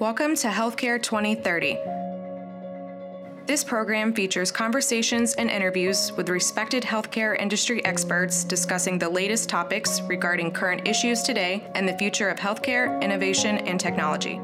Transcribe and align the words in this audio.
Welcome 0.00 0.34
to 0.36 0.48
Healthcare 0.48 1.02
2030. 1.02 1.76
This 3.44 3.62
program 3.62 4.14
features 4.14 4.50
conversations 4.50 5.34
and 5.34 5.50
interviews 5.50 6.10
with 6.16 6.30
respected 6.30 6.82
healthcare 6.82 7.38
industry 7.38 7.84
experts 7.84 8.42
discussing 8.42 8.98
the 8.98 9.10
latest 9.10 9.50
topics 9.50 10.00
regarding 10.08 10.52
current 10.52 10.88
issues 10.88 11.20
today 11.20 11.62
and 11.74 11.86
the 11.86 11.92
future 11.98 12.30
of 12.30 12.38
healthcare, 12.38 12.98
innovation, 13.02 13.58
and 13.58 13.78
technology. 13.78 14.40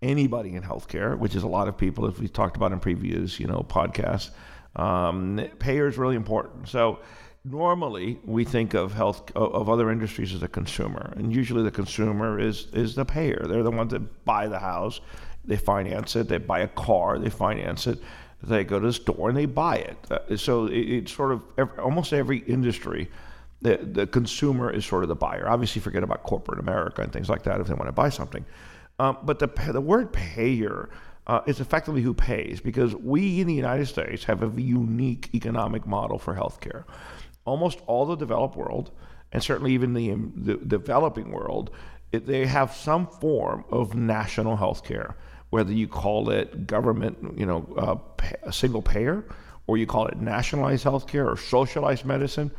anybody 0.01 0.55
in 0.55 0.63
healthcare, 0.63 1.17
which 1.17 1.35
is 1.35 1.43
a 1.43 1.47
lot 1.47 1.67
of 1.67 1.77
people, 1.77 2.07
as 2.07 2.19
we 2.19 2.27
talked 2.27 2.55
about 2.57 2.71
in 2.71 2.79
previous, 2.79 3.39
you 3.39 3.47
know, 3.47 3.65
podcasts, 3.67 4.31
um, 4.75 5.47
payer 5.59 5.87
is 5.87 5.97
really 5.97 6.15
important. 6.15 6.67
So 6.67 6.99
normally 7.43 8.19
we 8.25 8.43
think 8.43 8.73
of 8.73 8.93
health 8.93 9.31
of 9.35 9.69
other 9.69 9.91
industries 9.91 10.33
as 10.33 10.43
a 10.43 10.47
consumer, 10.47 11.13
and 11.15 11.33
usually 11.33 11.63
the 11.63 11.71
consumer 11.71 12.39
is 12.39 12.67
is 12.73 12.95
the 12.95 13.05
payer. 13.05 13.45
They're 13.47 13.63
the 13.63 13.71
ones 13.71 13.91
that 13.91 14.25
buy 14.25 14.47
the 14.47 14.59
house, 14.59 14.99
they 15.45 15.57
finance 15.57 16.15
it. 16.15 16.27
They 16.27 16.39
buy 16.39 16.59
a 16.59 16.67
car, 16.67 17.19
they 17.19 17.29
finance 17.29 17.87
it 17.87 17.99
they 18.47 18.63
go 18.63 18.79
to 18.79 18.87
the 18.87 18.93
store 18.93 19.29
and 19.29 19.37
they 19.37 19.45
buy 19.45 19.77
it. 19.77 19.97
Uh, 20.09 20.37
so 20.37 20.65
it, 20.65 20.77
it's 20.77 21.13
sort 21.13 21.31
of 21.31 21.43
every, 21.57 21.77
almost 21.79 22.13
every 22.13 22.39
industry, 22.39 23.09
the, 23.65 23.77
the 23.77 24.07
consumer 24.07 24.71
is 24.71 24.85
sort 24.85 25.03
of 25.03 25.09
the 25.09 25.15
buyer. 25.15 25.49
Obviously, 25.49 25.81
forget 25.81 26.03
about 26.03 26.23
corporate 26.23 26.59
America 26.59 27.01
and 27.01 27.11
things 27.11 27.29
like 27.29 27.43
that 27.43 27.59
if 27.59 27.67
they 27.67 27.73
want 27.73 27.87
to 27.87 27.93
buy 27.93 28.09
something. 28.09 28.45
Um, 28.99 29.17
but 29.23 29.39
the, 29.39 29.47
the 29.71 29.81
word 29.81 30.13
payer 30.13 30.89
uh, 31.27 31.41
is 31.45 31.59
effectively 31.59 32.01
who 32.01 32.13
pays 32.13 32.61
because 32.61 32.95
we 32.95 33.41
in 33.41 33.47
the 33.47 33.53
United 33.53 33.87
States 33.87 34.23
have 34.25 34.41
a 34.43 34.61
unique 34.61 35.29
economic 35.33 35.85
model 35.85 36.17
for 36.17 36.35
healthcare. 36.35 36.85
Almost 37.45 37.79
all 37.87 38.05
the 38.05 38.15
developed 38.15 38.55
world, 38.55 38.91
and 39.31 39.43
certainly 39.43 39.73
even 39.73 39.93
the, 39.93 40.13
the 40.35 40.57
developing 40.65 41.31
world, 41.31 41.71
it, 42.11 42.25
they 42.25 42.45
have 42.45 42.73
some 42.73 43.07
form 43.07 43.65
of 43.69 43.95
national 43.95 44.55
health 44.55 44.83
care 44.83 45.15
whether 45.55 45.71
you 45.71 45.87
call 45.87 46.29
it 46.31 46.67
government, 46.67 47.17
you 47.37 47.45
know, 47.45 47.65
uh, 47.77 47.95
a 48.43 48.51
single 48.51 48.81
payer, 48.81 49.23
or 49.67 49.77
you 49.77 49.85
call 49.85 50.05
it 50.05 50.17
nationalized 50.17 50.83
healthcare 50.83 51.31
or 51.31 51.37
socialized 51.37 52.03
medicine. 52.03 52.51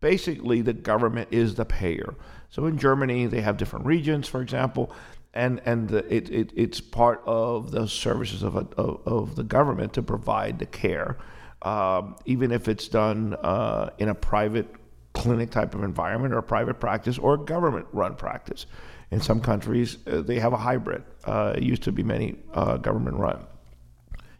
Basically, 0.00 0.60
the 0.60 0.72
government 0.72 1.28
is 1.30 1.54
the 1.54 1.64
payer. 1.64 2.14
So 2.50 2.66
in 2.66 2.78
Germany, 2.78 3.26
they 3.26 3.40
have 3.40 3.56
different 3.56 3.86
regions, 3.86 4.28
for 4.28 4.42
example, 4.42 4.92
and 5.34 5.60
and 5.64 5.88
the, 5.88 6.14
it, 6.14 6.30
it 6.30 6.52
it's 6.54 6.80
part 6.80 7.22
of 7.26 7.70
the 7.70 7.86
services 7.86 8.42
of, 8.42 8.56
a, 8.56 8.66
of, 8.76 9.00
of 9.06 9.36
the 9.36 9.42
government 9.42 9.92
to 9.94 10.02
provide 10.02 10.58
the 10.58 10.66
care, 10.66 11.18
um, 11.62 12.16
even 12.24 12.52
if 12.52 12.68
it's 12.68 12.88
done 12.88 13.34
uh, 13.42 13.90
in 13.98 14.08
a 14.08 14.14
private 14.14 14.68
clinic 15.12 15.50
type 15.50 15.74
of 15.74 15.82
environment 15.82 16.34
or 16.34 16.38
a 16.38 16.42
private 16.42 16.78
practice 16.78 17.18
or 17.18 17.34
a 17.34 17.38
government 17.38 17.86
run 17.92 18.14
practice. 18.14 18.66
In 19.10 19.20
some 19.20 19.40
countries, 19.40 19.98
uh, 20.06 20.20
they 20.20 20.38
have 20.38 20.52
a 20.52 20.56
hybrid. 20.56 21.02
Uh, 21.24 21.54
it 21.56 21.62
used 21.62 21.82
to 21.84 21.92
be 21.92 22.02
many 22.02 22.36
uh, 22.52 22.76
government 22.76 23.16
run. 23.16 23.44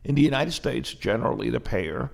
In 0.05 0.15
the 0.15 0.23
United 0.23 0.53
States, 0.53 0.93
generally, 0.93 1.51
the 1.51 1.61
payer, 1.61 2.11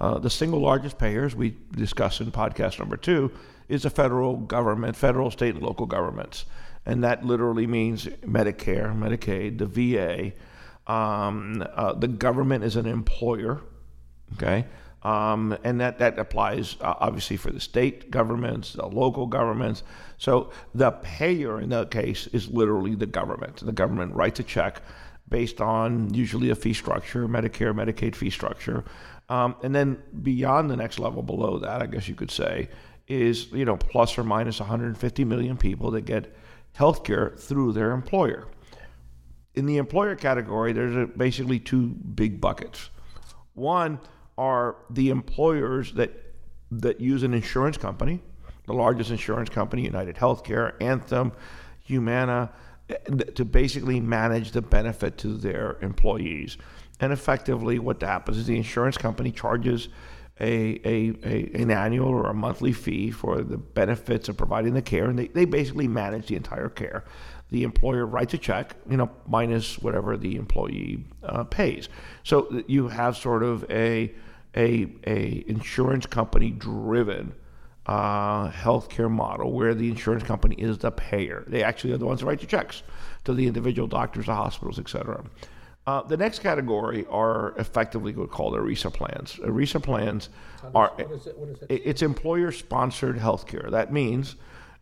uh, 0.00 0.18
the 0.18 0.30
single 0.30 0.60
largest 0.60 0.98
payer, 0.98 1.24
as 1.24 1.36
we 1.36 1.56
discussed 1.72 2.20
in 2.20 2.32
podcast 2.32 2.78
number 2.78 2.96
two, 2.96 3.30
is 3.68 3.82
the 3.82 3.90
federal 3.90 4.36
government, 4.36 4.96
federal, 4.96 5.30
state, 5.30 5.54
and 5.54 5.62
local 5.62 5.86
governments. 5.86 6.46
And 6.86 7.04
that 7.04 7.24
literally 7.24 7.66
means 7.66 8.06
Medicare, 8.06 8.94
Medicaid, 8.96 9.58
the 9.58 9.66
VA. 9.66 10.32
Um, 10.92 11.64
uh, 11.74 11.92
the 11.92 12.08
government 12.08 12.64
is 12.64 12.76
an 12.76 12.86
employer, 12.86 13.60
okay? 14.34 14.66
Um, 15.02 15.56
and 15.64 15.80
that, 15.80 15.98
that 15.98 16.18
applies 16.18 16.76
uh, 16.80 16.94
obviously 16.98 17.36
for 17.36 17.50
the 17.50 17.60
state 17.60 18.10
governments, 18.10 18.74
the 18.74 18.86
local 18.86 19.26
governments. 19.26 19.82
So 20.18 20.50
the 20.74 20.90
payer 20.90 21.60
in 21.60 21.70
that 21.70 21.90
case 21.90 22.26
is 22.28 22.48
literally 22.48 22.94
the 22.94 23.06
government. 23.06 23.64
The 23.64 23.72
government 23.72 24.14
writes 24.14 24.40
a 24.40 24.42
check 24.42 24.82
based 25.28 25.60
on 25.60 26.12
usually 26.12 26.50
a 26.50 26.54
fee 26.54 26.74
structure, 26.74 27.28
Medicare, 27.28 27.72
Medicaid 27.72 28.14
fee 28.14 28.30
structure. 28.30 28.84
Um, 29.30 29.54
and 29.62 29.72
then 29.72 30.02
beyond 30.22 30.68
the 30.68 30.76
next 30.76 30.98
level 30.98 31.22
below 31.22 31.58
that, 31.60 31.80
I 31.80 31.86
guess 31.86 32.08
you 32.08 32.16
could 32.16 32.32
say, 32.32 32.68
is 33.06 33.50
you 33.52 33.64
know 33.64 33.76
plus 33.76 34.18
or 34.18 34.24
minus 34.24 34.60
150 34.60 35.24
million 35.24 35.56
people 35.56 35.92
that 35.92 36.02
get 36.02 36.36
health 36.74 37.04
care 37.04 37.30
through 37.36 37.72
their 37.72 37.92
employer. 37.92 38.48
In 39.54 39.66
the 39.66 39.78
employer 39.78 40.16
category, 40.16 40.72
there's 40.72 41.08
basically 41.16 41.60
two 41.60 41.88
big 41.88 42.40
buckets. 42.40 42.90
One, 43.54 44.00
are 44.36 44.76
the 44.90 45.10
employers 45.10 45.92
that 45.92 46.10
that 46.72 47.00
use 47.00 47.22
an 47.22 47.32
insurance 47.32 47.76
company, 47.76 48.20
the 48.66 48.72
largest 48.72 49.10
insurance 49.10 49.48
company, 49.48 49.84
United 49.84 50.16
Healthcare, 50.16 50.74
Anthem, 50.80 51.32
Humana, 51.84 52.50
to 53.34 53.44
basically 53.44 54.00
manage 54.00 54.52
the 54.52 54.62
benefit 54.62 55.18
to 55.18 55.36
their 55.36 55.78
employees. 55.82 56.56
And 57.00 57.12
effectively, 57.12 57.78
what 57.78 58.02
happens 58.02 58.36
is 58.36 58.46
the 58.46 58.56
insurance 58.56 58.98
company 58.98 59.32
charges 59.32 59.88
a, 60.38 60.80
a, 60.84 61.12
a, 61.24 61.50
an 61.54 61.70
annual 61.70 62.08
or 62.08 62.28
a 62.28 62.34
monthly 62.34 62.72
fee 62.72 63.10
for 63.10 63.42
the 63.42 63.58
benefits 63.58 64.28
of 64.28 64.36
providing 64.36 64.74
the 64.74 64.82
care, 64.82 65.06
and 65.06 65.18
they, 65.18 65.28
they 65.28 65.44
basically 65.44 65.88
manage 65.88 66.28
the 66.28 66.36
entire 66.36 66.68
care. 66.68 67.04
The 67.50 67.62
employer 67.62 68.06
writes 68.06 68.32
a 68.34 68.38
check, 68.38 68.74
you 68.88 68.96
know, 68.96 69.10
minus 69.26 69.78
whatever 69.78 70.16
the 70.16 70.36
employee 70.36 71.04
uh, 71.22 71.44
pays. 71.44 71.88
So 72.22 72.62
you 72.66 72.88
have 72.88 73.16
sort 73.16 73.42
of 73.42 73.70
a 73.70 74.14
a, 74.56 74.88
a 75.06 75.44
insurance 75.46 76.06
company 76.06 76.50
driven 76.50 77.34
uh, 77.86 78.50
healthcare 78.50 79.10
model 79.10 79.52
where 79.52 79.74
the 79.74 79.88
insurance 79.88 80.24
company 80.24 80.56
is 80.56 80.78
the 80.78 80.90
payer. 80.90 81.44
They 81.46 81.62
actually 81.62 81.92
are 81.92 81.98
the 81.98 82.06
ones 82.06 82.20
who 82.20 82.26
write 82.26 82.40
the 82.40 82.46
checks 82.46 82.82
to 83.24 83.34
the 83.34 83.46
individual 83.46 83.88
doctors, 83.88 84.26
the 84.26 84.34
hospitals, 84.34 84.78
etc. 84.78 85.24
Uh, 85.90 86.02
the 86.02 86.16
next 86.16 86.38
category 86.38 87.04
are 87.10 87.52
effectively 87.58 88.12
what 88.12 88.28
we 88.28 88.32
call 88.32 88.52
ERISA 88.52 88.92
plans. 88.92 89.40
ERISA 89.42 89.82
plans 89.82 90.28
are 90.72 90.92
what 90.94 91.10
is 91.10 91.26
it, 91.26 91.36
what 91.36 91.48
is 91.48 91.62
it? 91.62 91.66
it's 91.68 92.02
employer 92.02 92.52
sponsored 92.52 93.16
healthcare. 93.18 93.68
That 93.72 93.92
means 93.92 94.36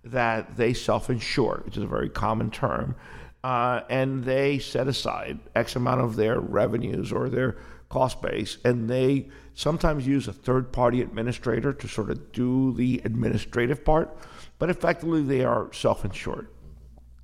that 0.05 0.59
they 0.59 0.75
self 0.75 1.09
insure, 1.09 1.63
which 1.65 1.79
is 1.79 1.83
a 1.83 1.87
very 1.87 2.11
common 2.11 2.51
term, 2.51 2.95
uh, 3.43 3.81
and 3.89 4.23
they 4.23 4.59
set 4.59 4.87
aside 4.87 5.39
X 5.55 5.77
amount 5.77 6.03
of 6.03 6.17
their 6.17 6.41
revenues 6.41 7.11
or 7.11 7.31
their 7.31 7.57
cost 7.89 8.21
base, 8.21 8.59
and 8.67 8.91
they 8.91 9.31
sometimes 9.55 10.07
use 10.07 10.29
a 10.29 10.33
third 10.35 10.73
party 10.73 11.01
administrator 11.01 11.73
to 11.73 11.89
sort 11.89 12.11
of 12.11 12.33
do 12.33 12.75
the 12.75 13.01
administrative 13.07 13.83
part, 13.83 14.15
but 14.59 14.69
effectively 14.69 15.22
they 15.22 15.43
are 15.43 15.72
self 15.72 16.04
insured. 16.04 16.49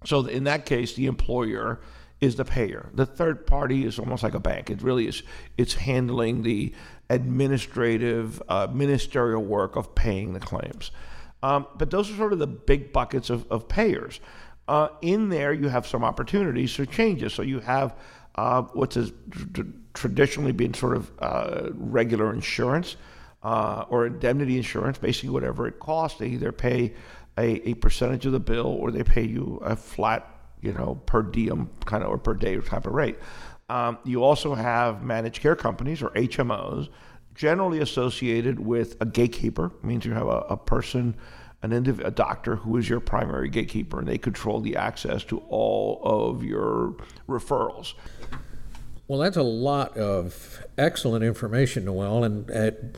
So 0.07 0.25
in 0.25 0.45
that 0.45 0.65
case, 0.65 0.95
the 0.95 1.05
employer 1.05 1.81
is 2.21 2.37
the 2.37 2.45
payer. 2.45 2.89
The 2.95 3.07
third 3.07 3.47
party 3.47 3.85
is 3.85 3.99
almost 3.99 4.23
like 4.23 4.35
a 4.35 4.41
bank. 4.41 4.71
It 4.71 4.83
really 4.83 5.07
is. 5.07 5.23
It's 5.59 5.75
handling 5.75 6.43
the 6.43 6.73
administrative, 7.11 8.43
uh, 8.49 8.69
ministerial 8.73 9.43
work 9.43 9.77
of 9.77 9.95
paying 9.95 10.33
the 10.33 10.41
claims. 10.41 10.91
Um, 11.43 11.67
but 11.77 11.91
those 11.91 12.11
are 12.11 12.17
sort 12.17 12.33
of 12.33 12.39
the 12.39 12.47
big 12.47 12.93
buckets 12.93 13.29
of, 13.29 13.51
of 13.51 13.69
payers. 13.69 14.21
Uh, 14.67 14.89
in 15.03 15.29
there, 15.29 15.53
you 15.53 15.69
have 15.69 15.87
some 15.87 16.03
opportunities 16.03 16.75
for 16.75 16.87
changes. 16.87 17.35
So 17.35 17.43
you 17.43 17.61
have 17.61 17.95
uh, 18.37 18.63
what's 18.73 18.97
traditionally 19.93 20.53
been 20.53 20.75
sort 20.75 20.97
of 20.97 21.13
uh, 21.19 21.71
regular 21.75 22.33
insurance 22.33 22.97
uh, 23.43 23.85
or 23.89 24.07
indemnity 24.07 24.57
insurance, 24.57 24.99
basically 24.99 25.31
whatever 25.31 25.69
it 25.69 25.79
costs. 25.79 26.19
They 26.19 26.29
either 26.29 26.51
pay 26.51 26.95
a, 27.37 27.69
a 27.69 27.75
percentage 27.75 28.27
of 28.27 28.33
the 28.33 28.41
bill 28.41 28.67
or 28.67 28.91
they 28.91 29.05
pay 29.05 29.25
you 29.25 29.61
a 29.63 29.77
flat, 29.77 30.34
you 30.65 30.73
know, 30.73 31.01
per 31.07 31.23
diem 31.23 31.69
kind 31.85 32.03
of 32.03 32.11
or 32.11 32.19
per 32.19 32.35
day 32.35 32.57
type 32.59 32.87
of 32.87 32.95
rate. 32.95 33.19
Um, 33.69 33.99
you 34.05 34.25
also 34.25 34.55
have 34.55 35.03
managed 35.03 35.41
care 35.41 35.57
companies 35.57 36.03
or 36.03 36.11
HMOs, 36.11 36.89
generally 37.35 37.81
associated 37.81 38.61
with 38.61 38.97
a 39.01 39.07
gatekeeper. 39.07 39.67
It 39.67 39.85
means 39.85 40.05
you 40.05 40.13
have 40.13 40.27
a, 40.27 40.41
a 40.51 40.57
person, 40.57 41.17
an 41.63 41.71
indiv- 41.71 42.05
a 42.05 42.11
doctor 42.11 42.57
who 42.57 42.77
is 42.77 42.89
your 42.89 43.01
primary 43.01 43.49
gatekeeper, 43.49 43.99
and 43.99 44.09
they 44.09 44.19
control 44.19 44.61
the 44.61 44.77
access 44.77 45.23
to 45.25 45.39
all 45.49 46.01
of 46.03 46.43
your 46.45 46.97
referrals. 47.29 47.95
Well, 49.07 49.19
that's 49.19 49.37
a 49.37 49.43
lot 49.43 49.97
of 49.99 50.65
excellent 50.79 51.25
information, 51.25 51.85
Noel, 51.85 52.25
and 52.25 52.49
it 52.49 52.97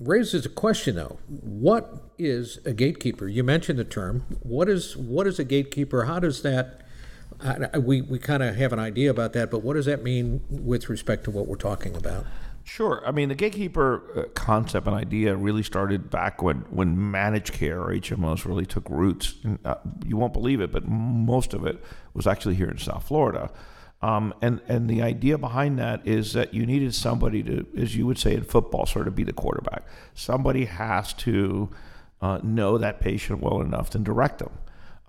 raises 0.00 0.46
a 0.46 0.48
question 0.48 0.96
though. 0.96 1.18
What 1.28 2.10
is 2.18 2.58
a 2.64 2.72
gatekeeper? 2.72 3.28
You 3.28 3.44
mentioned 3.44 3.78
the 3.78 3.84
term. 3.84 4.24
What 4.42 4.68
is 4.68 4.96
what 4.96 5.26
is 5.26 5.38
a 5.38 5.44
gatekeeper? 5.44 6.04
How 6.04 6.18
does 6.18 6.42
that? 6.42 6.79
We 7.78 8.02
we 8.02 8.18
kind 8.18 8.42
of 8.42 8.56
have 8.56 8.72
an 8.72 8.78
idea 8.78 9.10
about 9.10 9.32
that, 9.34 9.50
but 9.50 9.62
what 9.62 9.74
does 9.74 9.86
that 9.86 10.02
mean 10.02 10.42
with 10.50 10.88
respect 10.88 11.24
to 11.24 11.30
what 11.30 11.46
we're 11.46 11.56
talking 11.56 11.96
about? 11.96 12.26
Sure. 12.64 13.02
I 13.04 13.10
mean, 13.10 13.30
the 13.30 13.34
gatekeeper 13.34 14.02
uh, 14.14 14.22
concept 14.34 14.86
and 14.86 14.94
idea 14.94 15.34
really 15.34 15.62
started 15.62 16.08
back 16.10 16.40
when, 16.42 16.58
when 16.70 17.10
managed 17.10 17.52
care 17.52 17.80
or 17.80 17.88
HMOs 17.88 18.44
really 18.44 18.66
took 18.66 18.88
roots. 18.88 19.34
And, 19.42 19.58
uh, 19.64 19.76
you 20.06 20.16
won't 20.16 20.32
believe 20.32 20.60
it, 20.60 20.70
but 20.70 20.86
most 20.86 21.52
of 21.52 21.66
it 21.66 21.82
was 22.14 22.26
actually 22.28 22.54
here 22.54 22.68
in 22.68 22.78
South 22.78 23.08
Florida. 23.08 23.50
Um, 24.02 24.32
and 24.40 24.60
and 24.66 24.88
the 24.88 25.02
idea 25.02 25.36
behind 25.36 25.78
that 25.78 26.06
is 26.06 26.32
that 26.32 26.54
you 26.54 26.64
needed 26.64 26.94
somebody 26.94 27.42
to, 27.42 27.66
as 27.76 27.96
you 27.96 28.06
would 28.06 28.18
say 28.18 28.34
in 28.34 28.44
football, 28.44 28.86
sort 28.86 29.08
of 29.08 29.14
be 29.14 29.24
the 29.24 29.32
quarterback. 29.32 29.84
Somebody 30.14 30.64
has 30.66 31.12
to 31.14 31.70
uh, 32.22 32.38
know 32.42 32.78
that 32.78 33.00
patient 33.00 33.40
well 33.40 33.60
enough 33.60 33.90
to 33.90 33.98
direct 33.98 34.38
them. 34.38 34.52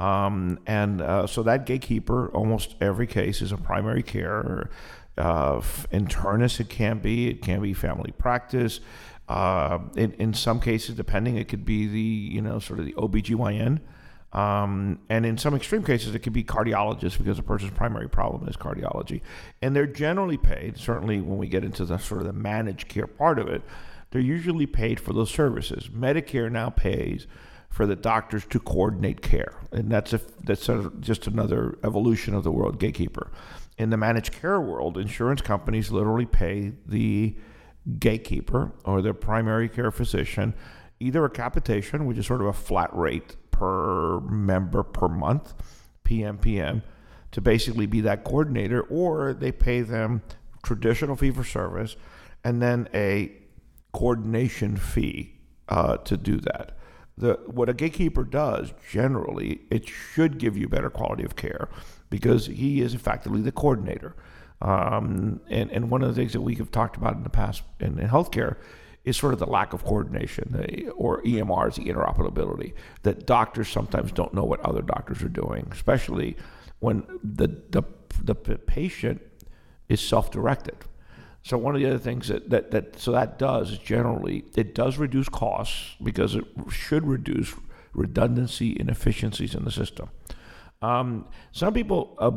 Um, 0.01 0.57
and 0.65 0.99
uh, 0.99 1.27
so 1.27 1.43
that 1.43 1.67
gatekeeper, 1.67 2.29
almost 2.29 2.75
every 2.81 3.05
case, 3.05 3.39
is 3.39 3.51
a 3.51 3.57
primary 3.57 4.01
care 4.01 4.71
uh, 5.15 5.59
internist. 5.93 6.59
It 6.59 6.69
can 6.69 6.97
be. 6.97 7.29
It 7.29 7.43
can 7.43 7.61
be 7.61 7.73
family 7.75 8.11
practice. 8.17 8.79
Uh, 9.29 9.77
in, 9.95 10.13
in 10.13 10.33
some 10.33 10.59
cases, 10.59 10.95
depending, 10.95 11.37
it 11.37 11.47
could 11.47 11.65
be 11.65 11.85
the 11.85 11.99
you 11.99 12.41
know 12.41 12.57
sort 12.57 12.79
of 12.79 12.85
the 12.85 12.93
OBGYN. 12.93 13.79
Um, 14.33 14.99
and 15.09 15.23
in 15.23 15.37
some 15.37 15.53
extreme 15.53 15.83
cases, 15.83 16.15
it 16.15 16.19
could 16.19 16.33
be 16.33 16.43
cardiologists 16.43 17.19
because 17.19 17.37
a 17.37 17.43
person's 17.43 17.73
primary 17.73 18.09
problem 18.09 18.47
is 18.47 18.55
cardiology. 18.55 19.21
And 19.61 19.75
they're 19.75 19.85
generally 19.85 20.37
paid, 20.37 20.77
certainly 20.77 21.21
when 21.21 21.37
we 21.37 21.47
get 21.47 21.63
into 21.63 21.85
the 21.85 21.97
sort 21.99 22.21
of 22.21 22.27
the 22.27 22.33
managed 22.33 22.87
care 22.87 23.07
part 23.07 23.37
of 23.37 23.49
it, 23.49 23.61
they're 24.09 24.21
usually 24.21 24.65
paid 24.65 24.99
for 25.01 25.13
those 25.13 25.29
services. 25.29 25.89
Medicare 25.89 26.49
now 26.49 26.69
pays 26.69 27.27
for 27.71 27.87
the 27.87 27.95
doctors 27.95 28.45
to 28.45 28.59
coordinate 28.59 29.21
care. 29.21 29.53
And 29.71 29.89
that's, 29.89 30.13
a, 30.13 30.21
that's 30.43 30.69
a, 30.69 30.91
just 30.99 31.25
another 31.25 31.79
evolution 31.83 32.35
of 32.35 32.43
the 32.43 32.51
world 32.51 32.79
gatekeeper. 32.79 33.31
In 33.77 33.89
the 33.89 33.97
managed 33.97 34.33
care 34.33 34.61
world, 34.61 34.97
insurance 34.97 35.41
companies 35.41 35.89
literally 35.89 36.27
pay 36.27 36.73
the 36.85 37.35
gatekeeper 37.97 38.73
or 38.85 39.01
their 39.01 39.13
primary 39.15 39.67
care 39.67 39.89
physician 39.89 40.53
either 40.99 41.25
a 41.25 41.29
capitation, 41.29 42.05
which 42.05 42.17
is 42.17 42.27
sort 42.27 42.41
of 42.41 42.47
a 42.47 42.53
flat 42.53 42.95
rate 42.95 43.35
per 43.49 44.19
member 44.19 44.83
per 44.83 45.07
month, 45.07 45.53
PMPM, 46.05 46.83
to 47.31 47.41
basically 47.41 47.87
be 47.87 48.01
that 48.01 48.23
coordinator, 48.23 48.81
or 48.81 49.33
they 49.33 49.51
pay 49.51 49.81
them 49.81 50.21
traditional 50.63 51.15
fee 51.15 51.31
for 51.31 51.43
service 51.43 51.95
and 52.43 52.61
then 52.61 52.87
a 52.93 53.31
coordination 53.93 54.77
fee 54.77 55.33
uh, 55.69 55.97
to 55.97 56.17
do 56.17 56.37
that. 56.37 56.77
The, 57.21 57.39
what 57.45 57.69
a 57.69 57.73
gatekeeper 57.73 58.23
does 58.23 58.73
generally, 58.89 59.61
it 59.69 59.87
should 59.87 60.39
give 60.39 60.57
you 60.57 60.67
better 60.67 60.89
quality 60.89 61.23
of 61.23 61.35
care 61.35 61.69
because 62.09 62.47
he 62.47 62.81
is 62.81 62.95
effectively 62.95 63.41
the 63.41 63.51
coordinator. 63.51 64.15
Um, 64.59 65.39
and, 65.47 65.71
and 65.71 65.91
one 65.91 66.01
of 66.01 66.09
the 66.09 66.15
things 66.15 66.33
that 66.33 66.41
we 66.41 66.55
have 66.55 66.71
talked 66.71 66.97
about 66.97 67.13
in 67.13 67.21
the 67.21 67.29
past 67.29 67.61
in, 67.79 67.99
in 67.99 68.07
healthcare 68.07 68.57
is 69.05 69.17
sort 69.17 69.33
of 69.33 69.39
the 69.39 69.45
lack 69.45 69.73
of 69.73 69.83
coordination, 69.83 70.49
the, 70.51 70.89
or 70.89 71.21
EMRs, 71.21 71.75
the 71.75 71.85
interoperability, 71.85 72.73
that 73.03 73.27
doctors 73.27 73.69
sometimes 73.69 74.11
don't 74.11 74.33
know 74.33 74.43
what 74.43 74.59
other 74.61 74.81
doctors 74.81 75.21
are 75.21 75.29
doing, 75.29 75.67
especially 75.71 76.35
when 76.79 77.03
the, 77.23 77.47
the, 77.69 77.83
the 78.23 78.35
patient 78.35 79.21
is 79.89 80.01
self-directed. 80.01 80.75
So 81.43 81.57
one 81.57 81.75
of 81.75 81.81
the 81.81 81.87
other 81.87 81.97
things 81.97 82.27
that, 82.27 82.49
that, 82.51 82.71
that 82.71 82.99
so 82.99 83.11
that 83.11 83.39
does 83.39 83.71
is 83.71 83.77
generally 83.79 84.45
it 84.55 84.75
does 84.75 84.97
reduce 84.97 85.27
costs 85.27 85.95
because 86.03 86.35
it 86.35 86.45
should 86.69 87.07
reduce 87.07 87.53
redundancy 87.93 88.77
and 88.79 88.89
efficiencies 88.89 89.55
in 89.55 89.65
the 89.65 89.71
system. 89.71 90.09
Um, 90.81 91.27
some 91.51 91.73
people 91.73 92.15
uh, 92.19 92.31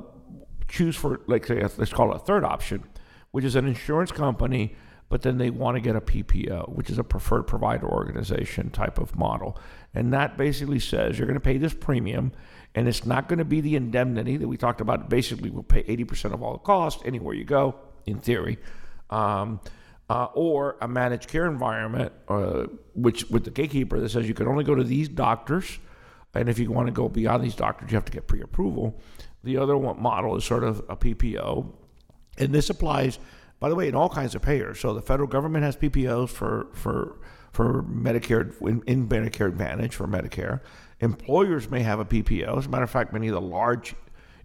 choose 0.69 0.97
for 0.97 1.21
like 1.27 1.47
say 1.47 1.63
let's 1.77 1.93
call 1.93 2.13
it 2.13 2.17
a 2.17 2.21
third 2.21 2.45
option, 2.45 2.85
which 3.31 3.45
is 3.45 3.57
an 3.57 3.67
insurance 3.67 4.11
company 4.11 4.77
but 5.09 5.23
then 5.23 5.39
they 5.39 5.51
want 5.51 5.77
to 5.77 5.81
get 5.81 5.95
a 5.95 6.01
PPO, 6.01 6.71
which 6.71 6.91
is 6.91 6.99
a 6.99 7.05
preferred 7.05 7.45
provider 7.45 7.87
organization 7.89 8.71
type 8.71 8.99
of 8.99 9.17
model. 9.17 9.59
And 9.95 10.13
that 10.13 10.37
basically 10.37 10.81
says 10.81 11.19
you're 11.19 11.29
going 11.29 11.39
to 11.39 11.45
pay 11.45 11.59
this 11.59 11.75
premium, 11.75 12.33
and 12.75 12.89
it's 12.89 13.07
not 13.07 13.29
going 13.29 13.39
to 13.39 13.45
be 13.45 13.61
the 13.61 13.77
indemnity 13.77 14.37
that 14.37 14.49
we 14.49 14.57
talked 14.57 14.81
about. 14.81 15.09
Basically, 15.09 15.51
we'll 15.51 15.63
pay 15.63 15.85
80% 15.85 16.33
of 16.33 16.43
all 16.43 16.55
the 16.55 16.59
cost 16.59 17.01
anywhere 17.05 17.35
you 17.35 17.45
go, 17.45 17.77
in 18.07 18.19
theory. 18.19 18.59
Um, 19.11 19.61
uh, 20.11 20.29
or 20.35 20.77
a 20.83 20.89
managed 20.89 21.29
care 21.29 21.47
environment, 21.47 22.13
uh, 22.29 22.65
which 22.95 23.29
with 23.31 23.45
the 23.45 23.51
gatekeeper 23.51 23.99
that 23.99 24.11
says 24.11 24.29
you 24.29 24.35
can 24.35 24.47
only 24.47 24.63
go 24.63 24.75
to 24.75 24.85
these 24.85 25.09
doctors, 25.09 25.79
and 26.35 26.49
if 26.49 26.59
you 26.59 26.71
want 26.71 26.87
to 26.87 26.93
go 26.93 27.09
beyond 27.09 27.43
these 27.43 27.55
doctors, 27.55 27.91
you 27.91 27.97
have 27.97 28.05
to 28.05 28.13
get 28.13 28.27
pre-approval. 28.27 29.01
The 29.45 29.57
other 29.57 29.79
one 29.79 30.01
model 30.03 30.37
is 30.37 30.45
sort 30.45 30.63
of 30.63 30.81
a 30.91 30.97
PPO, 30.97 31.73
and 32.37 32.55
this 32.55 32.69
applies 32.69 33.19
by 33.65 33.71
the 33.71 33.75
way, 33.75 33.89
in 33.89 33.95
all 33.95 34.11
kinds 34.11 34.35
of 34.35 34.43
payers. 34.43 34.79
So 34.79 34.93
the 34.93 35.01
federal 35.01 35.27
government 35.27 35.65
has 35.65 35.75
PPOs 35.75 36.29
for 36.29 36.67
for 36.75 37.17
for 37.53 37.83
Medicare 37.85 38.53
in, 38.61 38.83
in 38.87 39.09
Medicare 39.09 39.49
Advantage 39.49 39.95
for 39.95 40.07
Medicare. 40.07 40.61
Employers 41.01 41.71
may 41.71 41.81
have 41.81 41.99
a 41.99 42.05
PPO. 42.05 42.59
As 42.59 42.67
a 42.67 42.69
matter 42.69 42.85
of 42.85 42.91
fact, 42.91 43.15
many 43.15 43.29
of 43.29 43.35
the 43.35 43.41
large 43.41 43.95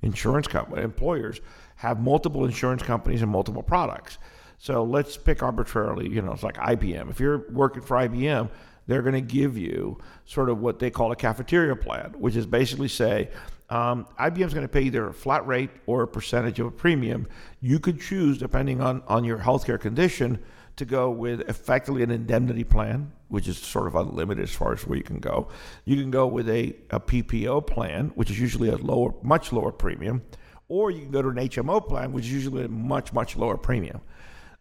insurance 0.02 0.48
company 0.48 0.82
employers 0.84 1.42
have 1.76 2.00
multiple 2.00 2.46
insurance 2.46 2.82
companies 2.82 3.22
and 3.22 3.30
multiple 3.30 3.62
products. 3.62 4.20
So 4.60 4.84
let's 4.84 5.16
pick 5.16 5.42
arbitrarily, 5.42 6.10
you 6.10 6.22
know, 6.22 6.34
it's 6.34 6.44
like 6.44 6.58
IBM. 6.58 7.10
If 7.10 7.20
you're 7.20 7.50
working 7.50 7.82
for 7.82 7.96
IBM, 7.98 8.50
they're 8.88 9.02
going 9.02 9.14
to 9.14 9.22
give 9.22 9.58
you 9.58 9.98
sort 10.26 10.50
of 10.50 10.60
what 10.60 10.80
they 10.80 10.92
call 10.92 11.12
a 11.12 11.16
cafeteria 11.16 11.76
plan, 11.76 12.14
which 12.18 12.36
is 12.36 12.46
basically 12.46 12.90
say, 12.90 13.30
um, 13.70 14.06
IBM 14.20 14.48
is 14.48 14.54
going 14.54 14.66
to 14.66 14.72
pay 14.72 14.82
either 14.82 15.08
a 15.08 15.14
flat 15.14 15.48
rate 15.48 15.70
or 15.86 16.04
a 16.04 16.08
percentage 16.08 16.60
of 16.60 16.68
a 16.68 16.72
premium. 16.72 17.28
You 17.62 17.80
could 17.80 18.02
choose, 18.02 18.38
depending 18.38 18.82
on, 18.82 19.02
on 19.08 19.24
your 19.24 19.38
healthcare 19.38 19.80
condition, 19.80 20.40
to 20.76 20.86
go 20.86 21.10
with 21.10 21.42
effectively 21.42 22.04
an 22.04 22.12
indemnity 22.12 22.64
plan, 22.64 23.12
which 23.30 23.48
is 23.48 23.58
sort 23.58 23.88
of 23.88 23.96
unlimited 23.96 24.44
as 24.44 24.52
far 24.52 24.74
as 24.74 24.86
where 24.86 24.98
you 24.98 25.04
can 25.04 25.20
go. 25.20 25.48
You 25.86 25.96
can 25.98 26.12
go 26.12 26.28
with 26.28 26.50
a, 26.50 26.75
a 26.89 27.00
PPO 27.00 27.66
plan, 27.68 28.12
which 28.16 28.30
is 28.30 28.39
usually 28.39 28.70
a 28.70 28.78
lower, 28.78 29.13
much 29.22 29.54
lower 29.54 29.72
premium, 29.72 30.22
or 30.68 30.92
you 30.92 31.01
can 31.01 31.12
go 31.12 31.22
to 31.22 31.30
an 31.30 31.36
HMO 31.36 31.86
plan, 31.86 32.12
which 32.12 32.25
is 32.25 32.32
usually 32.34 32.66
a 32.66 32.68
much, 32.68 33.13
much 33.13 33.38
lower 33.38 33.58
premium. 33.58 34.01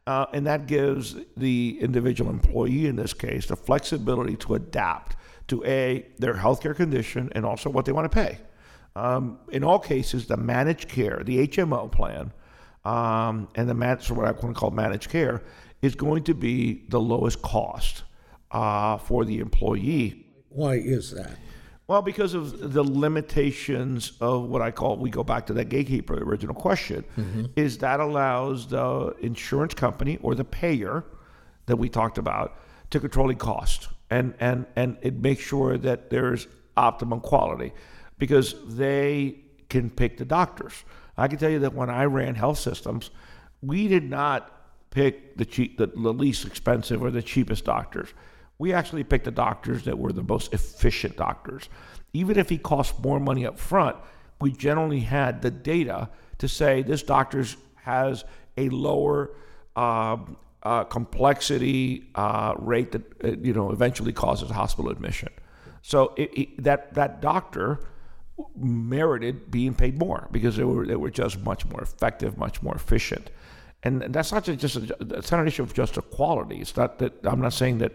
Uh, 0.09 0.25
and 0.33 0.47
that 0.47 0.67
gives 0.67 1.17
the 1.37 1.77
individual 1.83 2.31
employee, 2.31 2.87
in 2.87 2.97
this 2.97 3.12
case, 3.12 3.45
the 3.45 3.55
flexibility 3.55 4.37
to 4.37 4.55
adapt 4.55 5.17
to 5.49 5.62
a 5.67 6.07
their 6.19 6.33
healthcare 6.33 6.75
condition 6.75 7.29
and 7.33 7.45
also 7.45 7.69
what 7.69 7.85
they 7.85 7.93
want 7.93 8.11
to 8.11 8.15
pay. 8.25 8.38
Um, 8.97 9.38
in 9.53 9.62
all 9.62 9.79
cases, 9.79 10.27
the 10.27 10.38
managed 10.38 10.88
care, 10.88 11.21
the 11.23 11.47
HMO 11.47 11.93
plan, 11.93 12.33
um, 12.87 13.49
and 13.55 13.69
the 13.69 13.99
so 14.00 14.15
what 14.15 14.25
I 14.25 14.31
want 14.31 14.55
to 14.55 14.55
call 14.55 14.71
managed 14.71 15.11
care 15.11 15.43
is 15.83 15.95
going 15.95 16.25
to 16.25 16.33
be 16.33 16.87
the 16.88 16.99
lowest 16.99 17.43
cost 17.43 18.05
uh, 18.50 18.97
for 18.97 19.27
the 19.27 19.41
employee. 19.41 20.25
Why 20.49 20.77
is 20.77 21.11
that? 21.11 21.37
Well, 21.88 22.02
because 22.02 22.35
of 22.35 22.75
the 22.75 22.83
limitations 22.83 24.12
of 24.21 24.42
what 24.45 24.61
I 24.61 24.71
call, 24.71 24.99
we 24.99 25.09
go 25.09 25.25
back 25.25 25.47
to 25.47 25.54
that 25.54 25.71
gatekeeper, 25.71 26.16
the 26.16 26.23
original 26.23 26.54
question, 26.54 27.02
mm-hmm. 27.16 27.47
is 27.57 27.78
that 27.78 27.99
allows 27.99 28.66
the 28.66 29.16
insurance 29.21 29.73
company 29.73 30.18
or 30.23 30.35
the 30.35 30.45
payer 30.45 31.04
that 31.64 31.76
we 31.76 31.88
talked 31.88 32.18
about 32.18 32.61
to 32.90 33.00
control 33.00 33.28
the 33.28 33.35
cost 33.35 33.88
and, 34.11 34.35
and, 34.38 34.66
and 34.76 34.99
it 35.00 35.14
makes 35.14 35.42
sure 35.42 35.78
that 35.78 36.11
there's 36.11 36.47
optimum 36.76 37.21
quality 37.21 37.73
because 38.18 38.54
they 38.66 39.38
can 39.71 39.88
pick 39.88 40.18
the 40.18 40.25
doctors. 40.26 40.85
I 41.16 41.26
can 41.26 41.38
tell 41.38 41.50
you 41.50 41.59
that 41.61 41.75
when 41.75 41.88
I 41.88 42.04
ran 42.04 42.35
health 42.35 42.59
systems, 42.59 43.11
we 43.62 43.88
did 43.88 44.09
not 44.09 44.90
pick 44.90 45.37
the 45.37 45.45
cheap, 45.45 45.78
the, 45.78 45.87
the 45.87 46.12
least 46.12 46.45
expensive 46.47 47.02
or 47.02 47.11
the 47.11 47.23
cheapest 47.23 47.64
doctors. 47.64 48.11
We 48.59 48.73
actually 48.73 49.05
picked 49.05 49.25
the 49.25 49.31
doctors 49.31 49.85
that 49.85 49.99
were 49.99 50.12
the 50.12 50.23
most 50.23 50.53
efficient 50.53 51.17
doctors. 51.17 51.69
Even 52.12 52.38
if 52.38 52.49
he 52.49 52.59
cost 52.59 52.99
more 53.00 53.21
money 53.21 53.47
up 53.47 53.59
front, 53.59 53.97
we 54.41 54.53
generally 54.53 55.00
had 55.00 55.43
the 55.43 55.50
data 55.50 56.09
to 56.38 56.49
say 56.49 56.83
this 56.83 57.03
doctor 57.03 57.45
has 57.77 58.25
a 58.57 58.69
lower 58.69 59.31
uh, 59.77 60.17
uh, 60.62 60.85
complexity 60.85 62.11
uh, 62.15 62.55
rate 62.59 62.93
that 62.93 63.03
uh, 63.25 63.29
you 63.41 63.53
know 63.53 63.71
eventually 63.71 64.12
causes 64.12 64.50
hospital 64.50 64.91
admission. 64.91 65.29
So 65.83 66.15
it, 66.17 66.31
it, 66.38 66.62
that 66.65 66.95
that 66.95 67.21
doctor 67.21 67.81
merited 68.57 69.50
being 69.50 69.75
paid 69.75 69.99
more 69.99 70.29
because 70.33 70.57
they 70.57 70.65
were 70.65 70.87
they 70.87 70.97
were 70.97 71.11
just 71.11 71.41
much 71.41 71.65
more 71.67 71.81
effective, 71.81 72.37
much 72.37 72.62
more 72.62 72.75
efficient. 72.75 73.31
and 73.85 74.03
that's 74.15 74.33
not 74.33 74.43
just 74.45 74.77
a, 74.77 74.97
it's 75.17 75.31
not 75.31 75.41
an 75.41 75.47
issue 75.47 75.62
of 75.62 75.73
just 75.73 75.97
equality. 75.97 76.57
It's 76.59 76.77
not 76.77 76.99
that 76.99 77.12
I'm 77.25 77.41
not 77.41 77.53
saying 77.53 77.79
that 77.79 77.93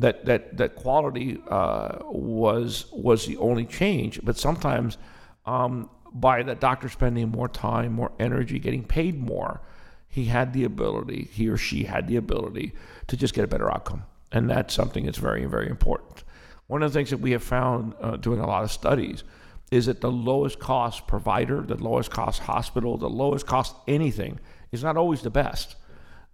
that 0.00 0.24
that 0.26 0.56
that 0.56 0.74
quality 0.76 1.40
uh, 1.48 1.98
was 2.04 2.86
was 2.92 3.26
the 3.26 3.36
only 3.38 3.64
change, 3.64 4.20
but 4.22 4.36
sometimes 4.36 4.98
um, 5.46 5.88
by 6.12 6.42
the 6.42 6.54
doctor 6.54 6.88
spending 6.88 7.28
more 7.28 7.48
time, 7.48 7.92
more 7.92 8.12
energy, 8.18 8.58
getting 8.58 8.84
paid 8.84 9.18
more, 9.18 9.60
he 10.08 10.24
had 10.24 10.52
the 10.52 10.64
ability, 10.64 11.28
he 11.32 11.48
or 11.48 11.56
she 11.56 11.84
had 11.84 12.08
the 12.08 12.16
ability 12.16 12.72
to 13.06 13.16
just 13.16 13.34
get 13.34 13.44
a 13.44 13.48
better 13.48 13.70
outcome, 13.70 14.04
and 14.32 14.48
that's 14.48 14.74
something 14.74 15.04
that's 15.06 15.18
very 15.18 15.44
very 15.46 15.68
important. 15.68 16.24
One 16.66 16.82
of 16.82 16.92
the 16.92 16.98
things 16.98 17.10
that 17.10 17.18
we 17.18 17.32
have 17.32 17.42
found 17.42 17.94
uh, 18.00 18.16
doing 18.16 18.40
a 18.40 18.46
lot 18.46 18.62
of 18.62 18.70
studies 18.70 19.24
is 19.70 19.86
that 19.86 20.00
the 20.00 20.10
lowest 20.10 20.58
cost 20.58 21.06
provider, 21.06 21.62
the 21.62 21.76
lowest 21.76 22.10
cost 22.10 22.42
hospital, 22.42 22.96
the 22.96 23.08
lowest 23.08 23.46
cost 23.46 23.74
anything 23.86 24.38
is 24.72 24.82
not 24.82 24.96
always 24.96 25.22
the 25.22 25.30
best. 25.30 25.76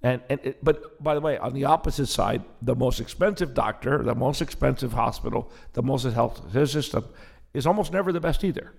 And, 0.06 0.22
and 0.30 0.40
it, 0.44 0.64
but 0.64 1.02
by 1.02 1.16
the 1.16 1.20
way, 1.20 1.36
on 1.36 1.52
the 1.52 1.64
opposite 1.64 2.06
side, 2.06 2.44
the 2.62 2.76
most 2.76 3.00
expensive 3.00 3.54
doctor, 3.54 4.04
the 4.04 4.14
most 4.14 4.40
expensive 4.40 4.92
hospital, 4.92 5.50
the 5.72 5.82
most 5.82 6.04
health 6.04 6.52
system 6.52 7.06
is 7.52 7.66
almost 7.66 7.92
never 7.92 8.12
the 8.12 8.20
best 8.20 8.44
either. 8.44 8.72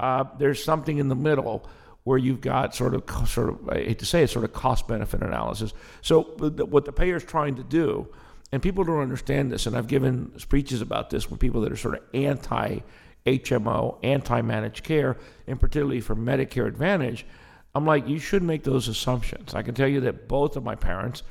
Uh, 0.00 0.24
there's 0.38 0.64
something 0.64 0.96
in 0.96 1.08
the 1.08 1.14
middle 1.14 1.68
where 2.04 2.16
you've 2.16 2.40
got 2.40 2.74
sort 2.74 2.94
of 2.94 3.28
sort 3.28 3.50
of 3.50 3.68
I 3.68 3.74
hate 3.74 3.98
to 3.98 4.06
say 4.06 4.22
it, 4.22 4.30
sort 4.30 4.46
of 4.46 4.54
cost 4.54 4.88
benefit 4.88 5.20
analysis. 5.20 5.74
So 6.00 6.22
what 6.22 6.86
the 6.86 6.92
payer 6.92 7.16
is 7.16 7.24
trying 7.24 7.56
to 7.56 7.62
do, 7.62 8.08
and 8.50 8.62
people 8.62 8.84
don't 8.84 9.02
understand 9.02 9.52
this, 9.52 9.66
and 9.66 9.76
I've 9.76 9.86
given 9.86 10.38
speeches 10.38 10.80
about 10.80 11.10
this 11.10 11.28
when 11.28 11.38
people 11.38 11.60
that 11.60 11.72
are 11.72 11.76
sort 11.76 11.96
of 11.96 12.00
anti 12.14 12.78
HMO, 13.26 13.98
anti 14.02 14.40
managed 14.40 14.82
care, 14.82 15.18
and 15.46 15.60
particularly 15.60 16.00
for 16.00 16.16
Medicare 16.16 16.66
Advantage 16.66 17.26
I'm 17.74 17.84
like, 17.84 18.08
you 18.08 18.18
should 18.18 18.42
make 18.42 18.62
those 18.62 18.88
assumptions. 18.88 19.54
I 19.54 19.62
can 19.62 19.74
tell 19.74 19.88
you 19.88 20.00
that 20.00 20.28
both 20.28 20.56
of 20.56 20.62
my 20.62 20.74
parents, 20.74 21.22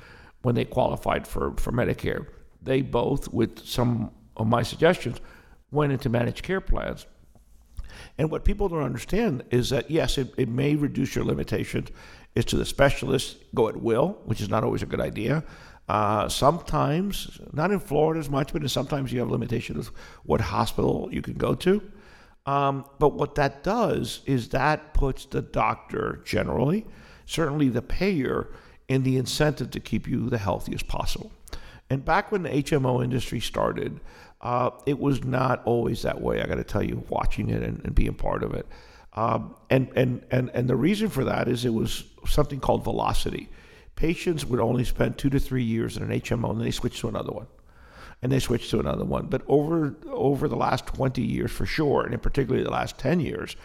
when 0.41 0.55
they 0.55 0.65
qualified 0.65 1.25
for, 1.27 1.53
for 1.57 1.71
Medicare, 1.71 2.27
they 2.61 2.81
both, 2.81 3.31
with 3.33 3.65
some 3.65 4.11
of 4.35 4.47
my 4.47 4.63
suggestions, 4.63 5.19
went 5.71 5.93
into 5.93 6.09
managed 6.09 6.43
care 6.43 6.61
plans. 6.61 7.05
And 8.17 8.29
what 8.29 8.43
people 8.43 8.67
don't 8.69 8.83
understand 8.83 9.43
is 9.51 9.69
that, 9.69 9.89
yes, 9.89 10.17
it, 10.17 10.33
it 10.37 10.49
may 10.49 10.75
reduce 10.75 11.15
your 11.15 11.25
limitations. 11.25 11.89
It's 12.35 12.49
to 12.51 12.57
the 12.57 12.65
specialist, 12.65 13.37
go 13.53 13.69
at 13.69 13.77
will, 13.77 14.19
which 14.25 14.41
is 14.41 14.49
not 14.49 14.63
always 14.63 14.83
a 14.83 14.85
good 14.85 15.01
idea. 15.01 15.43
Uh, 15.87 16.29
sometimes, 16.29 17.39
not 17.51 17.71
in 17.71 17.79
Florida 17.79 18.19
as 18.19 18.29
much, 18.29 18.53
but 18.53 18.69
sometimes 18.69 19.11
you 19.11 19.19
have 19.19 19.29
limitations 19.29 19.91
what 20.23 20.41
hospital 20.41 21.09
you 21.11 21.21
can 21.21 21.35
go 21.35 21.53
to. 21.55 21.81
Um, 22.45 22.85
but 22.99 23.13
what 23.13 23.35
that 23.35 23.63
does 23.63 24.21
is 24.25 24.49
that 24.49 24.93
puts 24.93 25.25
the 25.25 25.41
doctor 25.41 26.21
generally, 26.25 26.85
certainly 27.25 27.69
the 27.69 27.81
payer, 27.81 28.49
in 28.89 29.03
the 29.03 29.17
incentive 29.17 29.71
to 29.71 29.79
keep 29.79 30.07
you 30.07 30.29
the 30.29 30.37
healthiest 30.37 30.87
possible. 30.87 31.31
And 31.89 32.03
back 32.03 32.31
when 32.31 32.43
the 32.43 32.49
HMO 32.49 33.03
industry 33.03 33.39
started, 33.39 33.99
uh, 34.41 34.71
it 34.85 34.99
was 34.99 35.23
not 35.23 35.63
always 35.63 36.01
that 36.01 36.19
way. 36.19 36.41
I 36.41 36.47
got 36.47 36.55
to 36.55 36.63
tell 36.63 36.83
you, 36.83 37.03
watching 37.07 37.49
it 37.49 37.63
and, 37.63 37.81
and 37.85 37.95
being 37.95 38.13
part 38.13 38.43
of 38.43 38.53
it. 38.53 38.67
Um, 39.13 39.55
and, 39.69 39.89
and, 39.95 40.25
and, 40.31 40.49
and 40.53 40.67
the 40.67 40.75
reason 40.75 41.07
for 41.07 41.23
that 41.23 41.47
is 41.47 41.65
it 41.65 41.73
was 41.73 42.03
something 42.27 42.59
called 42.59 42.83
velocity. 42.83 43.49
Patients 43.95 44.45
would 44.45 44.59
only 44.59 44.83
spend 44.83 45.17
two 45.17 45.29
to 45.29 45.39
three 45.39 45.63
years 45.63 45.95
in 45.95 46.03
an 46.03 46.09
HMO 46.19 46.49
and 46.49 46.59
then 46.59 46.65
they 46.65 46.71
switch 46.71 46.99
to 46.99 47.07
another 47.07 47.31
one 47.31 47.47
and 48.23 48.31
they 48.31 48.39
switched 48.39 48.71
to 48.71 48.79
another 48.79 49.03
one. 49.03 49.27
But 49.27 49.43
over 49.47 49.95
over 50.07 50.47
the 50.47 50.55
last 50.55 50.87
20 50.87 51.21
years, 51.21 51.51
for 51.51 51.65
sure, 51.65 52.05
and 52.05 52.13
in 52.13 52.19
particularly 52.19 52.63
the 52.63 52.71
last 52.71 52.97
10 52.97 53.19
years, 53.19 53.55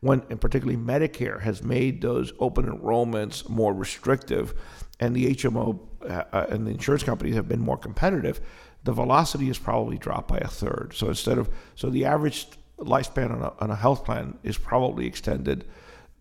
when 0.00 0.22
and 0.30 0.40
particularly 0.40 0.78
Medicare 0.78 1.42
has 1.42 1.62
made 1.62 2.00
those 2.00 2.32
open 2.40 2.64
enrollments 2.64 3.48
more 3.48 3.74
restrictive, 3.74 4.54
and 4.98 5.14
the 5.14 5.34
HMO 5.34 5.78
uh, 6.02 6.24
uh, 6.32 6.46
and 6.48 6.66
the 6.66 6.70
insurance 6.70 7.04
companies 7.04 7.34
have 7.34 7.46
been 7.46 7.60
more 7.60 7.76
competitive, 7.76 8.40
the 8.84 8.92
velocity 8.92 9.46
has 9.48 9.58
probably 9.58 9.98
dropped 9.98 10.28
by 10.28 10.38
a 10.38 10.48
third. 10.48 10.92
So 10.94 11.08
instead 11.08 11.36
of 11.36 11.50
so 11.74 11.90
the 11.90 12.06
average 12.06 12.48
lifespan 12.78 13.30
on 13.30 13.42
a, 13.42 13.52
on 13.60 13.70
a 13.70 13.76
health 13.76 14.04
plan 14.04 14.38
is 14.42 14.56
probably 14.56 15.06
extended 15.06 15.66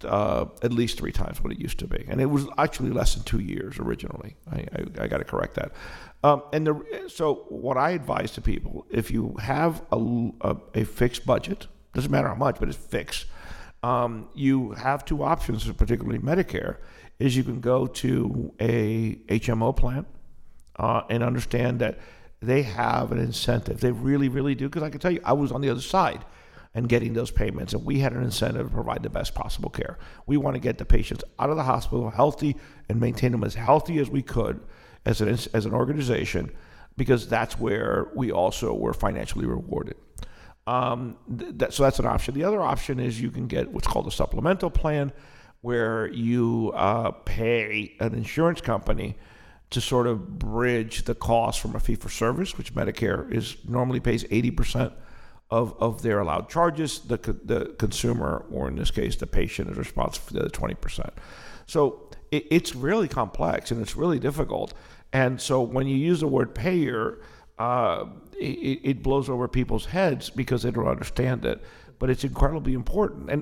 uh, 0.04 0.46
at 0.62 0.74
least 0.74 0.98
three 0.98 1.12
times 1.12 1.42
what 1.42 1.54
it 1.54 1.60
used 1.60 1.80
to 1.80 1.88
be, 1.88 2.04
and 2.10 2.20
it 2.20 2.26
was 2.26 2.46
actually 2.58 2.90
less 2.90 3.16
than 3.16 3.24
two 3.24 3.40
years 3.40 3.80
originally. 3.80 4.36
I, 4.52 4.58
I, 4.58 5.04
I 5.04 5.08
got 5.08 5.20
to 5.20 5.24
correct 5.24 5.54
that. 5.56 5.72
Um, 6.26 6.42
and 6.54 6.66
the, 6.66 7.06
so, 7.08 7.46
what 7.50 7.78
I 7.78 7.92
advise 7.92 8.32
to 8.32 8.42
people, 8.42 8.88
if 8.90 9.12
you 9.12 9.36
have 9.40 9.84
a, 9.92 10.32
a, 10.42 10.58
a 10.74 10.84
fixed 10.84 11.24
budget, 11.24 11.68
doesn't 11.94 12.10
matter 12.10 12.30
how 12.30 12.34
much, 12.34 12.58
but 12.60 12.68
it's 12.68 12.80
fixed. 12.80 13.28
Um, 13.84 14.30
you 14.34 14.72
have 14.72 15.06
two 15.06 15.22
options, 15.22 15.72
particularly 15.74 16.18
Medicare, 16.18 16.78
is 17.20 17.38
you 17.38 17.44
can 17.44 17.60
go 17.60 17.86
to 17.86 18.52
a 18.60 19.18
HMO 19.28 19.76
plan 19.76 20.08
uh, 20.78 21.04
and 21.12 21.22
understand 21.22 21.78
that 21.82 22.00
they 22.42 22.64
have 22.64 23.12
an 23.12 23.20
incentive. 23.20 23.80
They 23.80 23.92
really, 23.92 24.28
really 24.28 24.56
do. 24.56 24.68
Because 24.68 24.82
I 24.82 24.90
can 24.90 25.00
tell 25.00 25.12
you, 25.12 25.22
I 25.24 25.34
was 25.34 25.52
on 25.52 25.62
the 25.62 25.70
other 25.70 25.80
side 25.80 26.26
and 26.74 26.90
getting 26.90 27.14
those 27.14 27.30
payments. 27.30 27.74
And 27.74 27.86
we 27.86 28.00
had 28.00 28.14
an 28.14 28.24
incentive 28.24 28.70
to 28.70 28.74
provide 28.74 29.04
the 29.04 29.12
best 29.12 29.36
possible 29.36 29.70
care. 29.70 30.00
We 30.26 30.38
want 30.38 30.56
to 30.56 30.60
get 30.60 30.80
the 30.80 30.86
patients 30.86 31.24
out 31.38 31.52
of 31.52 31.56
the 31.56 31.64
hospital 31.64 32.10
healthy 32.10 32.56
and 32.90 33.00
maintain 33.00 33.32
them 33.32 33.44
as 33.44 33.54
healthy 33.54 34.00
as 34.00 34.10
we 34.10 34.24
could 34.24 34.60
as 35.06 35.22
an, 35.22 35.30
as 35.30 35.66
an 35.66 35.74
organization 35.74 36.52
because 36.98 37.28
that's 37.28 37.60
where 37.60 38.08
we 38.16 38.32
also 38.32 38.74
were 38.74 38.94
financially 38.94 39.46
rewarded. 39.46 39.96
Um, 40.68 41.18
that, 41.28 41.74
so 41.74 41.84
that's 41.84 42.00
an 42.00 42.06
option. 42.06 42.34
The 42.34 42.44
other 42.44 42.62
option 42.62 43.00
is 43.00 43.22
you 43.22 43.30
can 43.30 43.48
get 43.48 43.72
what's 43.72 43.88
called 43.88 44.08
a 44.08 44.12
supplemental 44.12 44.70
plan 44.70 45.12
where 45.62 46.08
you 46.08 46.72
uh, 46.76 47.12
pay 47.12 47.96
an 48.00 48.14
insurance 48.14 48.62
company 48.62 49.18
to 49.72 49.82
sort 49.82 50.08
of 50.08 50.40
bridge 50.40 51.06
the 51.06 51.16
cost 51.16 51.60
from 51.60 51.76
a 51.76 51.80
fee 51.80 51.96
for 51.96 52.10
service, 52.10 52.58
which 52.58 52.74
Medicare 52.74 53.32
is 53.34 53.58
normally 53.68 54.00
pays 54.00 54.24
80% 54.26 54.94
of, 55.50 55.76
of 55.80 56.02
their 56.02 56.20
allowed 56.20 56.50
charges. 56.50 57.00
The, 57.00 57.18
the 57.18 57.76
consumer, 57.78 58.46
or 58.52 58.68
in 58.68 58.76
this 58.76 58.92
case, 58.92 59.16
the 59.16 59.28
patient, 59.28 59.70
is 59.70 59.78
responsible 59.78 60.28
for 60.28 60.34
the 60.34 60.50
20%. 60.50 61.10
So 61.68 62.12
it, 62.32 62.46
it's 62.52 62.76
really 62.76 63.08
complex 63.08 63.72
and 63.72 63.82
it's 63.82 63.96
really 63.96 64.20
difficult. 64.20 64.74
And 65.16 65.40
so 65.40 65.62
when 65.62 65.88
you 65.88 65.96
use 65.96 66.20
the 66.20 66.28
word 66.28 66.54
payer, 66.54 67.20
uh, 67.58 68.04
it, 68.38 68.80
it, 68.84 69.02
blows 69.02 69.30
over 69.30 69.48
people's 69.48 69.86
heads 69.86 70.30
because 70.30 70.64
they 70.64 70.72
don't 70.72 70.90
understand 70.90 71.46
it. 71.46 71.64
But 72.00 72.10
it's 72.10 72.26
incredibly 72.26 72.74
important. 72.74 73.30
And 73.30 73.42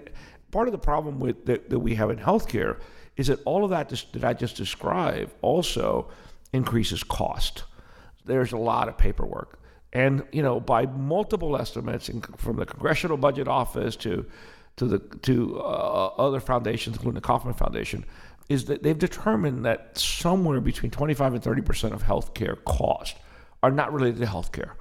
part 0.52 0.68
of 0.68 0.72
the 0.72 0.78
problem 0.78 1.20
with 1.20 1.48
that, 1.48 1.72
that 1.72 1.80
we 1.80 1.96
have 1.96 2.12
in 2.12 2.20
healthcare 2.20 2.80
is 3.18 3.26
that 3.26 3.40
all 3.46 3.64
of 3.64 3.72
that 3.72 3.90
that 3.90 4.24
I 4.24 4.34
just 4.36 4.56
described 4.56 5.32
also 5.42 6.12
increases 6.54 7.04
cost. 7.04 7.64
There's 8.24 8.52
a 8.52 8.58
lot 8.58 8.88
of 8.88 8.96
paperwork. 8.96 9.60
And 9.94 10.28
you 10.32 10.44
know, 10.44 10.60
by 10.60 10.86
multiple 10.86 11.58
estimates, 11.58 12.08
from 12.38 12.58
the 12.58 12.68
Congressional 12.68 13.18
Budget 13.18 13.48
Office 13.48 13.96
to 13.96 14.28
to 14.76 14.86
the 14.86 15.00
to 15.24 15.60
uh, 15.60 16.08
other 16.20 16.40
foundations, 16.40 16.98
including 16.98 17.16
the 17.16 17.28
Kauffman 17.28 17.56
Foundation, 17.56 18.06
is 18.50 18.66
that 18.66 18.84
they've 18.84 18.98
determined 18.98 19.66
that 19.66 19.98
somewhere 19.98 20.62
between 20.62 20.92
25 20.92 21.36
and 21.36 21.44
30 21.44 21.62
percent 21.62 21.94
of 21.94 22.04
healthcare 22.04 22.64
costs 22.66 23.18
are 23.62 23.72
not 23.72 23.94
related 23.94 24.20
to 24.20 24.26
healthcare. 24.26 24.72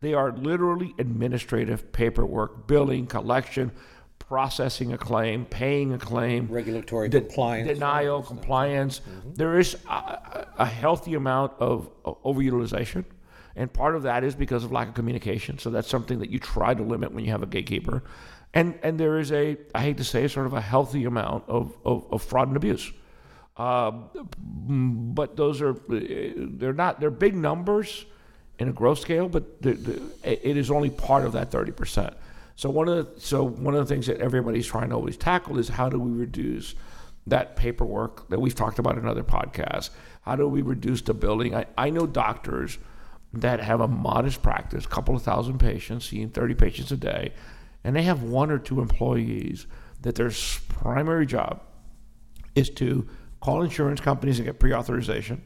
They 0.00 0.14
are 0.14 0.32
literally 0.32 0.94
administrative 0.98 1.92
paperwork, 1.92 2.66
billing, 2.66 3.06
collection, 3.06 3.70
processing 4.18 4.92
a 4.92 4.98
claim, 4.98 5.44
paying 5.44 5.92
a 5.92 5.98
claim, 5.98 6.48
regulatory 6.48 7.08
de- 7.08 7.20
compliance, 7.20 7.68
denial, 7.68 8.22
compliance. 8.22 9.00
Mm-hmm. 9.00 9.34
There 9.34 9.58
is 9.58 9.76
a, 9.88 10.46
a, 10.58 10.66
healthy 10.66 11.14
amount 11.14 11.52
of, 11.60 11.90
overutilization 12.04 13.04
and 13.56 13.72
part 13.72 13.94
of 13.94 14.04
that 14.04 14.24
is 14.24 14.34
because 14.34 14.64
of 14.64 14.72
lack 14.72 14.88
of 14.88 14.94
communication. 14.94 15.58
So 15.58 15.70
that's 15.70 15.88
something 15.88 16.18
that 16.20 16.30
you 16.30 16.38
try 16.38 16.74
to 16.74 16.82
limit 16.82 17.12
when 17.12 17.24
you 17.24 17.30
have 17.30 17.42
a 17.42 17.46
gatekeeper. 17.46 18.02
And 18.54 18.78
and 18.82 18.98
there 18.98 19.18
is 19.18 19.32
a 19.32 19.56
I 19.74 19.82
hate 19.82 19.96
to 19.98 20.04
say 20.04 20.26
sort 20.28 20.46
of 20.46 20.52
a 20.52 20.60
healthy 20.60 21.04
amount 21.04 21.44
of, 21.48 21.76
of, 21.84 22.06
of 22.10 22.22
fraud 22.22 22.48
and 22.48 22.56
abuse. 22.56 22.92
Uh, 23.56 23.90
but 24.46 25.36
those 25.36 25.60
are 25.60 25.76
they're 25.88 26.72
not 26.72 27.00
they're 27.00 27.10
big 27.10 27.34
numbers 27.34 28.06
in 28.58 28.68
a 28.68 28.72
growth 28.72 28.98
scale, 28.98 29.28
but 29.28 29.60
the, 29.60 29.72
the, 29.74 30.02
it 30.22 30.56
is 30.56 30.70
only 30.70 30.90
part 30.90 31.24
of 31.24 31.32
that 31.32 31.50
thirty 31.50 31.72
percent. 31.72 32.14
So 32.56 32.70
one 32.70 32.88
of 32.88 33.14
the 33.14 33.20
so 33.20 33.44
one 33.44 33.74
of 33.74 33.86
the 33.86 33.94
things 33.94 34.06
that 34.06 34.20
everybody's 34.20 34.66
trying 34.66 34.90
to 34.90 34.94
always 34.94 35.16
tackle 35.16 35.58
is 35.58 35.68
how 35.68 35.88
do 35.88 35.98
we 35.98 36.10
reduce 36.10 36.74
that 37.26 37.56
paperwork 37.56 38.28
that 38.30 38.40
we've 38.40 38.54
talked 38.54 38.78
about 38.78 38.96
in 38.98 39.06
other 39.06 39.22
podcasts? 39.22 39.90
How 40.22 40.36
do 40.36 40.48
we 40.48 40.62
reduce 40.62 41.02
the 41.02 41.14
building? 41.14 41.54
I, 41.54 41.66
I 41.76 41.90
know 41.90 42.06
doctors 42.06 42.78
that 43.34 43.60
have 43.60 43.80
a 43.80 43.88
modest 43.88 44.42
practice, 44.42 44.84
a 44.84 44.88
couple 44.88 45.14
of 45.14 45.22
thousand 45.22 45.58
patients, 45.58 46.08
seeing 46.08 46.30
30 46.30 46.54
patients 46.54 46.92
a 46.92 46.96
day, 46.96 47.32
and 47.84 47.96
they 47.96 48.02
have 48.02 48.22
one 48.22 48.50
or 48.50 48.58
two 48.58 48.80
employees 48.80 49.66
that 50.02 50.16
their 50.16 50.30
primary 50.68 51.26
job 51.26 51.62
is 52.54 52.68
to 52.70 53.08
call 53.42 53.62
insurance 53.62 54.00
companies 54.00 54.38
and 54.38 54.46
get 54.46 54.58
pre-authorization. 54.58 55.42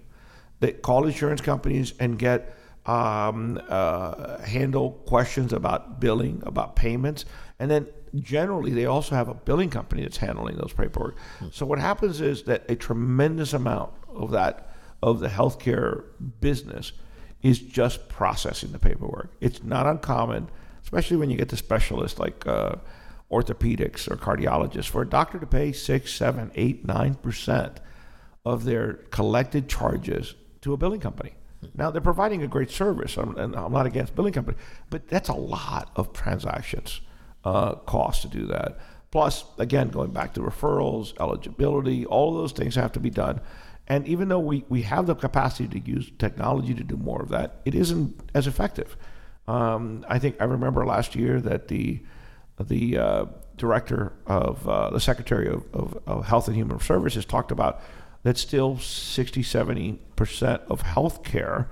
They 0.60 0.72
call 0.72 1.06
insurance 1.06 1.40
companies 1.40 1.94
and 1.98 2.18
get 2.18 2.54
um, 2.86 3.60
uh, 3.68 4.38
handle 4.42 4.92
questions 5.06 5.52
about 5.52 6.00
billing, 6.00 6.42
about 6.46 6.76
payments, 6.76 7.24
and 7.58 7.70
then 7.70 7.88
generally, 8.14 8.72
they 8.72 8.86
also 8.86 9.14
have 9.14 9.28
a 9.28 9.34
billing 9.34 9.70
company 9.70 10.02
that's 10.02 10.16
handling 10.16 10.56
those 10.56 10.72
paperwork. 10.72 11.16
So 11.50 11.66
what 11.66 11.78
happens 11.78 12.20
is 12.20 12.44
that 12.44 12.70
a 12.70 12.76
tremendous 12.76 13.52
amount 13.52 13.92
of 14.08 14.30
that 14.30 14.72
of 15.02 15.20
the 15.20 15.28
healthcare 15.28 16.04
business 16.40 16.92
is 17.42 17.58
just 17.58 18.08
processing 18.08 18.72
the 18.72 18.78
paperwork. 18.78 19.30
It's 19.40 19.62
not 19.62 19.86
uncommon, 19.86 20.48
especially 20.82 21.18
when 21.18 21.30
you 21.30 21.36
get 21.36 21.48
to 21.50 21.56
specialists 21.56 22.18
like 22.18 22.46
uh, 22.46 22.76
orthopedics 23.30 24.10
or 24.10 24.16
cardiologists, 24.16 24.88
for 24.88 25.02
a 25.02 25.08
doctor 25.08 25.38
to 25.38 25.46
pay 25.46 25.72
six, 25.72 26.14
seven, 26.14 26.50
eight, 26.54 26.86
nine 26.86 27.14
percent 27.14 27.80
of 28.46 28.62
their 28.64 28.92
collected 29.10 29.68
charges 29.68 30.36
to 30.60 30.72
a 30.72 30.76
billing 30.76 31.00
company. 31.00 31.34
Now 31.74 31.90
they're 31.90 32.00
providing 32.00 32.44
a 32.44 32.46
great 32.46 32.70
service, 32.70 33.16
I'm, 33.16 33.36
and 33.36 33.56
I'm 33.56 33.72
not 33.72 33.86
against 33.86 34.14
billing 34.14 34.32
company, 34.32 34.56
but 34.88 35.08
that's 35.08 35.28
a 35.28 35.34
lot 35.34 35.90
of 35.96 36.12
transactions 36.12 37.00
uh, 37.44 37.74
cost 37.74 38.22
to 38.22 38.28
do 38.28 38.46
that. 38.46 38.78
Plus, 39.10 39.44
again, 39.58 39.88
going 39.88 40.12
back 40.12 40.32
to 40.34 40.40
referrals, 40.40 41.12
eligibility, 41.20 42.06
all 42.06 42.36
of 42.36 42.42
those 42.42 42.52
things 42.52 42.76
have 42.76 42.92
to 42.92 43.00
be 43.00 43.10
done. 43.10 43.40
And 43.88 44.06
even 44.06 44.28
though 44.28 44.38
we, 44.38 44.64
we 44.68 44.82
have 44.82 45.06
the 45.06 45.16
capacity 45.16 45.80
to 45.80 45.90
use 45.90 46.12
technology 46.16 46.72
to 46.74 46.84
do 46.84 46.96
more 46.96 47.20
of 47.20 47.30
that, 47.30 47.60
it 47.64 47.74
isn't 47.74 48.30
as 48.32 48.46
effective. 48.46 48.96
Um, 49.48 50.04
I 50.08 50.20
think 50.20 50.36
I 50.40 50.44
remember 50.44 50.86
last 50.86 51.16
year 51.16 51.40
that 51.40 51.66
the 51.68 52.02
the 52.58 52.96
uh, 52.96 53.24
director 53.56 54.14
of 54.26 54.66
uh, 54.66 54.88
the 54.88 55.00
secretary 55.00 55.46
of, 55.46 55.62
of, 55.74 55.98
of, 56.06 56.24
health 56.24 56.48
and 56.48 56.56
human 56.56 56.80
services 56.80 57.26
talked 57.26 57.50
about 57.50 57.82
that 58.26 58.36
still 58.36 58.78
60 58.78 59.42
70 59.42 60.00
percent 60.16 60.62
of 60.68 60.82
healthcare 60.82 61.68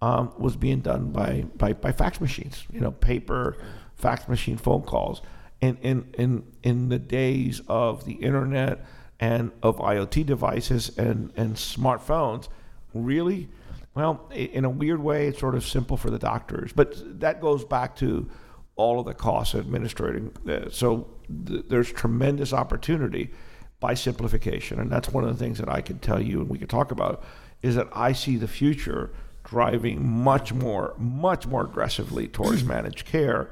um, 0.00 0.32
was 0.38 0.56
being 0.56 0.80
done 0.80 1.10
by, 1.10 1.44
by 1.56 1.72
by 1.72 1.90
fax 1.90 2.20
machines 2.20 2.64
you 2.70 2.80
know 2.80 2.90
paper 2.92 3.56
fax 3.96 4.28
machine 4.28 4.56
phone 4.56 4.82
calls 4.82 5.22
in 5.60 5.76
in 5.78 6.08
in, 6.18 6.44
in 6.62 6.88
the 6.88 6.98
days 6.98 7.60
of 7.68 8.04
the 8.04 8.14
internet 8.14 8.84
and 9.20 9.52
of 9.62 9.78
IoT 9.78 10.26
devices 10.26 10.96
and, 10.98 11.32
and 11.36 11.54
smartphones, 11.54 12.48
really, 12.92 13.48
well, 13.94 14.28
in 14.30 14.64
a 14.64 14.70
weird 14.70 15.00
way, 15.00 15.28
it's 15.28 15.38
sort 15.38 15.54
of 15.54 15.64
simple 15.64 15.96
for 15.96 16.10
the 16.10 16.18
doctors. 16.18 16.72
But 16.72 17.20
that 17.20 17.40
goes 17.40 17.64
back 17.64 17.96
to 17.96 18.28
all 18.76 19.00
of 19.00 19.06
the 19.06 19.14
costs 19.14 19.54
of 19.54 19.60
administrating. 19.60 20.32
Uh, 20.46 20.68
so 20.70 21.08
th- 21.46 21.64
there's 21.68 21.90
tremendous 21.90 22.52
opportunity 22.52 23.30
by 23.80 23.94
simplification. 23.94 24.80
And 24.80 24.90
that's 24.90 25.08
one 25.08 25.24
of 25.24 25.36
the 25.36 25.42
things 25.42 25.58
that 25.58 25.68
I 25.68 25.80
can 25.80 25.98
tell 25.98 26.20
you 26.20 26.40
and 26.40 26.48
we 26.48 26.58
can 26.58 26.68
talk 26.68 26.90
about 26.90 27.22
is 27.62 27.74
that 27.74 27.88
I 27.92 28.12
see 28.12 28.36
the 28.36 28.48
future 28.48 29.10
driving 29.44 30.06
much 30.06 30.52
more, 30.52 30.94
much 30.98 31.46
more 31.46 31.62
aggressively 31.62 32.28
towards 32.28 32.64
managed 32.76 33.06
care 33.06 33.50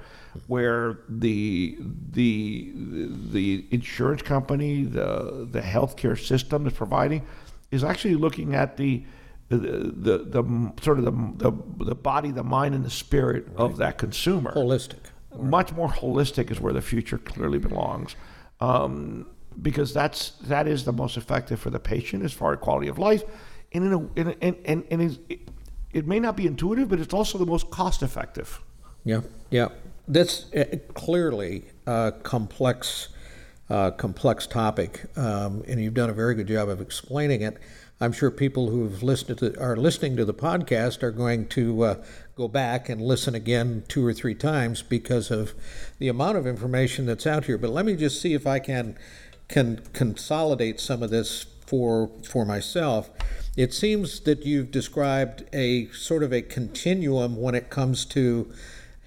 where 0.48 0.98
the 1.08 1.78
the 2.10 2.72
the 2.74 3.64
insurance 3.70 4.22
company, 4.22 4.82
the 4.82 5.46
the 5.50 5.60
healthcare 5.60 6.18
system 6.18 6.66
is 6.66 6.72
providing, 6.72 7.22
is 7.70 7.84
actually 7.84 8.16
looking 8.16 8.54
at 8.54 8.76
the 8.76 9.04
the, 9.48 9.58
the, 9.58 10.18
the 10.42 10.72
sort 10.82 10.98
of 10.98 11.04
the, 11.04 11.50
the, 11.50 11.84
the 11.84 11.94
body, 11.94 12.30
the 12.30 12.42
mind, 12.42 12.74
and 12.74 12.84
the 12.84 12.90
spirit 12.90 13.46
right. 13.48 13.58
of 13.58 13.76
that 13.76 13.98
consumer. 13.98 14.52
Holistic. 14.52 15.00
Much 15.38 15.72
more 15.72 15.88
holistic 15.88 16.50
is 16.50 16.60
where 16.60 16.72
the 16.72 16.80
future 16.80 17.18
clearly 17.18 17.58
belongs, 17.58 18.16
um, 18.60 19.26
because 19.62 19.92
that's 19.94 20.30
that 20.42 20.66
is 20.66 20.84
the 20.84 20.92
most 20.92 21.16
effective 21.16 21.60
for 21.60 21.70
the 21.70 21.80
patient 21.80 22.24
as 22.24 22.32
far 22.32 22.52
as 22.52 22.60
quality 22.60 22.88
of 22.88 22.98
life, 22.98 23.22
and 23.72 23.84
in 23.84 23.92
a, 23.92 24.20
in 24.20 24.28
a, 24.28 24.36
and 24.42 24.56
and, 24.64 24.84
and 24.90 25.18
it, 25.28 25.48
it 25.92 26.06
may 26.06 26.20
not 26.20 26.36
be 26.36 26.46
intuitive, 26.46 26.88
but 26.88 27.00
it's 27.00 27.14
also 27.14 27.38
the 27.38 27.46
most 27.46 27.70
cost 27.70 28.02
effective. 28.02 28.60
Yeah, 29.04 29.20
yeah. 29.50 29.68
That's 30.06 30.52
uh, 30.52 30.78
clearly 30.92 31.64
a 31.86 32.12
complex, 32.22 33.08
uh, 33.70 33.92
complex 33.92 34.46
topic, 34.46 35.04
um, 35.16 35.62
and 35.66 35.80
you've 35.80 35.94
done 35.94 36.10
a 36.10 36.14
very 36.14 36.34
good 36.34 36.48
job 36.48 36.68
of 36.68 36.80
explaining 36.80 37.42
it. 37.42 37.58
I'm 38.00 38.12
sure 38.12 38.30
people 38.30 38.70
who 38.70 38.82
have 38.88 39.02
listened 39.02 39.38
to 39.38 39.58
are 39.58 39.76
listening 39.76 40.16
to 40.16 40.24
the 40.24 40.34
podcast 40.34 41.02
are 41.02 41.12
going 41.12 41.46
to 41.50 41.82
uh, 41.82 42.04
go 42.36 42.48
back 42.48 42.88
and 42.88 43.00
listen 43.00 43.34
again 43.34 43.84
two 43.86 44.04
or 44.04 44.12
three 44.12 44.34
times 44.34 44.82
because 44.82 45.30
of 45.30 45.54
the 45.98 46.08
amount 46.08 46.36
of 46.36 46.46
information 46.46 47.06
that's 47.06 47.26
out 47.26 47.44
here. 47.44 47.56
But 47.56 47.70
let 47.70 47.86
me 47.86 47.94
just 47.94 48.20
see 48.20 48.34
if 48.34 48.46
I 48.46 48.58
can 48.58 48.98
can 49.48 49.82
consolidate 49.92 50.80
some 50.80 51.02
of 51.02 51.10
this 51.10 51.46
for 51.66 52.10
for 52.28 52.44
myself. 52.44 53.10
It 53.56 53.72
seems 53.72 54.20
that 54.20 54.44
you've 54.44 54.70
described 54.70 55.44
a 55.52 55.86
sort 55.88 56.22
of 56.22 56.32
a 56.32 56.42
continuum 56.42 57.36
when 57.36 57.54
it 57.54 57.70
comes 57.70 58.04
to 58.06 58.52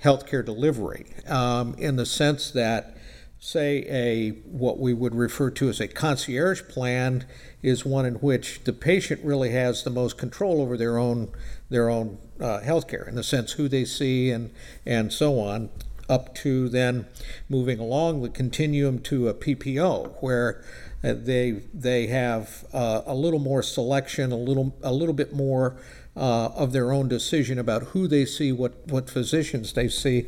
healthcare 0.04 0.46
delivery 0.46 1.06
um, 1.28 1.76
in 1.78 1.96
the 1.96 2.06
sense 2.06 2.52
that 2.52 2.98
say 3.40 3.86
a 3.90 4.30
what 4.48 4.80
we 4.80 4.94
would 4.94 5.14
refer 5.14 5.52
to 5.52 5.70
as 5.70 5.80
a 5.80 5.88
concierge 5.88 6.64
plan 6.64 7.26
is 7.62 7.86
one 7.86 8.06
in 8.06 8.16
which 8.16 8.64
the 8.64 8.74
patient 8.74 9.24
really 9.24 9.52
has 9.52 9.84
the 9.84 9.90
most 9.90 10.18
control 10.18 10.62
over 10.62 10.76
their 10.76 10.98
own 10.98 11.30
their 11.70 11.90
own 11.90 12.18
uh, 12.40 12.60
healthcare 12.64 13.08
in 13.08 13.16
the 13.16 13.24
sense 13.24 13.54
who 13.54 13.68
they 13.68 13.86
see 13.86 14.32
and 14.32 14.52
and 14.86 15.14
so 15.14 15.40
on 15.40 15.70
up 16.10 16.34
to 16.36 16.70
then 16.70 17.06
moving 17.50 17.80
along 17.80 18.22
the 18.22 18.30
continuum 18.30 19.00
to 19.00 19.28
a 19.28 19.34
PPO 19.34 20.22
where 20.22 20.64
uh, 21.04 21.14
they 21.16 21.64
they 21.74 22.08
have 22.08 22.66
uh, 22.74 23.02
a 23.06 23.14
little 23.14 23.40
more 23.40 23.62
selection 23.62 24.32
a 24.32 24.38
little 24.38 24.76
a 24.82 24.94
little 24.94 25.14
bit 25.14 25.34
more 25.34 25.78
uh, 26.18 26.50
of 26.56 26.72
their 26.72 26.92
own 26.92 27.08
decision 27.08 27.60
about 27.60 27.84
who 27.84 28.08
they 28.08 28.26
see, 28.26 28.52
what, 28.52 28.88
what 28.88 29.10
physicians 29.10 29.74
they 29.74 29.88
see, 29.88 30.26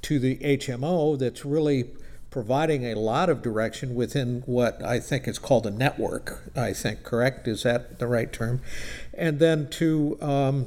to 0.00 0.18
the 0.18 0.36
HMO 0.38 1.18
that's 1.18 1.44
really 1.44 1.90
providing 2.30 2.86
a 2.86 2.94
lot 2.94 3.28
of 3.28 3.42
direction 3.42 3.94
within 3.94 4.42
what 4.46 4.82
I 4.82 4.98
think 5.00 5.28
is 5.28 5.38
called 5.38 5.66
a 5.66 5.70
network, 5.70 6.50
I 6.56 6.72
think, 6.72 7.02
correct? 7.02 7.46
Is 7.46 7.62
that 7.64 7.98
the 7.98 8.06
right 8.06 8.32
term? 8.32 8.62
And 9.12 9.38
then 9.38 9.68
to 9.70 10.16
um, 10.22 10.66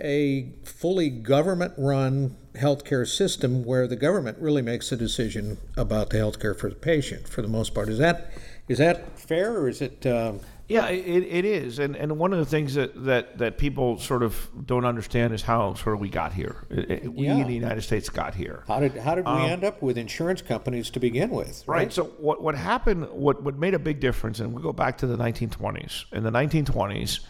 a 0.00 0.52
fully 0.64 1.10
government 1.10 1.74
run 1.76 2.36
healthcare 2.54 3.06
system 3.06 3.64
where 3.64 3.86
the 3.86 3.96
government 3.96 4.38
really 4.38 4.62
makes 4.62 4.90
the 4.90 4.96
decision 4.96 5.58
about 5.76 6.10
the 6.10 6.16
healthcare 6.16 6.58
for 6.58 6.68
the 6.68 6.76
patient 6.76 7.28
for 7.28 7.42
the 7.42 7.48
most 7.48 7.74
part. 7.74 7.88
Is 7.88 7.98
that 7.98 8.30
is 8.68 8.78
that 8.78 9.18
fair 9.18 9.56
or 9.56 9.68
is 9.68 9.80
it? 9.80 10.06
Um, 10.06 10.40
yeah, 10.68 10.88
it, 10.88 11.22
it 11.22 11.44
is, 11.44 11.78
and 11.78 11.94
and 11.94 12.18
one 12.18 12.32
of 12.32 12.40
the 12.40 12.44
things 12.44 12.74
that, 12.74 13.04
that, 13.04 13.38
that 13.38 13.56
people 13.56 14.00
sort 14.00 14.24
of 14.24 14.48
don't 14.66 14.84
understand 14.84 15.32
is 15.32 15.42
how 15.42 15.74
sort 15.74 15.94
of 15.94 16.00
we 16.00 16.08
got 16.08 16.32
here. 16.32 16.66
We 16.68 17.26
yeah. 17.26 17.36
in 17.36 17.46
the 17.46 17.54
United 17.54 17.82
States 17.82 18.08
got 18.08 18.34
here. 18.34 18.64
How 18.66 18.80
did 18.80 18.96
how 18.96 19.14
did 19.14 19.26
we 19.26 19.30
um, 19.30 19.42
end 19.42 19.62
up 19.62 19.80
with 19.80 19.96
insurance 19.96 20.42
companies 20.42 20.90
to 20.90 20.98
begin 20.98 21.30
with? 21.30 21.62
Right. 21.68 21.76
right. 21.76 21.92
So 21.92 22.06
what 22.18 22.42
what 22.42 22.56
happened? 22.56 23.08
What 23.12 23.44
what 23.44 23.56
made 23.56 23.74
a 23.74 23.78
big 23.78 24.00
difference? 24.00 24.40
And 24.40 24.52
we 24.52 24.60
go 24.60 24.72
back 24.72 24.98
to 24.98 25.06
the 25.06 25.16
1920s. 25.16 26.12
In 26.12 26.24
the 26.24 26.32
1920s, 26.32 27.20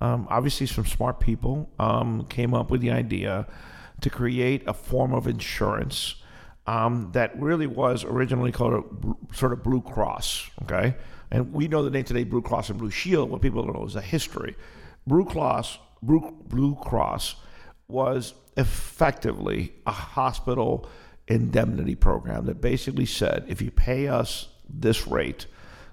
um, 0.00 0.26
obviously 0.30 0.66
some 0.66 0.86
smart 0.86 1.20
people 1.20 1.70
um, 1.78 2.26
came 2.26 2.54
up 2.54 2.70
with 2.70 2.80
the 2.80 2.90
idea 2.90 3.46
to 4.00 4.10
create 4.10 4.62
a 4.66 4.74
form 4.74 5.14
of 5.14 5.26
insurance 5.26 6.16
um, 6.66 7.10
that 7.12 7.38
really 7.40 7.66
was 7.66 8.04
originally 8.04 8.52
called 8.52 8.74
a 8.74 9.34
sort 9.34 9.52
of 9.52 9.62
Blue 9.62 9.80
Cross. 9.80 10.50
Okay 10.62 10.94
and 11.30 11.52
we 11.52 11.68
know 11.68 11.82
the 11.82 11.90
name 11.90 12.04
today, 12.04 12.24
Blue 12.24 12.42
Cross 12.42 12.70
and 12.70 12.78
Blue 12.78 12.90
Shield. 12.90 13.30
What 13.30 13.42
people 13.42 13.62
don't 13.62 13.74
know 13.74 13.86
is 13.86 13.94
the 13.94 14.00
history. 14.00 14.56
Blue 15.06 15.24
Cross, 15.24 15.78
Blue, 16.02 16.36
Blue 16.46 16.76
Cross 16.76 17.36
was 17.88 18.34
effectively 18.56 19.74
a 19.86 19.92
hospital 19.92 20.88
indemnity 21.28 21.94
program 21.94 22.46
that 22.46 22.60
basically 22.60 23.06
said 23.06 23.44
if 23.48 23.60
you 23.60 23.70
pay 23.70 24.08
us 24.08 24.48
this 24.68 25.06
rate, 25.06 25.46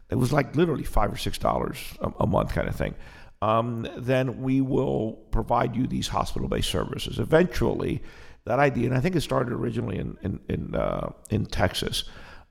it 0.10 0.16
was 0.16 0.32
like 0.32 0.56
literally 0.56 0.84
five 0.84 1.12
or 1.12 1.18
six 1.18 1.38
dollars 1.38 1.78
a 2.20 2.28
month 2.28 2.54
kind 2.54 2.68
of 2.68 2.76
thing. 2.76 2.94
Um, 3.44 3.86
then 3.98 4.42
we 4.42 4.62
will 4.62 5.14
provide 5.32 5.76
you 5.76 5.86
these 5.86 6.08
hospital-based 6.08 6.70
services. 6.70 7.20
Eventually, 7.20 8.02
that 8.46 8.60
idea, 8.60 8.88
and 8.88 8.98
I 8.98 9.02
think 9.02 9.16
it 9.18 9.22
started 9.22 9.52
originally 9.52 9.98
in 9.98 10.18
in 10.22 10.40
in, 10.48 10.76
uh, 10.76 11.12
in 11.30 11.46
Texas, 11.46 12.06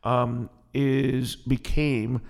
um, 0.04 0.50
is 0.74 1.36
became 1.36 2.20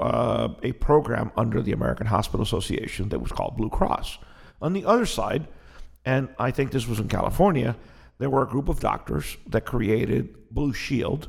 uh, 0.00 0.48
a 0.62 0.72
program 0.72 1.30
under 1.36 1.62
the 1.62 1.72
American 1.72 2.06
Hospital 2.06 2.42
Association 2.42 3.10
that 3.10 3.20
was 3.20 3.30
called 3.30 3.56
Blue 3.56 3.70
Cross. 3.70 4.18
On 4.60 4.72
the 4.72 4.84
other 4.84 5.06
side, 5.06 5.46
and 6.04 6.28
I 6.36 6.50
think 6.50 6.72
this 6.72 6.88
was 6.88 6.98
in 6.98 7.08
California, 7.08 7.76
there 8.18 8.30
were 8.30 8.42
a 8.42 8.48
group 8.54 8.68
of 8.68 8.80
doctors 8.80 9.36
that 9.46 9.64
created 9.64 10.22
Blue 10.50 10.72
Shield, 10.72 11.28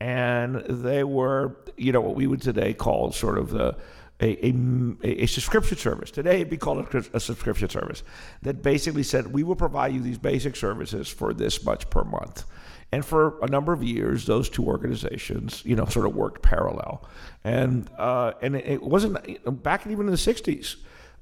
and 0.00 0.62
they 0.68 1.02
were, 1.02 1.56
you 1.78 1.92
know, 1.92 2.02
what 2.02 2.14
we 2.14 2.26
would 2.26 2.42
today 2.42 2.74
call 2.74 3.10
sort 3.12 3.38
of 3.38 3.50
the 3.50 3.76
a, 4.20 4.46
a, 4.46 5.22
a, 5.22 5.26
subscription 5.26 5.78
service. 5.78 6.10
Today, 6.10 6.36
it'd 6.36 6.50
be 6.50 6.56
called 6.56 6.86
a, 6.94 7.04
a, 7.14 7.20
subscription 7.20 7.68
service 7.68 8.02
that 8.42 8.62
basically 8.62 9.02
said, 9.02 9.32
we 9.32 9.42
will 9.42 9.56
provide 9.56 9.94
you 9.94 10.00
these 10.00 10.18
basic 10.18 10.56
services 10.56 11.08
for 11.08 11.32
this 11.32 11.64
much 11.64 11.88
per 11.90 12.04
month. 12.04 12.44
And 12.92 13.04
for 13.04 13.38
a 13.42 13.46
number 13.46 13.72
of 13.72 13.82
years, 13.82 14.26
those 14.26 14.50
two 14.50 14.64
organizations, 14.66 15.62
you 15.64 15.76
know, 15.76 15.86
sort 15.86 16.06
of 16.06 16.14
worked 16.14 16.42
parallel. 16.42 17.08
And 17.44 17.88
uh, 17.96 18.32
and 18.42 18.56
it 18.56 18.82
wasn't 18.82 19.62
back 19.62 19.86
even 19.86 20.06
in 20.06 20.12
the 20.12 20.18
'60s. 20.18 20.76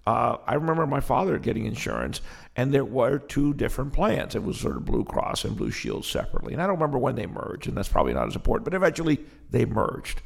uh, 0.06 0.38
I 0.46 0.54
remember 0.54 0.87
my 0.87 1.00
father 1.00 1.38
getting 1.38 1.66
insurance, 1.66 2.22
and 2.56 2.72
there 2.72 2.87
were 2.87 3.18
two 3.18 3.52
different 3.52 3.92
plans. 3.92 4.34
It 4.34 4.42
was 4.42 4.58
sort 4.58 4.76
of 4.78 4.87
Blue 4.87 5.04
Cross 5.04 5.44
and 5.44 5.56
Blue 5.56 5.70
Shield 5.70 6.06
separately. 6.06 6.54
And 6.54 6.62
I 6.62 6.66
don't 6.66 6.76
remember 6.76 6.96
when 6.98 7.16
they 7.16 7.26
merged, 7.26 7.68
and 7.68 7.76
that's 7.76 7.88
probably 7.90 8.14
not 8.14 8.28
as 8.28 8.34
important, 8.34 8.64
but 8.64 8.72
eventually 8.72 9.20
they 9.50 9.66
merged. 9.66 10.22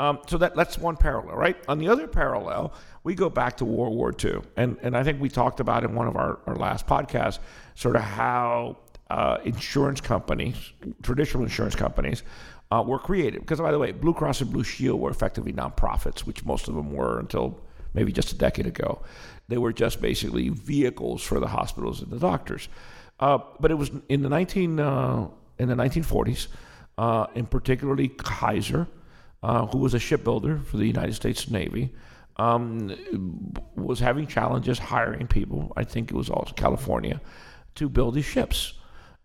Um, 0.00 0.18
so 0.26 0.38
that, 0.38 0.56
that's 0.56 0.78
one 0.78 0.96
parallel, 0.96 1.36
right? 1.36 1.56
On 1.68 1.78
the 1.78 1.88
other 1.88 2.08
parallel, 2.08 2.72
we 3.04 3.14
go 3.14 3.28
back 3.28 3.58
to 3.58 3.66
World 3.66 3.94
War 3.94 4.14
II. 4.24 4.40
And, 4.56 4.78
and 4.80 4.96
I 4.96 5.04
think 5.04 5.20
we 5.20 5.28
talked 5.28 5.60
about 5.60 5.84
in 5.84 5.94
one 5.94 6.06
of 6.08 6.16
our, 6.16 6.38
our 6.46 6.56
last 6.56 6.86
podcasts 6.86 7.38
sort 7.74 7.96
of 7.96 8.02
how 8.02 8.78
uh, 9.10 9.36
insurance 9.44 10.00
companies, 10.00 10.56
traditional 11.02 11.42
insurance 11.42 11.74
companies, 11.74 12.22
uh, 12.70 12.82
were 12.86 12.98
created. 12.98 13.40
Because, 13.40 13.60
by 13.60 13.70
the 13.70 13.78
way, 13.78 13.92
Blue 13.92 14.14
Cross 14.14 14.40
and 14.40 14.50
Blue 14.50 14.64
Shield 14.64 14.98
were 14.98 15.10
effectively 15.10 15.52
nonprofits, 15.52 16.20
which 16.20 16.46
most 16.46 16.66
of 16.66 16.74
them 16.74 16.94
were 16.94 17.20
until 17.20 17.60
maybe 17.92 18.10
just 18.10 18.32
a 18.32 18.36
decade 18.36 18.66
ago. 18.66 19.02
They 19.48 19.58
were 19.58 19.74
just 19.74 20.00
basically 20.00 20.48
vehicles 20.48 21.22
for 21.22 21.40
the 21.40 21.48
hospitals 21.48 22.00
and 22.00 22.10
the 22.10 22.18
doctors. 22.18 22.70
Uh, 23.18 23.40
but 23.58 23.70
it 23.70 23.74
was 23.74 23.90
in 24.08 24.22
the 24.22 24.30
19 24.30 24.80
uh, 24.80 25.28
in 25.58 25.68
the 25.68 25.74
1940s, 25.74 26.46
uh, 26.96 27.26
and 27.34 27.50
particularly 27.50 28.08
Kaiser, 28.08 28.86
uh, 29.42 29.66
who 29.66 29.78
was 29.78 29.94
a 29.94 29.98
shipbuilder 29.98 30.58
for 30.58 30.76
the 30.76 30.86
United 30.86 31.14
States 31.14 31.50
Navy, 31.50 31.92
um, 32.36 33.54
was 33.76 34.00
having 34.00 34.26
challenges 34.26 34.78
hiring 34.78 35.26
people. 35.26 35.72
I 35.76 35.84
think 35.84 36.10
it 36.10 36.16
was 36.16 36.30
also 36.30 36.52
California 36.54 37.20
to 37.74 37.88
build 37.88 38.14
these 38.14 38.24
ships. 38.24 38.74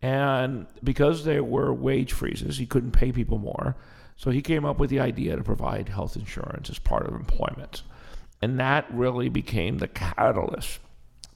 And 0.01 0.67
because 0.83 1.23
there 1.23 1.43
were 1.43 1.73
wage 1.73 2.13
freezes, 2.13 2.57
he 2.57 2.65
couldn't 2.65 2.91
pay 2.91 3.11
people 3.11 3.37
more. 3.37 3.75
So 4.17 4.29
he 4.31 4.41
came 4.41 4.65
up 4.65 4.79
with 4.79 4.89
the 4.89 4.99
idea 4.99 5.35
to 5.35 5.43
provide 5.43 5.89
health 5.89 6.15
insurance 6.15 6.69
as 6.69 6.79
part 6.79 7.07
of 7.07 7.13
employment. 7.13 7.83
And 8.41 8.59
that 8.59 8.85
really 8.93 9.29
became 9.29 9.77
the 9.77 9.87
catalyst 9.87 10.79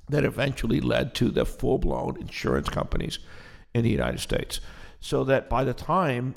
that 0.10 0.26
eventually 0.26 0.82
led 0.82 1.14
to 1.16 1.30
the 1.30 1.46
full 1.46 1.78
blown 1.78 2.18
insurance 2.20 2.70
companies 2.70 3.20
in 3.74 3.84
the 3.84 3.90
United 3.90 4.20
States. 4.20 4.60
So 5.00 5.24
that 5.26 5.50
by 5.50 5.64
the 5.64 5.74
time 5.74 6.36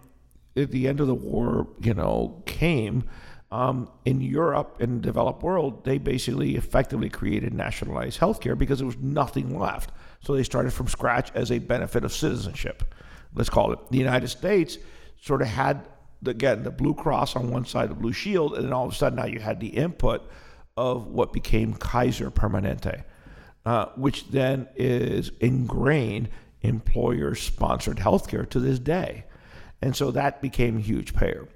at 0.57 0.71
the 0.71 0.89
end 0.89 1.01
of 1.01 1.07
the 1.07 1.15
war, 1.15 1.69
you 1.81 1.95
know, 1.95 2.43
came, 2.47 3.05
um, 3.53 3.91
in 4.07 4.23
Europe 4.23 4.79
and 4.81 4.97
the 4.97 5.07
developed 5.07 5.43
world, 5.43 5.85
they 5.85 5.99
basically 5.99 6.57
effectively 6.57 7.11
created 7.11 7.53
nationalized 7.53 8.19
healthcare 8.19 8.57
because 8.57 8.79
there 8.79 8.87
was 8.87 8.97
nothing 8.97 9.59
left. 9.59 9.91
So 10.21 10.35
they 10.35 10.43
started 10.43 10.73
from 10.73 10.89
scratch 10.89 11.31
as 11.35 11.53
a 11.53 11.59
benefit 11.59 12.03
of 12.03 12.15
citizenship. 12.15 12.95
Let's 13.35 13.51
call 13.51 13.73
it. 13.73 13.79
The 13.91 13.99
United 13.99 14.29
States 14.29 14.79
sort 15.21 15.43
of 15.43 15.49
had, 15.49 15.87
again, 16.25 16.63
the 16.63 16.71
Blue 16.71 16.95
Cross 16.95 17.37
on 17.37 17.51
one 17.51 17.67
side, 17.67 17.91
the 17.91 17.95
Blue 17.95 18.13
Shield, 18.13 18.55
and 18.55 18.65
then 18.65 18.73
all 18.73 18.87
of 18.87 18.93
a 18.93 18.95
sudden 18.95 19.17
now 19.17 19.27
you 19.27 19.39
had 19.39 19.61
the 19.61 19.69
input 19.69 20.23
of 20.79 21.09
what 21.09 21.35
became 21.35 21.75
Kaiser 21.75 22.31
Permanente, 22.31 23.05
uh, 23.67 23.87
which 23.97 24.29
then 24.29 24.67
is 24.77 25.31
ingrained 25.41 26.31
employer 26.63 27.35
sponsored 27.35 27.99
healthcare 27.99 28.49
to 28.49 28.59
this 28.59 28.79
day. 28.79 29.25
And 29.83 29.95
so 29.97 30.13
that 30.13 30.41
became 30.41 30.79
a 30.79 30.81
huge 30.81 31.15
payer. 31.15 31.49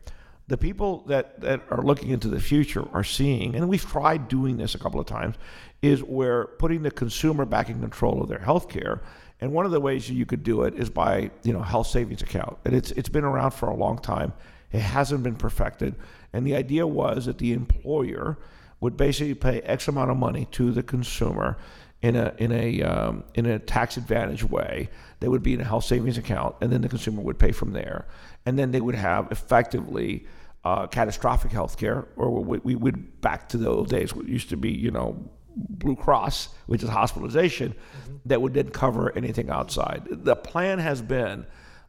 The 0.49 0.57
people 0.57 1.05
that, 1.07 1.41
that 1.41 1.63
are 1.71 1.83
looking 1.83 2.11
into 2.11 2.29
the 2.29 2.41
future 2.41 2.87
are 2.93 3.05
seeing, 3.05 3.55
and 3.55 3.69
we've 3.69 3.85
tried 3.85 4.29
doing 4.29 4.59
this 4.59 4.75
a 4.75 4.79
couple 4.79 5.01
of 5.01 5.07
times, 5.07 5.37
is 5.83 6.03
where 6.03 6.47
putting 6.47 6.83
the 6.83 6.91
consumer 6.91 7.45
back 7.45 7.69
in 7.69 7.81
control 7.81 8.23
of 8.23 8.29
their 8.29 8.39
health 8.39 8.69
care. 8.69 9.03
And 9.41 9.53
one 9.53 9.67
of 9.67 9.73
the 9.73 9.81
ways 9.81 10.11
you 10.11 10.27
could 10.27 10.43
do 10.43 10.63
it 10.63 10.75
is 10.75 10.89
by, 10.89 11.31
you 11.43 11.53
know, 11.53 11.63
health 11.63 11.89
savings 11.89 12.23
account. 12.23 12.59
And 12.65 12.75
it's 12.75 12.91
it's 12.93 13.09
been 13.09 13.25
around 13.25 13.53
for 13.53 13.69
a 13.69 13.75
long 13.75 13.99
time. 13.99 14.33
It 14.73 14.81
hasn't 14.81 15.23
been 15.23 15.37
perfected. 15.37 15.95
And 16.33 16.47
the 16.47 16.57
idea 16.57 16.87
was 16.87 17.27
that 17.27 17.39
the 17.39 17.53
employer 17.53 18.39
would 18.81 18.97
basically 18.97 19.35
pay 19.35 19.61
X 19.63 19.89
amount 19.89 20.11
of 20.11 20.17
money 20.17 20.47
to 20.53 20.71
the 20.71 20.83
consumer 20.83 21.57
in 22.07 22.15
a 22.15 22.33
in 22.39 22.53
a 22.53 22.83
um, 22.83 23.25
in 23.35 23.47
a 23.47 23.59
tax 23.59 23.97
advantage 23.97 24.45
way. 24.45 24.89
They 25.21 25.29
would 25.29 25.43
be 25.43 25.55
in 25.55 25.61
a 25.61 25.65
health 25.65 25.85
savings 25.85 26.19
account, 26.19 26.57
and 26.61 26.71
then 26.71 26.83
the 26.83 26.89
consumer 26.89 27.23
would 27.23 27.39
pay 27.39 27.53
from 27.53 27.73
there, 27.73 28.07
and 28.45 28.59
then 28.59 28.71
they 28.71 28.81
would 28.81 28.95
have 28.95 29.33
effectively 29.33 30.27
uh, 30.65 30.87
catastrophic 30.87 31.51
health 31.51 31.79
care, 31.79 32.07
or 32.17 32.31
we, 32.31 32.59
we 32.59 32.75
would 32.75 33.21
back 33.21 33.49
to 33.49 33.57
the 33.57 33.69
old 33.69 33.89
days. 33.89 34.15
What 34.15 34.29
used 34.29 34.51
to 34.51 34.57
be, 34.57 34.71
you 34.71 34.91
know, 34.91 35.31
Blue 35.57 35.97
Cross, 35.97 36.51
which 36.67 36.83
is 36.83 36.89
hospitalization, 36.89 37.73
mm-hmm. 37.73 38.17
that 38.27 38.41
would 38.41 38.55
then 38.55 38.71
cover 38.71 39.17
anything 39.17 39.51
outside. 39.51 40.07
The 40.11 40.37
plan 40.37 40.79
has 40.79 41.03
been 41.03 41.47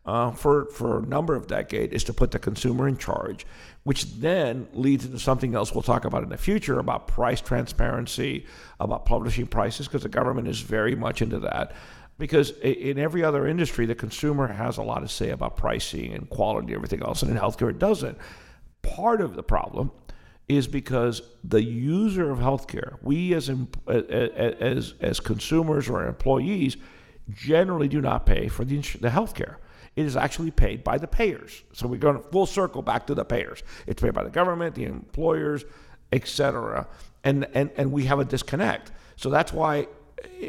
uh, 0.07 0.31
for 0.31 0.65
for 0.67 0.99
a 0.99 1.05
number 1.05 1.35
of 1.35 1.47
decades 1.47 1.93
is 1.93 2.03
to 2.05 2.13
put 2.13 2.31
the 2.31 2.39
consumer 2.39 2.87
in 2.87 2.97
charge, 2.97 3.45
which 3.87 4.03
then 4.19 4.67
leads 4.73 5.05
into 5.05 5.17
something 5.17 5.55
else 5.55 5.73
we'll 5.73 5.81
talk 5.81 6.03
about 6.03 6.21
in 6.21 6.27
the 6.27 6.35
future 6.35 6.77
about 6.77 7.07
price 7.07 7.39
transparency, 7.39 8.45
about 8.81 9.05
publishing 9.05 9.47
prices, 9.47 9.87
because 9.87 10.03
the 10.03 10.09
government 10.09 10.45
is 10.45 10.59
very 10.59 10.93
much 10.93 11.21
into 11.21 11.39
that. 11.39 11.71
Because 12.17 12.49
in 12.59 12.99
every 12.99 13.23
other 13.23 13.47
industry, 13.47 13.85
the 13.85 13.95
consumer 13.95 14.47
has 14.47 14.75
a 14.75 14.83
lot 14.83 14.99
to 14.99 15.07
say 15.07 15.29
about 15.29 15.55
pricing 15.55 16.13
and 16.13 16.29
quality 16.29 16.67
and 16.67 16.75
everything 16.75 17.01
else, 17.01 17.21
and 17.21 17.31
in 17.31 17.37
healthcare, 17.37 17.69
it 17.69 17.79
doesn't. 17.79 18.17
Part 18.81 19.21
of 19.21 19.37
the 19.37 19.43
problem 19.43 19.91
is 20.49 20.67
because 20.67 21.21
the 21.45 21.63
user 21.63 22.29
of 22.29 22.39
healthcare, 22.39 22.97
we 23.01 23.33
as 23.35 23.49
as 23.87 24.95
as 24.99 25.21
consumers 25.21 25.87
or 25.87 26.05
employees, 26.05 26.75
generally 27.33 27.87
do 27.87 28.01
not 28.01 28.25
pay 28.25 28.49
for 28.49 28.65
the 28.65 28.75
the 28.75 29.07
healthcare 29.07 29.55
it 29.97 30.05
is 30.05 30.15
actually 30.15 30.51
paid 30.51 30.83
by 30.83 30.99
the 30.99 31.07
payers. 31.07 31.63
So 31.73 31.87
we're 31.87 31.97
going 31.97 32.21
full 32.31 32.45
circle 32.45 32.83
back 32.83 33.07
to 33.07 33.15
the 33.15 33.25
payers. 33.25 33.63
It's 33.87 33.99
paid 33.99 34.13
by 34.13 34.23
the 34.23 34.29
government, 34.29 34.75
the 34.75 34.85
employers, 34.85 35.65
etc. 36.13 36.87
And, 37.23 37.47
and, 37.55 37.71
and 37.75 37.91
we 37.91 38.05
have 38.05 38.19
a 38.19 38.25
disconnect. 38.25 38.91
So 39.15 39.31
that's 39.31 39.51
why, 39.51 39.87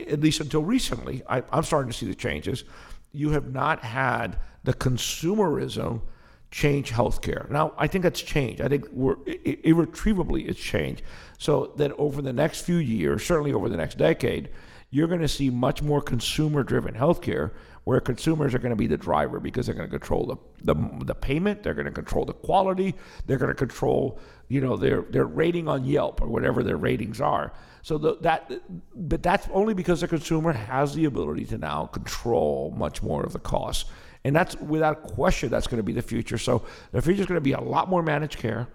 at 0.06 0.20
least 0.20 0.40
until 0.40 0.62
recently, 0.62 1.22
I, 1.26 1.42
I'm 1.50 1.62
starting 1.62 1.90
to 1.90 1.96
see 1.96 2.04
the 2.04 2.14
changes. 2.14 2.64
You 3.12 3.30
have 3.30 3.50
not 3.50 3.80
had 3.80 4.38
the 4.64 4.74
consumerism 4.74 6.02
change 6.50 6.92
healthcare. 6.92 7.48
Now, 7.50 7.72
I 7.78 7.86
think 7.86 8.02
that's 8.02 8.20
changed. 8.20 8.60
I 8.60 8.68
think 8.68 8.86
we're 8.92 9.16
irretrievably 9.64 10.42
it's 10.42 10.60
changed. 10.60 11.00
So 11.38 11.72
that 11.76 11.92
over 11.92 12.20
the 12.20 12.34
next 12.34 12.66
few 12.66 12.76
years, 12.76 13.24
certainly 13.24 13.54
over 13.54 13.70
the 13.70 13.78
next 13.78 13.96
decade, 13.96 14.50
you're 14.90 15.08
going 15.08 15.20
to 15.20 15.28
see 15.28 15.48
much 15.48 15.82
more 15.82 16.02
consumer 16.02 16.62
driven 16.62 16.94
healthcare 16.94 17.52
where 17.88 18.00
consumers 18.00 18.54
are 18.54 18.58
going 18.58 18.68
to 18.68 18.76
be 18.76 18.86
the 18.86 18.98
driver 18.98 19.40
because 19.40 19.64
they're 19.64 19.74
going 19.74 19.88
to 19.88 19.98
control 19.98 20.26
the, 20.26 20.74
the, 20.74 21.04
the 21.06 21.14
payment, 21.14 21.62
they're 21.62 21.72
going 21.72 21.86
to 21.86 21.90
control 21.90 22.26
the 22.26 22.34
quality, 22.34 22.94
they're 23.24 23.38
going 23.38 23.48
to 23.48 23.54
control 23.54 24.18
you 24.48 24.60
know 24.60 24.76
their 24.76 25.00
their 25.08 25.24
rating 25.24 25.68
on 25.68 25.86
Yelp 25.86 26.20
or 26.20 26.28
whatever 26.28 26.62
their 26.62 26.76
ratings 26.76 27.18
are. 27.18 27.50
So 27.80 27.96
the, 27.96 28.16
that 28.20 28.52
but 28.94 29.22
that's 29.22 29.48
only 29.54 29.72
because 29.72 30.02
the 30.02 30.08
consumer 30.08 30.52
has 30.52 30.94
the 30.94 31.06
ability 31.06 31.46
to 31.46 31.56
now 31.56 31.86
control 31.86 32.74
much 32.76 33.02
more 33.02 33.24
of 33.24 33.32
the 33.32 33.38
costs. 33.38 33.90
And 34.22 34.36
that's 34.36 34.54
without 34.56 35.04
question 35.04 35.48
that's 35.48 35.66
going 35.66 35.78
to 35.78 35.82
be 35.82 35.94
the 35.94 36.02
future. 36.02 36.36
So 36.36 36.66
the 36.92 37.00
future 37.00 37.22
is 37.22 37.26
going 37.26 37.36
to 37.36 37.40
be 37.40 37.52
a 37.52 37.60
lot 37.60 37.88
more 37.88 38.02
managed 38.02 38.36
care, 38.36 38.68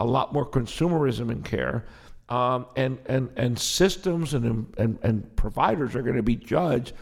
a 0.00 0.04
lot 0.04 0.32
more 0.32 0.44
consumerism 0.44 1.30
in 1.30 1.44
care. 1.44 1.86
Um, 2.28 2.66
and, 2.74 2.98
and, 3.06 3.30
and 3.36 3.56
systems 3.56 4.34
and, 4.34 4.74
and, 4.76 4.98
and 5.04 5.36
providers 5.36 5.94
are 5.94 6.02
going 6.02 6.16
to 6.16 6.24
be 6.24 6.34
judged 6.34 6.92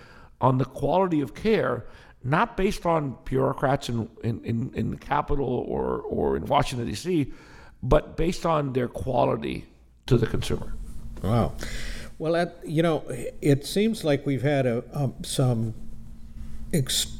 on 0.44 0.58
the 0.58 0.64
quality 0.66 1.22
of 1.22 1.34
care, 1.34 1.86
not 2.22 2.54
based 2.54 2.84
on 2.84 3.16
bureaucrats 3.24 3.88
in, 3.88 4.06
in, 4.22 4.44
in, 4.44 4.70
in 4.74 4.90
the 4.90 4.96
capital 4.98 5.64
or, 5.66 6.02
or 6.02 6.36
in 6.36 6.44
Washington, 6.44 6.86
D.C., 6.86 7.32
but 7.82 8.18
based 8.18 8.44
on 8.44 8.74
their 8.74 8.88
quality 8.88 9.64
to 10.04 10.18
the 10.18 10.26
consumer. 10.26 10.74
Wow. 11.22 11.54
Well, 12.18 12.36
at, 12.36 12.58
you 12.62 12.82
know, 12.82 13.04
it 13.40 13.64
seems 13.64 14.04
like 14.04 14.26
we've 14.26 14.42
had 14.42 14.66
a, 14.66 14.84
um, 14.92 15.14
some 15.22 15.72
ex- 16.74 17.16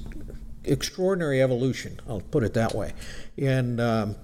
extraordinary 0.65 1.43
evolution. 1.43 1.99
I'll 2.07 2.21
put 2.21 2.43
it 2.43 2.53
that 2.55 2.75
way, 2.75 2.93
in 3.39 3.81
um, 3.81 4.17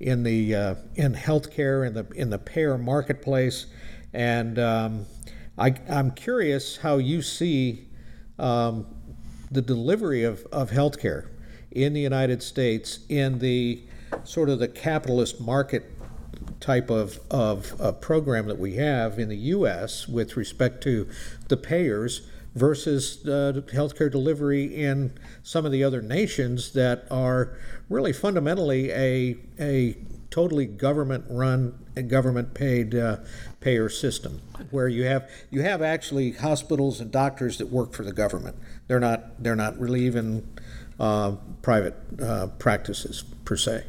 in 0.00 0.22
the 0.22 0.54
uh, 0.54 0.74
in 0.94 1.14
healthcare 1.14 1.86
in 1.86 1.92
the 1.92 2.06
in 2.14 2.30
the 2.30 2.38
payer 2.38 2.76
marketplace, 2.78 3.66
and 4.12 4.58
um, 4.58 5.06
I, 5.56 5.74
I'm 5.88 6.10
curious 6.12 6.78
how 6.78 6.96
you 6.96 7.22
see 7.22 7.87
um, 8.38 8.86
the 9.50 9.62
delivery 9.62 10.24
of, 10.24 10.46
of 10.52 10.70
healthcare 10.70 11.28
in 11.70 11.92
the 11.92 12.00
United 12.00 12.42
States 12.42 13.00
in 13.08 13.38
the 13.38 13.82
sort 14.24 14.48
of 14.48 14.58
the 14.58 14.68
capitalist 14.68 15.40
market 15.40 15.90
type 16.60 16.90
of, 16.90 17.20
of, 17.30 17.78
of 17.80 18.00
program 18.00 18.46
that 18.46 18.58
we 18.58 18.74
have 18.74 19.18
in 19.18 19.28
the 19.28 19.36
U.S. 19.36 20.08
with 20.08 20.36
respect 20.36 20.82
to 20.84 21.08
the 21.48 21.56
payers 21.56 22.28
versus 22.58 23.26
uh, 23.26 23.60
healthcare 23.72 24.10
delivery 24.10 24.64
in 24.64 25.12
some 25.42 25.64
of 25.64 25.72
the 25.72 25.84
other 25.84 26.02
nations 26.02 26.72
that 26.72 27.06
are 27.10 27.56
really 27.88 28.12
fundamentally 28.12 28.90
a, 28.90 29.36
a 29.58 29.96
totally 30.30 30.66
government 30.66 31.24
run 31.28 31.78
and 31.96 32.10
government 32.10 32.54
paid 32.54 32.94
uh, 32.94 33.16
payer 33.60 33.88
system 33.88 34.40
where 34.70 34.88
you 34.88 35.04
have 35.04 35.28
you 35.50 35.62
have 35.62 35.82
actually 35.82 36.32
hospitals 36.32 37.00
and 37.00 37.10
doctors 37.10 37.58
that 37.58 37.68
work 37.68 37.92
for 37.92 38.04
the 38.04 38.12
government. 38.12 38.56
They're 38.86 39.00
not 39.00 39.42
they're 39.42 39.56
not 39.56 39.78
really 39.78 40.04
even 40.04 40.46
uh, 41.00 41.36
private 41.62 41.94
uh, 42.22 42.48
practices 42.58 43.24
per 43.44 43.56
se. 43.56 43.84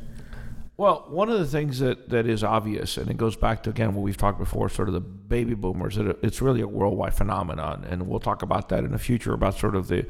Well, 0.80 1.04
one 1.10 1.28
of 1.28 1.38
the 1.38 1.46
things 1.46 1.80
that, 1.80 2.08
that 2.08 2.26
is 2.26 2.42
obvious, 2.42 2.96
and 2.96 3.12
it 3.12 3.18
goes 3.18 3.36
back 3.36 3.64
to 3.64 3.70
again 3.70 3.94
what 3.94 4.02
we've 4.02 4.16
talked 4.16 4.40
before, 4.40 4.70
sort 4.70 4.88
of 4.88 4.94
the 4.94 5.02
baby 5.02 5.54
boomers. 5.54 5.98
That 5.98 6.18
it's 6.24 6.42
really 6.42 6.62
a 6.62 6.68
worldwide 6.70 7.14
phenomenon, 7.14 7.84
and 7.84 8.08
we'll 8.08 8.22
talk 8.22 8.44
about 8.44 8.70
that 8.70 8.86
in 8.86 8.94
the 8.94 8.98
future 8.98 9.34
about 9.34 9.60
sort 9.60 9.76
of 9.76 9.90
the 9.90 10.06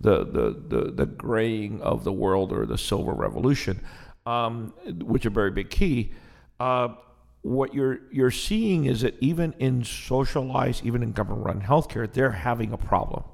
the 0.00 0.24
the 0.24 0.62
the, 0.68 0.90
the 0.90 1.04
graying 1.04 1.82
of 1.82 2.04
the 2.04 2.12
world 2.12 2.50
or 2.50 2.64
the 2.64 2.78
silver 2.78 3.12
revolution, 3.12 3.84
um, 4.24 4.72
which 5.02 5.26
are 5.26 5.30
very 5.30 5.50
big 5.50 5.68
key. 5.68 6.14
Uh, 6.58 6.94
what 7.42 7.74
you're 7.74 8.00
you're 8.10 8.30
seeing 8.30 8.86
is 8.86 9.02
that 9.02 9.16
even 9.20 9.54
in 9.58 9.84
socialized, 9.84 10.82
even 10.86 11.02
in 11.02 11.12
government-run 11.12 11.60
healthcare, 11.60 12.10
they're 12.10 12.30
having 12.30 12.72
a 12.72 12.78
problem. 12.78 13.24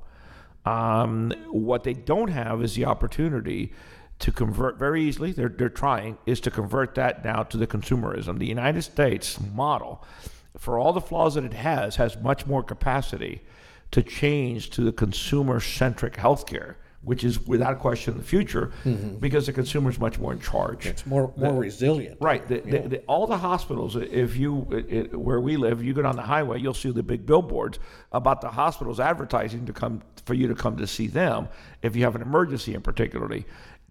Um, 0.66 1.32
what 1.48 1.84
they 1.84 1.92
don't 1.92 2.30
have 2.30 2.60
is 2.60 2.74
the 2.74 2.86
opportunity 2.86 3.72
to 4.22 4.32
convert 4.32 4.78
very 4.78 5.02
easily. 5.02 5.32
They're 5.32 5.48
they're 5.48 5.68
trying 5.68 6.16
is 6.26 6.40
to 6.40 6.50
convert 6.50 6.94
that 6.94 7.24
now 7.24 7.42
to 7.42 7.56
the 7.56 7.66
consumerism. 7.66 8.38
The 8.38 8.46
United 8.46 8.82
States 8.82 9.38
model, 9.54 10.04
for 10.56 10.78
all 10.78 10.92
the 10.92 11.00
flaws 11.00 11.34
that 11.34 11.44
it 11.44 11.52
has, 11.52 11.96
has 11.96 12.16
much 12.16 12.46
more 12.46 12.62
capacity 12.62 13.42
to 13.90 14.02
change 14.02 14.70
to 14.70 14.82
the 14.82 14.92
consumer-centric 14.92 16.14
healthcare 16.14 16.76
which 17.04 17.24
is 17.24 17.44
without 17.46 17.80
question 17.80 18.16
the 18.16 18.22
future 18.22 18.70
mm-hmm. 18.84 19.16
because 19.16 19.46
the 19.46 19.52
consumer 19.52 19.90
is 19.90 19.98
much 19.98 20.18
more 20.18 20.32
in 20.32 20.40
charge. 20.40 20.86
It's 20.86 21.04
more 21.04 21.32
more 21.36 21.52
the, 21.52 21.58
resilient. 21.58 22.18
Right. 22.20 22.46
The, 22.46 22.62
yeah. 22.64 22.86
the, 22.86 22.98
all 23.08 23.26
the 23.26 23.36
hospitals, 23.36 23.96
if 23.96 24.36
you 24.36 24.66
it, 24.70 25.18
where 25.18 25.40
we 25.40 25.56
live, 25.56 25.82
you 25.82 25.94
go 25.94 26.02
down 26.02 26.16
the 26.16 26.22
highway, 26.22 26.60
you'll 26.60 26.74
see 26.74 26.90
the 26.90 27.02
big 27.02 27.26
billboards 27.26 27.78
about 28.12 28.40
the 28.40 28.48
hospitals 28.48 29.00
advertising 29.00 29.66
to 29.66 29.72
come 29.72 30.02
for 30.24 30.34
you 30.34 30.46
to 30.46 30.54
come 30.54 30.76
to 30.76 30.86
see 30.86 31.08
them 31.08 31.48
if 31.82 31.96
you 31.96 32.04
have 32.04 32.14
an 32.14 32.22
emergency, 32.22 32.74
in 32.74 32.80
particularly. 32.80 33.44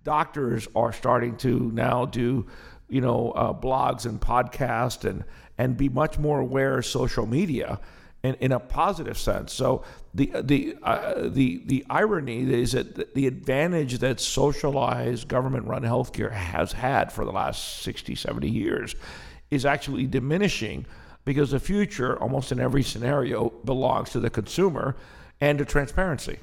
Doctors 0.04 0.68
are 0.76 0.94
starting 0.94 1.38
to 1.38 1.72
now 1.74 2.06
do, 2.06 2.48
you 2.90 3.02
know, 3.02 3.32
uh, 3.32 3.54
blogs 3.54 4.06
and 4.06 4.20
podcasts 4.20 5.10
and 5.10 5.24
and 5.58 5.78
be 5.78 5.90
much 5.90 6.18
more 6.18 6.40
aware 6.40 6.80
of 6.80 6.86
social 6.86 7.28
media 7.28 7.80
in, 8.24 8.36
in 8.36 8.52
a 8.52 8.60
positive 8.60 9.18
sense. 9.18 9.54
So 9.54 9.84
the 10.14 10.32
the 10.42 10.76
uh, 10.84 11.30
the 11.30 11.62
the 11.66 11.86
irony 11.90 12.52
is 12.52 12.74
that 12.74 13.14
the 13.14 13.28
advantage 13.28 14.00
that 14.00 14.20
socialized 14.20 15.28
government-run 15.28 15.84
healthcare 15.84 16.32
has 16.32 16.72
had 16.72 17.12
for 17.12 17.26
the 17.26 17.32
last 17.32 17.82
60, 17.82 18.16
70 18.16 18.50
years 18.50 18.96
is 19.50 19.66
actually 19.66 20.08
diminishing 20.08 20.86
because 21.26 21.52
the 21.52 21.60
future, 21.60 22.18
almost 22.20 22.52
in 22.52 22.60
every 22.60 22.84
scenario, 22.84 23.50
belongs 23.66 24.10
to 24.12 24.20
the 24.20 24.30
consumer 24.30 24.96
and 25.40 25.60
to 25.60 25.66
transparency. 25.66 26.40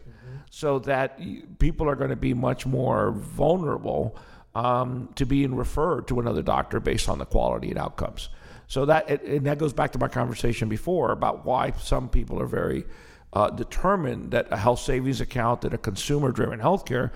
So 0.51 0.79
that 0.81 1.21
people 1.59 1.89
are 1.89 1.97
going 1.97 2.11
to 2.11 2.17
be 2.17 2.35
much 2.35 2.67
more 2.67 3.13
vulnerable 3.13 4.17
um, 4.55 5.11
to 5.15 5.27
being 5.27 5.55
referred 5.55 6.09
to 6.09 6.21
another 6.21 6.43
doctor 6.43 6.81
based 6.81 7.09
on 7.09 7.19
the 7.19 7.27
quality 7.27 7.69
and 7.71 7.79
outcomes. 7.79 8.29
So 8.67 8.85
that 8.87 9.09
and 9.23 9.47
that 9.47 9.59
goes 9.59 9.73
back 9.73 9.93
to 9.93 9.99
my 9.99 10.09
conversation 10.09 10.69
before 10.69 11.13
about 11.13 11.45
why 11.45 11.73
some 11.79 12.09
people 12.09 12.41
are 12.41 12.47
very 12.47 12.85
uh, 13.33 13.51
determined 13.51 14.31
that 14.33 14.49
a 14.51 14.57
health 14.57 14.81
savings 14.81 15.21
account, 15.21 15.63
that 15.63 15.75
a 15.75 15.79
consumer-driven 15.79 16.61
healthcare 16.61 17.13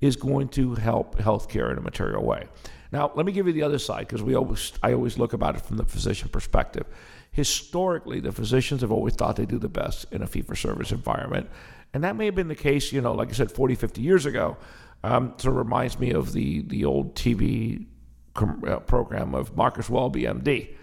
is 0.00 0.16
going 0.16 0.48
to 0.48 0.74
help 0.74 1.16
healthcare 1.18 1.70
in 1.70 1.78
a 1.78 1.80
material 1.80 2.24
way. 2.24 2.46
Now, 2.92 3.12
let 3.14 3.26
me 3.26 3.32
give 3.32 3.46
you 3.46 3.52
the 3.52 3.62
other 3.62 3.78
side 3.78 4.06
because 4.06 4.22
we 4.22 4.34
always 4.34 4.72
I 4.82 4.92
always 4.92 5.18
look 5.18 5.32
about 5.32 5.56
it 5.56 5.62
from 5.62 5.76
the 5.76 5.84
physician 5.84 6.28
perspective. 6.28 6.86
Historically, 7.30 8.20
the 8.20 8.32
physicians 8.32 8.80
have 8.80 8.92
always 8.92 9.14
thought 9.14 9.36
they 9.36 9.46
do 9.46 9.58
the 9.58 9.68
best 9.68 10.06
in 10.12 10.22
a 10.22 10.26
fee-for-service 10.26 10.92
environment, 10.92 11.48
and 11.96 12.04
that 12.04 12.14
may 12.14 12.26
have 12.26 12.34
been 12.34 12.48
the 12.48 12.54
case, 12.54 12.92
you 12.92 13.00
know, 13.00 13.12
like 13.12 13.30
I 13.30 13.32
said, 13.32 13.50
40, 13.50 13.74
50 13.74 14.00
years 14.00 14.26
ago. 14.26 14.56
Um, 15.02 15.34
of 15.38 15.50
reminds 15.50 15.98
me 15.98 16.12
of 16.12 16.32
the 16.32 16.62
the 16.62 16.84
old 16.84 17.14
TV 17.14 17.86
com- 18.34 18.62
uh, 18.66 18.80
program 18.80 19.34
of 19.34 19.56
Marcus 19.56 19.88
Welby, 19.90 20.22
MD 20.22 20.76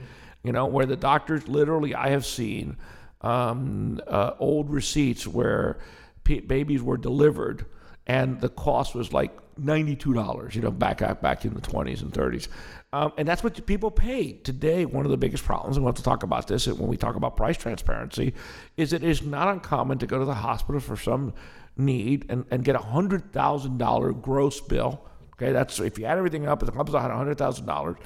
you 0.44 0.52
know, 0.52 0.66
where 0.66 0.86
the 0.86 0.98
doctors 0.98 1.48
literally, 1.48 1.96
I 1.96 2.10
have 2.10 2.26
seen 2.26 2.78
um, 3.22 4.02
uh, 4.08 4.32
old 4.40 4.70
receipts 4.70 5.26
where 5.26 5.80
p- 6.24 6.42
babies 6.42 6.82
were 6.82 6.98
delivered 6.98 7.66
and 8.06 8.42
the 8.42 8.50
cost 8.50 8.94
was 8.94 9.14
like 9.14 9.32
$92, 9.56 10.54
you 10.56 10.62
know, 10.62 10.72
back 10.72 11.00
back 11.22 11.46
in 11.46 11.54
the 11.54 11.62
20s 11.62 12.02
and 12.02 12.12
30s. 12.12 12.50
Um, 12.94 13.12
and 13.18 13.28
that's 13.28 13.44
what 13.44 13.66
people 13.66 13.92
pay. 13.92 14.34
Today, 14.34 14.86
one 14.86 15.04
of 15.04 15.12
the 15.12 15.18
biggest 15.18 15.44
problems, 15.44 15.76
and 15.76 15.84
we'll 15.84 15.92
have 15.92 15.98
to 15.98 16.04
talk 16.04 16.24
about 16.24 16.48
this 16.48 16.68
when 16.68 16.88
we 16.88 16.96
talk 16.96 17.16
about 17.16 17.36
price 17.36 17.58
transparency, 17.58 18.34
is 18.78 18.94
it 18.94 19.04
is 19.04 19.24
not 19.24 19.48
uncommon 19.48 19.98
to 19.98 20.08
go 20.08 20.20
to 20.20 20.26
the 20.26 20.36
hospital 20.36 20.80
for 20.80 20.96
some 20.96 21.34
need 21.76 22.28
and, 22.30 22.46
and 22.52 22.64
get 22.64 22.76
a 22.76 22.80
$100,000 22.80 24.22
gross 24.22 24.62
bill. 24.62 25.04
Okay, 25.34 25.52
that's 25.52 25.80
if 25.80 25.98
you 25.98 26.06
add 26.06 26.20
everything 26.20 26.48
up, 26.48 26.62
it 26.62 26.72
comes 26.72 26.94
out 26.94 27.12
$100,000 27.12 27.98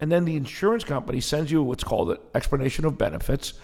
and 0.00 0.12
then 0.12 0.24
the 0.24 0.36
insurance 0.36 0.84
company 0.84 1.20
sends 1.20 1.50
you 1.50 1.62
what's 1.62 1.84
called 1.84 2.10
an 2.10 2.18
explanation 2.34 2.84
of 2.84 2.98
benefits, 2.98 3.54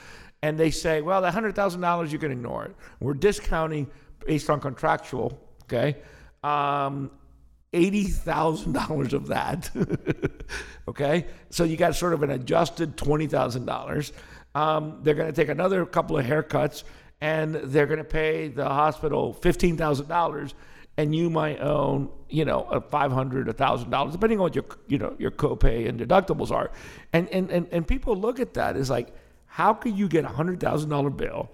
and 0.42 0.58
they 0.58 0.70
say, 0.70 1.02
well, 1.02 1.20
the 1.20 1.30
hundred 1.30 1.54
thousand 1.54 1.80
dollars 1.80 2.12
you 2.12 2.18
can 2.18 2.32
ignore 2.32 2.64
it. 2.64 2.74
We're 3.00 3.14
discounting 3.14 3.90
based 4.26 4.48
on 4.50 4.60
contractual, 4.60 5.38
okay. 5.64 5.96
Um, 6.42 7.10
eighty 7.72 8.04
thousand 8.04 8.72
dollars 8.72 9.12
of 9.12 9.28
that, 9.28 9.70
okay. 10.88 11.26
So 11.50 11.64
you 11.64 11.76
got 11.76 11.94
sort 11.94 12.12
of 12.12 12.22
an 12.22 12.30
adjusted 12.30 12.96
twenty 12.96 13.26
thousand 13.26 13.62
um, 13.62 13.66
dollars. 13.66 14.12
They're 14.54 15.14
going 15.14 15.32
to 15.32 15.32
take 15.32 15.48
another 15.48 15.84
couple 15.86 16.18
of 16.18 16.26
haircuts, 16.26 16.84
and 17.20 17.54
they're 17.54 17.86
going 17.86 17.98
to 17.98 18.04
pay 18.04 18.48
the 18.48 18.64
hospital 18.64 19.32
fifteen 19.32 19.76
thousand 19.76 20.08
dollars 20.08 20.54
and 20.96 21.14
you 21.14 21.30
might 21.30 21.60
own, 21.60 22.10
you 22.28 22.44
know, 22.44 22.62
a 22.64 22.80
five 22.80 23.12
hundred, 23.12 23.48
a 23.48 23.52
thousand 23.52 23.90
dollars, 23.90 24.12
depending 24.12 24.38
on 24.38 24.44
what 24.44 24.54
your, 24.54 24.64
you 24.88 24.98
know, 24.98 25.14
your 25.18 25.30
copay 25.30 25.88
and 25.88 25.98
deductibles 25.98 26.50
are. 26.50 26.70
And 27.12 27.28
and 27.30 27.50
and, 27.50 27.66
and 27.72 27.86
people 27.86 28.16
look 28.16 28.40
at 28.40 28.54
that 28.54 28.76
as 28.76 28.90
like, 28.90 29.14
how 29.46 29.72
could 29.72 29.96
you 29.96 30.08
get 30.08 30.24
a 30.24 30.28
hundred 30.28 30.60
thousand 30.60 30.90
dollar 30.90 31.10
bill 31.10 31.50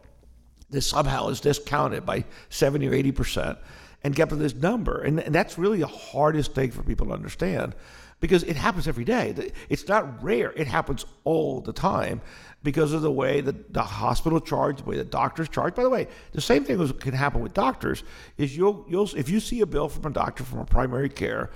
that 0.70 0.83
somehow 0.83 1.28
is 1.28 1.40
discounted 1.40 2.04
by 2.04 2.24
seventy 2.48 2.88
or 2.88 2.94
eighty 2.94 3.12
percent 3.12 3.59
and 4.02 4.14
get 4.14 4.28
to 4.28 4.37
this 4.37 4.54
number? 4.54 5.02
And, 5.02 5.20
and 5.20 5.34
that's 5.34 5.58
really 5.58 5.80
the 5.80 5.87
hardest 5.87 6.54
thing 6.54 6.70
for 6.70 6.82
people 6.82 7.06
to 7.06 7.12
understand 7.12 7.74
because 8.20 8.42
it 8.42 8.56
happens 8.56 8.88
every 8.88 9.04
day. 9.04 9.52
It's 9.68 9.87
not 9.87 10.22
rare; 10.22 10.52
it 10.56 10.66
happens 10.66 11.04
all 11.24 11.61
the 11.61 11.72
time 11.72 12.20
because 12.62 12.92
of 12.92 13.02
the 13.02 13.12
way 13.12 13.40
that 13.40 13.72
the 13.72 13.82
hospital 13.82 14.40
charge, 14.40 14.78
the 14.78 14.84
way 14.84 14.96
the 14.96 15.04
doctors 15.04 15.48
charge. 15.48 15.74
By 15.74 15.82
the 15.82 15.90
way, 15.90 16.08
the 16.32 16.40
same 16.40 16.64
thing 16.64 16.87
can 16.94 17.14
happen 17.14 17.40
with 17.40 17.54
doctors. 17.54 18.02
Is 18.37 18.56
you'll 18.56 18.84
you'll 18.88 19.08
if 19.16 19.28
you 19.28 19.40
see 19.40 19.61
a 19.61 19.66
bill 19.66 19.88
from 19.88 20.06
a 20.06 20.11
doctor 20.11 20.44
from 20.44 20.61
a 20.61 20.64
primary 20.64 21.08
care 21.08 21.50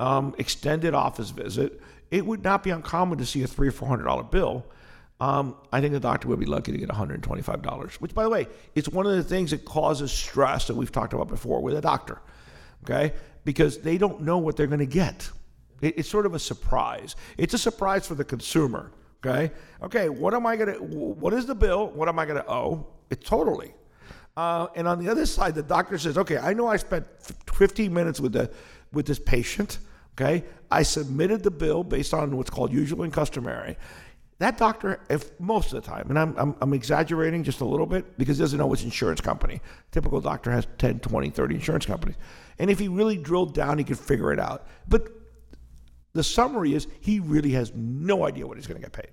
um, 0.00 0.34
extended 0.38 0.94
office 0.94 1.30
visit, 1.30 1.80
it 2.10 2.24
would 2.26 2.42
not 2.42 2.62
be 2.62 2.70
uncommon 2.70 3.18
to 3.18 3.26
see 3.26 3.42
a 3.42 3.46
three 3.46 3.68
or 3.68 3.72
four 3.72 3.88
hundred 3.88 4.04
dollar 4.04 4.24
bill. 4.24 4.64
Um, 5.20 5.56
I 5.72 5.80
think 5.80 5.92
the 5.92 6.00
doctor 6.00 6.28
would 6.28 6.38
be 6.38 6.46
lucky 6.46 6.70
to 6.70 6.78
get 6.78 6.88
$125, 6.88 7.94
which, 7.94 8.14
by 8.14 8.22
the 8.22 8.30
way, 8.30 8.46
it's 8.74 8.88
one 8.88 9.04
of 9.04 9.12
the 9.12 9.24
things 9.24 9.50
that 9.50 9.64
causes 9.64 10.12
stress 10.12 10.66
that 10.68 10.76
we've 10.76 10.92
talked 10.92 11.12
about 11.12 11.26
before 11.26 11.60
with 11.60 11.76
a 11.76 11.80
doctor, 11.80 12.20
okay? 12.84 13.14
Because 13.44 13.78
they 13.78 13.98
don't 13.98 14.22
know 14.22 14.38
what 14.38 14.56
they're 14.56 14.68
going 14.68 14.78
to 14.78 14.86
get. 14.86 15.28
It, 15.80 15.98
it's 15.98 16.08
sort 16.08 16.26
of 16.26 16.34
a 16.34 16.38
surprise. 16.38 17.16
It's 17.36 17.54
a 17.54 17.58
surprise 17.58 18.06
for 18.06 18.14
the 18.14 18.24
consumer. 18.24 18.92
Okay. 19.24 19.50
Okay. 19.82 20.08
What 20.08 20.34
am 20.34 20.46
I 20.46 20.56
going 20.56 20.72
to, 20.74 20.80
what 20.80 21.34
is 21.34 21.46
the 21.46 21.54
bill? 21.54 21.88
What 21.90 22.08
am 22.08 22.18
I 22.18 22.24
going 22.24 22.40
to 22.42 22.50
owe? 22.50 22.86
It 23.10 23.24
totally. 23.24 23.74
Uh, 24.36 24.68
and 24.76 24.86
on 24.86 25.02
the 25.02 25.10
other 25.10 25.26
side, 25.26 25.54
the 25.54 25.62
doctor 25.62 25.98
says, 25.98 26.16
okay, 26.16 26.38
I 26.38 26.52
know 26.54 26.68
I 26.68 26.76
spent 26.76 27.04
15 27.52 27.92
minutes 27.92 28.20
with 28.20 28.32
the, 28.32 28.50
with 28.92 29.06
this 29.06 29.18
patient. 29.18 29.78
Okay. 30.12 30.44
I 30.70 30.82
submitted 30.82 31.42
the 31.42 31.50
bill 31.50 31.82
based 31.82 32.14
on 32.14 32.36
what's 32.36 32.50
called 32.50 32.72
usual 32.72 33.02
and 33.02 33.12
customary. 33.12 33.76
That 34.38 34.56
doctor, 34.56 35.00
if 35.10 35.38
most 35.40 35.72
of 35.72 35.82
the 35.82 35.88
time, 35.88 36.06
and 36.10 36.18
I'm, 36.18 36.34
I'm, 36.38 36.54
I'm 36.60 36.72
exaggerating 36.72 37.42
just 37.42 37.60
a 37.60 37.64
little 37.64 37.86
bit 37.86 38.16
because 38.18 38.38
he 38.38 38.42
doesn't 38.42 38.58
know 38.58 38.68
which 38.68 38.84
insurance 38.84 39.20
company. 39.20 39.60
Typical 39.90 40.20
doctor 40.20 40.52
has 40.52 40.66
10, 40.78 41.00
20, 41.00 41.30
30 41.30 41.54
insurance 41.56 41.86
companies. 41.86 42.14
And 42.60 42.70
if 42.70 42.78
he 42.78 42.86
really 42.86 43.16
drilled 43.16 43.52
down, 43.52 43.78
he 43.78 43.84
could 43.84 43.98
figure 43.98 44.32
it 44.32 44.38
out. 44.38 44.68
But 44.86 45.08
the 46.12 46.22
summary 46.22 46.74
is 46.74 46.86
he 47.00 47.18
really 47.18 47.50
has 47.52 47.72
no 47.74 48.26
idea 48.26 48.46
what 48.46 48.56
he's 48.56 48.68
going 48.68 48.80
to 48.80 48.86
get 48.86 48.92
paid. 48.92 49.10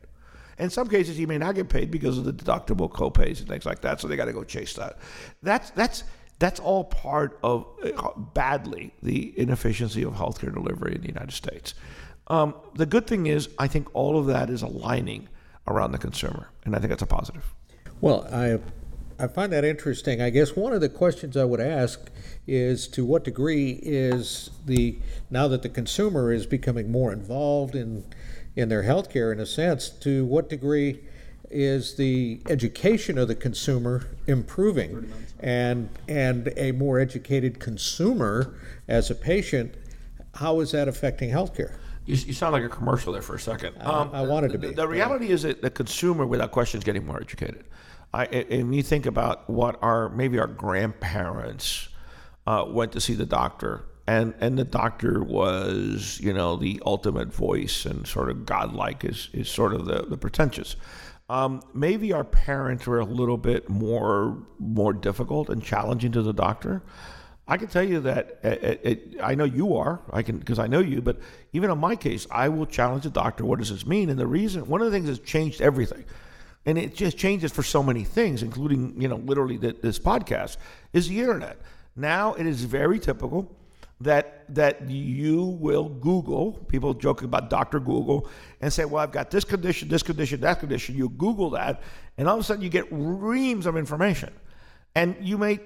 In 0.59 0.69
some 0.69 0.87
cases, 0.87 1.17
he 1.17 1.25
may 1.25 1.39
not 1.39 1.55
get 1.55 1.69
paid 1.69 1.91
because 1.91 2.17
of 2.17 2.23
the 2.23 2.31
deductible 2.31 2.89
copays 2.89 3.39
and 3.39 3.47
things 3.47 3.65
like 3.65 3.81
that. 3.81 3.99
So 3.99 4.07
they 4.07 4.15
got 4.15 4.25
to 4.25 4.33
go 4.33 4.43
chase 4.43 4.73
that. 4.75 4.99
That's 5.41 5.71
that's 5.71 6.03
that's 6.39 6.59
all 6.59 6.85
part 6.85 7.39
of 7.43 7.67
uh, 7.83 8.11
badly 8.17 8.93
the 9.01 9.37
inefficiency 9.39 10.03
of 10.03 10.13
healthcare 10.13 10.53
delivery 10.53 10.95
in 10.95 11.01
the 11.01 11.07
United 11.07 11.33
States. 11.33 11.73
Um, 12.27 12.55
the 12.73 12.85
good 12.85 13.07
thing 13.07 13.27
is, 13.27 13.49
I 13.59 13.67
think 13.67 13.93
all 13.93 14.17
of 14.17 14.25
that 14.27 14.49
is 14.49 14.61
aligning 14.61 15.29
around 15.67 15.91
the 15.91 15.97
consumer, 15.97 16.49
and 16.63 16.75
I 16.75 16.79
think 16.79 16.89
that's 16.89 17.01
a 17.01 17.07
positive. 17.07 17.53
Well, 18.01 18.27
I 18.31 18.59
I 19.17 19.27
find 19.27 19.53
that 19.53 19.63
interesting. 19.63 20.21
I 20.21 20.29
guess 20.29 20.55
one 20.55 20.73
of 20.73 20.81
the 20.81 20.89
questions 20.89 21.37
I 21.37 21.45
would 21.45 21.61
ask 21.61 22.09
is 22.47 22.87
to 22.89 23.05
what 23.05 23.23
degree 23.23 23.79
is 23.81 24.49
the 24.65 24.97
now 25.29 25.47
that 25.47 25.61
the 25.61 25.69
consumer 25.69 26.33
is 26.33 26.45
becoming 26.45 26.91
more 26.91 27.13
involved 27.13 27.75
in 27.75 28.03
in 28.55 28.69
their 28.69 28.83
healthcare 28.83 29.31
in 29.31 29.39
a 29.39 29.45
sense, 29.45 29.89
to 29.89 30.25
what 30.25 30.49
degree 30.49 31.01
is 31.51 31.95
the 31.95 32.41
education 32.49 33.17
of 33.17 33.27
the 33.27 33.35
consumer 33.35 34.07
improving 34.27 35.11
and 35.39 35.89
and 36.07 36.51
a 36.57 36.71
more 36.71 36.99
educated 36.99 37.59
consumer 37.59 38.55
as 38.87 39.11
a 39.11 39.15
patient 39.15 39.75
how 40.33 40.59
is 40.59 40.71
that 40.71 40.87
affecting 40.87 41.29
healthcare 41.29 41.77
You, 42.05 42.15
you 42.15 42.33
sound 42.33 42.53
like 42.53 42.63
a 42.63 42.69
commercial 42.69 43.13
there 43.13 43.21
for 43.21 43.35
a 43.35 43.39
second. 43.39 43.81
Um, 43.81 44.11
I 44.13 44.21
wanted 44.21 44.51
to 44.51 44.57
be. 44.57 44.67
The, 44.67 44.73
the 44.73 44.87
reality 44.87 45.29
is 45.29 45.41
that 45.41 45.61
the 45.61 45.71
consumer, 45.71 46.25
without 46.25 46.51
question, 46.51 46.77
is 46.77 46.83
getting 46.83 47.05
more 47.05 47.19
educated. 47.19 47.65
I, 48.13 48.25
and 48.25 48.73
you 48.73 48.83
think 48.83 49.05
about 49.05 49.49
what 49.49 49.77
our 49.81 50.09
maybe 50.09 50.39
our 50.39 50.47
grandparents 50.47 51.89
uh, 52.47 52.65
went 52.67 52.91
to 52.93 53.01
see 53.01 53.13
the 53.13 53.25
doctor, 53.25 53.85
and 54.07 54.33
and 54.39 54.57
the 54.57 54.63
doctor 54.63 55.23
was 55.23 56.19
you 56.21 56.31
know 56.31 56.55
the 56.55 56.81
ultimate 56.85 57.33
voice 57.33 57.85
and 57.85 58.07
sort 58.07 58.29
of 58.29 58.45
godlike 58.45 59.03
is 59.03 59.29
is 59.33 59.49
sort 59.49 59.73
of 59.73 59.85
the 59.85 60.03
the 60.03 60.17
pretentious. 60.17 60.75
Um, 61.27 61.63
maybe 61.73 62.13
our 62.13 62.23
parents 62.23 62.85
were 62.85 62.99
a 62.99 63.05
little 63.05 63.37
bit 63.37 63.67
more 63.67 64.37
more 64.59 64.93
difficult 64.93 65.49
and 65.49 65.61
challenging 65.63 66.11
to 66.11 66.21
the 66.21 66.33
doctor. 66.33 66.83
I 67.47 67.57
can 67.57 67.67
tell 67.67 67.83
you 67.83 67.99
that 68.01 68.39
it, 68.43 68.63
uh, 68.63 68.89
it, 68.89 69.15
I 69.21 69.35
know 69.35 69.43
you 69.43 69.75
are. 69.75 70.01
I 70.11 70.23
can 70.23 70.39
because 70.39 70.57
I 70.57 70.67
know 70.67 70.79
you. 70.79 71.01
But 71.01 71.19
even 71.53 71.69
in 71.69 71.77
my 71.77 71.95
case, 71.95 72.25
I 72.31 72.49
will 72.49 72.65
challenge 72.65 73.03
the 73.03 73.11
doctor. 73.11 73.45
What 73.45 73.59
does 73.59 73.69
this 73.69 73.85
mean? 73.85 74.09
And 74.09 74.19
the 74.19 74.25
reason, 74.25 74.67
one 74.67 74.81
of 74.81 74.85
the 74.85 74.91
things 74.91 75.07
that's 75.07 75.19
changed 75.19 75.61
everything, 75.61 76.05
and 76.65 76.77
it 76.77 76.95
just 76.95 77.17
changes 77.17 77.51
for 77.51 77.61
so 77.61 77.83
many 77.83 78.03
things, 78.03 78.41
including 78.41 78.99
you 78.99 79.07
know 79.07 79.17
literally 79.17 79.57
the, 79.57 79.73
this 79.73 79.99
podcast, 79.99 80.57
is 80.93 81.07
the 81.07 81.19
internet. 81.19 81.59
Now 81.95 82.33
it 82.33 82.47
is 82.47 82.63
very 82.63 82.99
typical 82.99 83.55
that 84.01 84.43
that 84.55 84.89
you 84.89 85.43
will 85.43 85.89
Google. 85.89 86.53
People 86.67 86.95
joke 86.95 87.21
about 87.21 87.51
Doctor 87.51 87.79
Google 87.79 88.27
and 88.59 88.73
say, 88.73 88.85
"Well, 88.85 89.03
I've 89.03 89.11
got 89.11 89.29
this 89.29 89.43
condition, 89.43 89.87
this 89.87 90.01
condition, 90.01 90.41
that 90.41 90.59
condition." 90.59 90.95
You 90.95 91.09
Google 91.09 91.51
that, 91.51 91.83
and 92.17 92.27
all 92.27 92.35
of 92.35 92.41
a 92.41 92.43
sudden 92.43 92.63
you 92.63 92.69
get 92.69 92.87
reams 92.89 93.67
of 93.67 93.77
information. 93.77 94.33
And 94.95 95.15
you 95.19 95.37
may, 95.37 95.59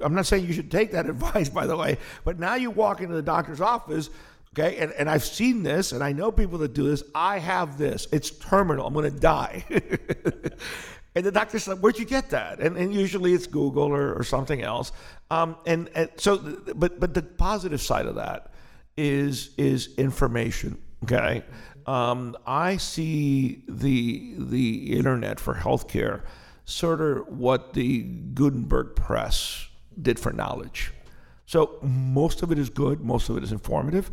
I'm 0.00 0.14
not 0.14 0.26
saying 0.26 0.44
you 0.44 0.52
should 0.52 0.70
take 0.70 0.92
that 0.92 1.06
advice, 1.08 1.48
by 1.48 1.66
the 1.66 1.76
way, 1.76 1.98
but 2.24 2.38
now 2.38 2.56
you 2.56 2.70
walk 2.70 3.00
into 3.00 3.14
the 3.14 3.22
doctor's 3.22 3.60
office, 3.60 4.10
okay, 4.52 4.76
and, 4.78 4.92
and 4.92 5.08
I've 5.08 5.24
seen 5.24 5.62
this, 5.62 5.92
and 5.92 6.02
I 6.02 6.12
know 6.12 6.32
people 6.32 6.58
that 6.58 6.74
do 6.74 6.84
this. 6.84 7.02
I 7.14 7.38
have 7.38 7.78
this. 7.78 8.08
It's 8.12 8.30
terminal. 8.30 8.86
I'm 8.86 8.94
to 8.94 9.10
die. 9.10 9.64
and 11.14 11.24
the 11.24 11.32
doctor 11.32 11.58
said, 11.58 11.80
Where'd 11.80 11.98
you 11.98 12.04
get 12.04 12.30
that? 12.30 12.60
And, 12.60 12.76
and 12.76 12.92
usually 12.92 13.32
it's 13.32 13.46
Google 13.46 13.84
or, 13.84 14.14
or 14.14 14.24
something 14.24 14.62
else. 14.62 14.92
Um, 15.30 15.56
and, 15.64 15.88
and 15.94 16.10
so, 16.16 16.38
but, 16.74 16.98
but 17.00 17.14
the 17.14 17.22
positive 17.22 17.80
side 17.80 18.06
of 18.06 18.16
that 18.16 18.52
is, 18.96 19.50
is 19.56 19.94
information, 19.96 20.76
okay? 21.04 21.44
Um, 21.86 22.36
I 22.46 22.76
see 22.76 23.64
the, 23.68 24.34
the 24.38 24.96
internet 24.96 25.40
for 25.40 25.54
healthcare 25.54 26.22
sort 26.72 27.00
of 27.00 27.28
what 27.28 27.74
the 27.74 28.02
Gutenberg 28.02 28.96
press 28.96 29.68
did 30.00 30.18
for 30.18 30.32
knowledge. 30.32 30.92
So 31.44 31.78
most 31.82 32.42
of 32.42 32.50
it 32.50 32.58
is 32.58 32.70
good, 32.70 33.00
most 33.00 33.28
of 33.28 33.36
it 33.36 33.42
is 33.42 33.52
informative. 33.52 34.10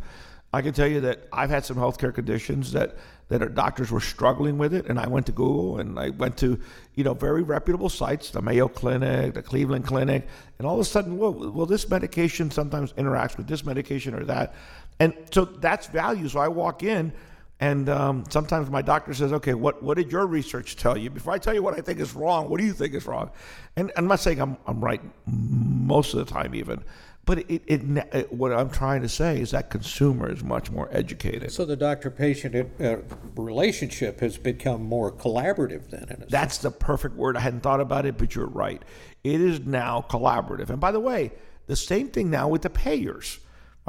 I 0.52 0.62
can 0.62 0.74
tell 0.74 0.86
you 0.86 1.00
that 1.02 1.28
I've 1.32 1.48
had 1.48 1.64
some 1.64 1.76
healthcare 1.76 2.12
conditions 2.12 2.72
that 2.72 2.96
that 3.28 3.42
our 3.42 3.48
doctors 3.48 3.92
were 3.92 4.00
struggling 4.00 4.58
with 4.58 4.74
it, 4.74 4.86
and 4.86 4.98
I 4.98 5.06
went 5.06 5.26
to 5.26 5.32
Google 5.32 5.78
and 5.78 5.96
I 5.98 6.10
went 6.10 6.36
to 6.38 6.58
you 6.96 7.04
know 7.04 7.14
very 7.14 7.42
reputable 7.42 7.88
sites, 7.88 8.30
the 8.30 8.42
Mayo 8.42 8.66
Clinic, 8.66 9.34
the 9.34 9.42
Cleveland 9.42 9.86
Clinic, 9.86 10.26
and 10.58 10.66
all 10.66 10.74
of 10.74 10.80
a 10.80 10.84
sudden, 10.84 11.16
well, 11.16 11.32
well, 11.32 11.66
this 11.66 11.88
medication 11.88 12.50
sometimes 12.50 12.92
interacts 12.94 13.36
with 13.36 13.46
this 13.46 13.64
medication 13.64 14.14
or 14.14 14.24
that, 14.24 14.54
and 14.98 15.14
so 15.32 15.44
that's 15.44 15.86
value. 15.86 16.28
So 16.28 16.40
I 16.40 16.48
walk 16.48 16.82
in 16.82 17.12
and 17.60 17.88
um, 17.88 18.24
sometimes 18.28 18.70
my 18.70 18.82
doctor 18.82 19.14
says, 19.14 19.32
okay, 19.34 19.54
what, 19.54 19.82
what 19.82 19.96
did 19.96 20.10
your 20.10 20.26
research 20.26 20.76
tell 20.76 20.96
you? 20.96 21.10
Before 21.10 21.32
I 21.32 21.38
tell 21.38 21.54
you 21.54 21.62
what 21.62 21.78
I 21.78 21.82
think 21.82 22.00
is 22.00 22.14
wrong, 22.14 22.48
what 22.48 22.58
do 22.58 22.66
you 22.66 22.72
think 22.72 22.94
is 22.94 23.06
wrong? 23.06 23.30
And 23.76 23.92
I'm 23.96 24.06
not 24.06 24.20
saying 24.20 24.40
I'm, 24.40 24.56
I'm 24.66 24.82
right 24.82 25.02
most 25.26 26.14
of 26.14 26.26
the 26.26 26.32
time, 26.32 26.54
even. 26.54 26.82
But 27.26 27.40
it, 27.50 27.62
it, 27.66 27.82
it, 28.12 28.32
what 28.32 28.50
I'm 28.50 28.70
trying 28.70 29.02
to 29.02 29.08
say 29.08 29.40
is 29.40 29.50
that 29.50 29.68
consumer 29.68 30.32
is 30.32 30.42
much 30.42 30.70
more 30.70 30.88
educated. 30.90 31.52
So 31.52 31.66
the 31.66 31.76
doctor-patient 31.76 32.80
uh, 32.80 32.96
relationship 33.36 34.20
has 34.20 34.38
become 34.38 34.82
more 34.82 35.12
collaborative 35.12 35.90
then. 35.90 36.24
That's 36.30 36.58
the 36.58 36.70
perfect 36.70 37.14
word. 37.14 37.36
I 37.36 37.40
hadn't 37.40 37.60
thought 37.60 37.80
about 37.80 38.06
it, 38.06 38.16
but 38.16 38.34
you're 38.34 38.46
right. 38.46 38.82
It 39.22 39.40
is 39.40 39.60
now 39.60 40.04
collaborative. 40.08 40.70
And 40.70 40.80
by 40.80 40.92
the 40.92 40.98
way, 40.98 41.32
the 41.66 41.76
same 41.76 42.08
thing 42.08 42.30
now 42.30 42.48
with 42.48 42.62
the 42.62 42.70
payers. 42.70 43.38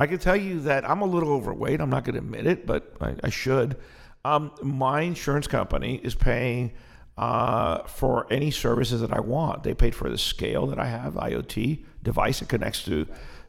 I 0.01 0.07
can 0.07 0.17
tell 0.17 0.35
you 0.35 0.61
that 0.61 0.89
I'm 0.89 1.03
a 1.03 1.05
little 1.05 1.31
overweight. 1.31 1.79
I'm 1.79 1.91
not 1.91 2.05
going 2.05 2.15
to 2.15 2.21
admit 2.21 2.47
it, 2.47 2.65
but 2.65 2.91
I, 2.99 3.13
I 3.23 3.29
should. 3.29 3.77
Um, 4.25 4.51
my 4.63 5.01
insurance 5.01 5.45
company 5.45 6.01
is 6.01 6.15
paying 6.15 6.71
uh, 7.19 7.83
for 7.83 8.25
any 8.33 8.49
services 8.49 9.01
that 9.01 9.13
I 9.13 9.19
want. 9.19 9.61
They 9.61 9.75
paid 9.75 9.93
for 9.93 10.09
the 10.09 10.17
scale 10.17 10.65
that 10.65 10.79
I 10.79 10.87
have, 10.87 11.13
IoT 11.13 11.85
device 12.01 12.39
that 12.39 12.49
connects 12.49 12.83
to 12.85 13.05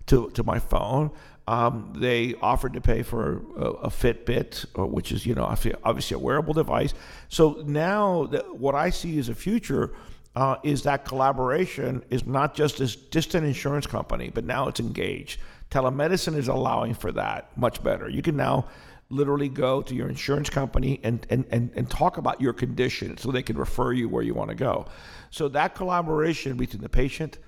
to, 0.09 0.29
to 0.31 0.45
my 0.45 0.59
phone. 0.59 1.11
Um, 1.49 1.95
they 1.97 2.35
offered 2.43 2.75
to 2.75 2.83
pay 2.83 3.03
for 3.03 3.41
a, 3.57 3.65
a 3.87 3.89
Fitbit, 3.89 4.67
uh, 4.79 4.85
which 4.85 5.11
is 5.11 5.25
you 5.25 5.35
know 5.35 5.45
obviously 5.45 6.15
a 6.15 6.19
wearable 6.19 6.53
device. 6.53 6.93
So 7.31 7.63
now 7.65 8.25
what 8.51 8.75
I 8.75 8.91
see 8.91 9.17
is 9.17 9.31
a 9.31 9.35
future 9.35 9.95
uh, 10.35 10.57
is 10.63 10.83
that 10.83 11.05
collaboration 11.05 12.03
is 12.11 12.27
not 12.27 12.55
just 12.55 12.79
this 12.79 12.97
distant 12.97 13.47
insurance 13.47 13.87
company, 13.87 14.31
but 14.33 14.45
now 14.45 14.69
it's 14.69 14.81
engaged. 14.81 15.41
Telemedicine 15.71 16.37
is 16.37 16.49
allowing 16.49 16.95
for 16.95 17.13
that 17.13 17.57
much 17.57 17.83
better. 17.83 18.09
You 18.09 18.23
can 18.23 18.37
now 18.37 18.69
literally 19.11 19.49
go 19.49 19.83
to 19.83 19.95
your 19.95 20.09
insurance 20.09 20.49
company 20.49 20.99
and, 21.03 21.27
and, 21.29 21.45
and, 21.51 21.71
and 21.77 21.91
talk 21.91 22.17
about 22.17 22.41
your 22.41 22.55
condition 22.55 23.17
so 23.19 23.31
they 23.31 23.43
can 23.43 23.59
refer 23.59 23.93
you 23.93 24.09
where 24.09 24.23
you 24.23 24.33
want 24.33 24.49
to 24.49 24.55
go. 24.55 24.87
So 25.31 25.49
that 25.49 25.75
collaboration 25.75 26.57
between 26.57 26.83
the 26.83 26.89
patient, 26.89 27.39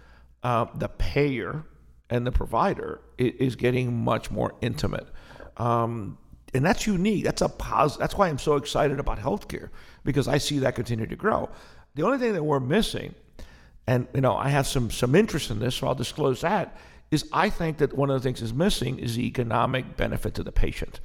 uh, 0.42 0.66
the 0.74 0.88
payer, 0.88 1.64
and 2.10 2.26
the 2.26 2.32
provider 2.32 3.00
is, 3.16 3.56
getting 3.56 4.04
much 4.04 4.30
more 4.30 4.54
intimate. 4.60 5.08
Um, 5.56 6.18
and 6.52 6.64
that's 6.64 6.86
unique. 6.86 7.24
That's 7.24 7.42
a 7.42 7.48
pos- 7.48 7.96
That's 7.96 8.14
why 8.14 8.28
I'm 8.28 8.38
so 8.38 8.56
excited 8.56 9.00
about 9.00 9.18
healthcare 9.18 9.70
because 10.04 10.28
I 10.28 10.38
see 10.38 10.58
that 10.60 10.74
continue 10.74 11.06
to 11.06 11.16
grow. 11.16 11.48
The 11.94 12.02
only 12.02 12.18
thing 12.18 12.32
that 12.32 12.42
we're 12.42 12.60
missing, 12.60 13.14
and 13.86 14.08
you 14.14 14.20
know, 14.20 14.36
I 14.36 14.48
have 14.48 14.66
some 14.66 14.90
some 14.90 15.14
interest 15.14 15.50
in 15.50 15.60
this, 15.60 15.76
so 15.76 15.86
I'll 15.86 15.94
disclose 15.94 16.40
that 16.40 16.76
is 17.10 17.26
I 17.32 17.48
think 17.48 17.78
that 17.78 17.92
one 17.94 18.10
of 18.10 18.20
the 18.20 18.26
things 18.26 18.42
is 18.42 18.52
missing 18.52 18.98
is 18.98 19.16
the 19.16 19.26
economic 19.26 19.96
benefit 19.96 20.34
to 20.34 20.42
the 20.42 20.52
patient. 20.52 21.00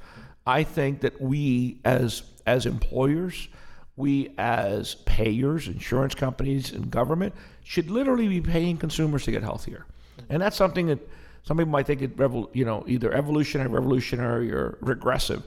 I 0.46 0.64
think 0.64 1.00
that 1.02 1.20
we 1.20 1.80
as 1.84 2.22
as 2.46 2.66
employers, 2.66 3.48
we 3.96 4.34
as 4.36 4.96
payers, 5.06 5.68
insurance 5.68 6.14
companies, 6.14 6.72
and 6.72 6.90
government 6.90 7.34
should 7.62 7.90
literally 7.90 8.28
be 8.28 8.40
paying 8.40 8.76
consumers 8.76 9.24
to 9.24 9.30
get 9.30 9.42
healthier, 9.42 9.86
and 10.28 10.42
that's 10.42 10.56
something 10.56 10.86
that 10.88 10.98
some 11.44 11.56
people 11.56 11.70
might 11.70 11.86
think 11.86 12.02
it 12.02 12.12
you 12.52 12.64
know 12.64 12.84
either 12.88 13.12
evolutionary, 13.12 13.70
revolutionary, 13.70 14.52
or 14.52 14.78
regressive, 14.80 15.44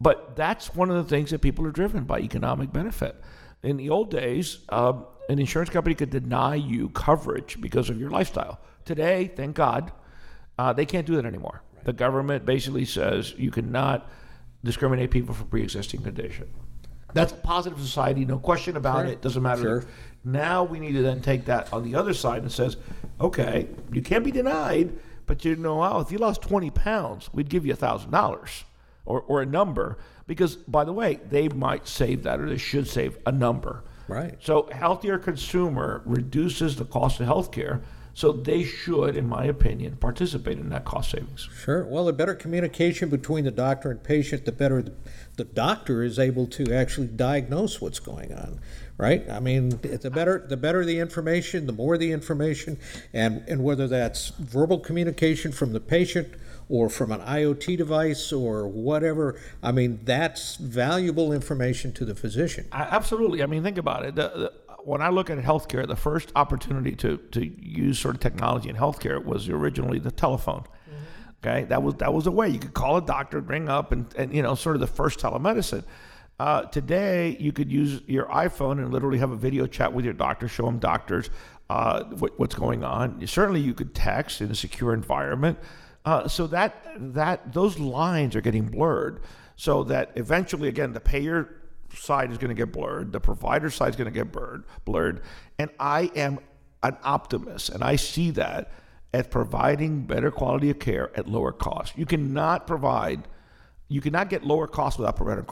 but 0.00 0.36
that's 0.36 0.74
one 0.74 0.90
of 0.90 0.96
the 0.96 1.04
things 1.04 1.30
that 1.30 1.40
people 1.40 1.66
are 1.66 1.72
driven 1.72 2.04
by 2.04 2.20
economic 2.20 2.72
benefit. 2.72 3.16
In 3.64 3.78
the 3.78 3.88
old 3.88 4.10
days, 4.10 4.58
uh, 4.68 4.92
an 5.30 5.38
insurance 5.38 5.70
company 5.70 5.94
could 5.94 6.10
deny 6.10 6.54
you 6.54 6.90
coverage 6.90 7.58
because 7.60 7.88
of 7.88 7.98
your 7.98 8.10
lifestyle. 8.10 8.60
Today, 8.84 9.32
thank 9.34 9.56
God, 9.56 9.90
uh, 10.58 10.74
they 10.74 10.84
can't 10.84 11.06
do 11.06 11.16
that 11.16 11.24
anymore. 11.24 11.62
Right. 11.74 11.86
The 11.86 11.94
government 11.94 12.44
basically 12.44 12.84
says 12.84 13.34
you 13.38 13.50
cannot 13.50 14.08
discriminate 14.62 15.10
people 15.10 15.34
for 15.34 15.44
pre-existing 15.44 16.02
condition. 16.02 16.48
That's 17.14 17.32
a 17.32 17.36
positive 17.36 17.80
society, 17.80 18.26
no 18.26 18.38
question 18.38 18.76
about 18.76 19.06
sure. 19.06 19.12
it. 19.12 19.22
Doesn't 19.22 19.42
matter. 19.42 19.62
Sure. 19.62 19.84
Now 20.24 20.64
we 20.64 20.78
need 20.78 20.92
to 20.92 21.02
then 21.02 21.22
take 21.22 21.46
that 21.46 21.72
on 21.72 21.84
the 21.84 21.94
other 21.94 22.12
side 22.12 22.42
and 22.42 22.52
says, 22.52 22.76
okay, 23.18 23.66
you 23.92 24.02
can't 24.02 24.24
be 24.24 24.30
denied, 24.30 24.92
but 25.24 25.42
you 25.44 25.56
know, 25.56 26.00
if 26.00 26.12
you 26.12 26.18
lost 26.18 26.42
20 26.42 26.70
pounds, 26.70 27.30
we'd 27.32 27.48
give 27.48 27.64
you 27.64 27.72
a 27.72 27.76
$1,000 27.76 28.64
or, 29.04 29.22
or 29.22 29.42
a 29.42 29.46
number 29.46 29.98
because, 30.26 30.56
by 30.56 30.84
the 30.84 30.92
way, 30.92 31.20
they 31.28 31.48
might 31.48 31.86
save 31.86 32.22
that 32.22 32.40
or 32.40 32.48
they 32.48 32.58
should 32.58 32.88
save 32.88 33.18
a 33.26 33.32
number. 33.32 33.84
Right. 34.08 34.36
So, 34.40 34.68
healthier 34.70 35.18
consumer 35.18 36.02
reduces 36.04 36.76
the 36.76 36.84
cost 36.84 37.20
of 37.20 37.26
healthcare 37.26 37.82
so 38.14 38.30
they 38.30 38.62
should, 38.62 39.16
in 39.16 39.28
my 39.28 39.44
opinion, 39.44 39.96
participate 39.96 40.58
in 40.58 40.68
that 40.68 40.84
cost 40.84 41.10
savings. 41.10 41.48
Sure. 41.64 41.84
Well, 41.84 42.04
the 42.04 42.12
better 42.12 42.34
communication 42.34 43.08
between 43.08 43.44
the 43.44 43.50
doctor 43.50 43.90
and 43.90 44.02
patient, 44.02 44.44
the 44.44 44.52
better 44.52 44.82
the, 44.82 44.92
the 45.36 45.44
doctor 45.44 46.02
is 46.02 46.18
able 46.18 46.46
to 46.46 46.72
actually 46.72 47.08
diagnose 47.08 47.80
what's 47.80 47.98
going 47.98 48.32
on. 48.32 48.60
Right? 48.96 49.28
I 49.28 49.40
mean, 49.40 49.70
the 49.70 50.10
better 50.10 50.46
the 50.48 50.56
better 50.56 50.84
the 50.84 51.00
information, 51.00 51.66
the 51.66 51.72
more 51.72 51.98
the 51.98 52.12
information, 52.12 52.78
and 53.12 53.42
and 53.48 53.64
whether 53.64 53.88
that's 53.88 54.28
verbal 54.38 54.78
communication 54.78 55.50
from 55.50 55.72
the 55.72 55.80
patient 55.80 56.28
or 56.68 56.88
from 56.88 57.12
an 57.12 57.20
IoT 57.20 57.76
device 57.76 58.32
or 58.32 58.66
whatever. 58.66 59.38
I 59.62 59.72
mean, 59.72 60.00
that's 60.04 60.56
valuable 60.56 61.32
information 61.32 61.92
to 61.94 62.04
the 62.04 62.14
physician. 62.14 62.66
Absolutely. 62.72 63.42
I 63.42 63.46
mean, 63.46 63.62
think 63.62 63.78
about 63.78 64.04
it. 64.04 64.14
The, 64.14 64.28
the, 64.28 64.52
when 64.84 65.00
I 65.02 65.08
look 65.08 65.30
at 65.30 65.38
healthcare, 65.38 65.86
the 65.86 65.96
first 65.96 66.30
opportunity 66.36 66.94
to, 66.96 67.16
to 67.32 67.46
use 67.46 67.98
sort 67.98 68.14
of 68.14 68.20
technology 68.20 68.68
in 68.68 68.76
healthcare 68.76 69.24
was 69.24 69.48
originally 69.48 69.98
the 69.98 70.10
telephone. 70.10 70.60
Mm-hmm. 70.60 71.46
Okay, 71.46 71.64
that 71.64 71.82
was 71.82 71.94
that 71.96 72.12
was 72.12 72.26
a 72.26 72.30
way 72.30 72.48
you 72.48 72.58
could 72.58 72.74
call 72.74 72.96
a 72.96 73.02
doctor, 73.02 73.40
ring 73.40 73.68
up, 73.68 73.92
and, 73.92 74.06
and 74.16 74.34
you 74.34 74.42
know 74.42 74.54
sort 74.54 74.76
of 74.76 74.80
the 74.80 74.86
first 74.86 75.20
telemedicine. 75.20 75.84
Uh, 76.40 76.62
today, 76.62 77.36
you 77.38 77.52
could 77.52 77.70
use 77.70 78.02
your 78.06 78.26
iPhone 78.26 78.78
and 78.78 78.92
literally 78.92 79.18
have 79.18 79.30
a 79.30 79.36
video 79.36 79.66
chat 79.66 79.92
with 79.92 80.04
your 80.04 80.14
doctor, 80.14 80.48
show 80.48 80.66
them 80.66 80.78
doctors 80.78 81.30
uh, 81.70 82.04
what, 82.04 82.38
what's 82.38 82.54
going 82.54 82.82
on. 82.82 83.24
Certainly, 83.26 83.60
you 83.60 83.74
could 83.74 83.94
text 83.94 84.40
in 84.40 84.50
a 84.50 84.54
secure 84.54 84.92
environment. 84.92 85.58
Uh, 86.04 86.28
so 86.28 86.46
that 86.46 86.84
that 86.96 87.52
those 87.52 87.78
lines 87.78 88.36
are 88.36 88.40
getting 88.40 88.66
blurred. 88.66 89.20
so 89.56 89.84
that 89.84 90.10
eventually, 90.16 90.68
again, 90.68 90.92
the 90.92 91.00
payer 91.00 91.60
side 91.94 92.30
is 92.30 92.38
going 92.38 92.48
to 92.48 92.54
get 92.54 92.72
blurred, 92.72 93.12
the 93.12 93.20
provider 93.20 93.70
side 93.70 93.90
is 93.90 93.96
going 93.96 94.12
to 94.12 94.18
get 94.18 94.32
blurred, 94.32 94.64
blurred, 94.84 95.22
and 95.58 95.70
I 95.78 96.10
am 96.16 96.40
an 96.82 96.96
optimist, 97.02 97.70
and 97.70 97.82
I 97.82 97.96
see 97.96 98.30
that 98.32 98.72
as 99.12 99.28
providing 99.28 100.02
better 100.02 100.30
quality 100.30 100.70
of 100.70 100.80
care 100.80 101.16
at 101.16 101.28
lower 101.28 101.52
cost. 101.52 101.96
You 101.96 102.04
cannot 102.04 102.66
provide 102.66 103.28
you 103.88 104.00
cannot 104.00 104.30
get 104.30 104.44
lower 104.44 104.66
costs 104.66 104.98
without 104.98 105.14
providing 105.14 105.44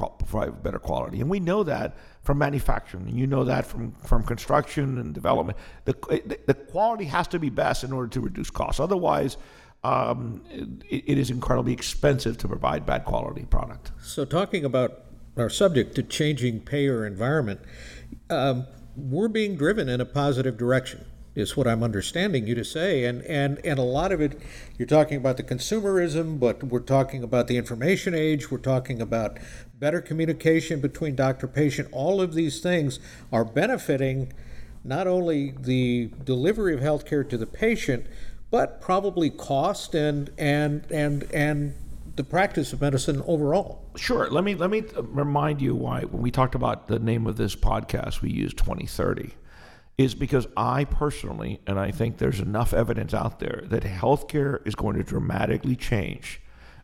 better 0.63 0.79
quality. 0.79 1.21
And 1.21 1.29
we 1.29 1.39
know 1.39 1.63
that 1.65 1.97
from 2.23 2.39
manufacturing. 2.39 3.07
And 3.07 3.19
you 3.19 3.27
know 3.27 3.45
that 3.45 3.67
from, 3.67 3.93
from 3.93 4.25
construction 4.25 4.99
and 4.99 5.13
development. 5.13 5.59
The, 5.85 6.39
the 6.47 6.55
quality 6.55 7.05
has 7.05 7.29
to 7.29 7.39
be 7.39 7.51
best 7.51 7.85
in 7.85 7.93
order 7.93 8.09
to 8.09 8.21
reduce 8.21 8.49
costs. 8.49 8.81
Otherwise, 8.81 9.37
um, 9.85 10.43
it, 10.51 11.05
it 11.07 11.19
is 11.19 11.31
incredibly 11.31 11.73
expensive 11.73 12.39
to 12.39 12.49
provide 12.49 12.87
bad 12.87 13.05
quality 13.05 13.45
product. 13.45 13.91
So, 14.03 14.25
talking 14.25 14.65
about 14.65 15.05
our 15.37 15.51
subject 15.51 15.95
to 15.97 16.03
changing 16.03 16.61
payer 16.61 17.07
environment, 17.07 17.61
um, 18.31 18.67
we're 18.97 19.29
being 19.29 19.57
driven 19.57 19.89
in 19.89 20.01
a 20.01 20.05
positive 20.05 20.57
direction 20.57 21.07
is 21.35 21.57
what 21.57 21.67
I'm 21.67 21.83
understanding 21.83 22.47
you 22.47 22.55
to 22.55 22.65
say. 22.65 23.05
And, 23.05 23.23
and, 23.23 23.59
and 23.65 23.79
a 23.79 23.83
lot 23.83 24.13
of 24.13 24.21
it, 24.21 24.39
you're 24.79 24.87
talking 24.87 25.17
about 25.17 25.39
the 25.39 25.43
consumerism, 25.43 26.39
but 26.39 26.63
we're 26.63 26.81
talking 26.81 27.23
about 27.23 27.47
the 27.47 27.57
information 27.57 28.15
age, 28.15 28.51
we're 28.51 28.59
talking 28.59 29.01
about 29.01 29.39
better 29.79 30.01
communication 30.01 30.81
between 30.81 31.17
doctor 31.17 31.49
patient. 31.49 31.89
All 31.91 32.21
of 32.21 32.35
these 32.35 32.61
things 32.61 33.01
are 33.33 33.45
benefiting 33.45 34.33
not 34.85 35.07
only 35.07 35.55
the 35.59 36.11
delivery 36.23 36.75
of 36.75 36.81
healthcare 36.81 37.27
to 37.29 37.39
the 37.39 37.47
patient, 37.47 38.07
but 38.53 38.83
probably 38.83 39.31
cost 39.31 39.95
and, 39.95 40.31
and, 40.37 40.85
and, 40.93 41.25
and 41.33 41.75
the 42.17 42.23
practice 42.23 42.73
of 42.75 42.83
medicine 42.83 43.23
overall. 43.27 43.83
Sure. 43.97 44.29
Let 44.31 44.45
me 44.45 44.55
let 44.55 44.71
me 44.71 44.85
remind 44.99 45.63
you 45.63 45.75
why 45.75 46.03
when 46.03 46.23
we 46.23 46.31
talked 46.31 46.55
about 46.55 46.87
the 46.87 46.99
name 46.99 47.27
of 47.27 47.37
this 47.37 47.57
podcast, 47.57 48.21
we 48.21 48.31
used 48.31 48.59
2030 48.59 49.33
is 49.99 50.15
because 50.15 50.47
I 50.57 50.85
personally, 50.85 51.61
and 51.67 51.79
I 51.79 51.91
think 51.91 52.19
there's 52.19 52.41
enough 52.41 52.73
evidence 52.73 53.15
out 53.15 53.41
there 53.41 53.65
that 53.67 53.83
healthcare 53.83 54.67
is 54.67 54.75
going 54.75 54.97
to 54.97 55.03
dramatically 55.03 55.77
change 55.77 56.41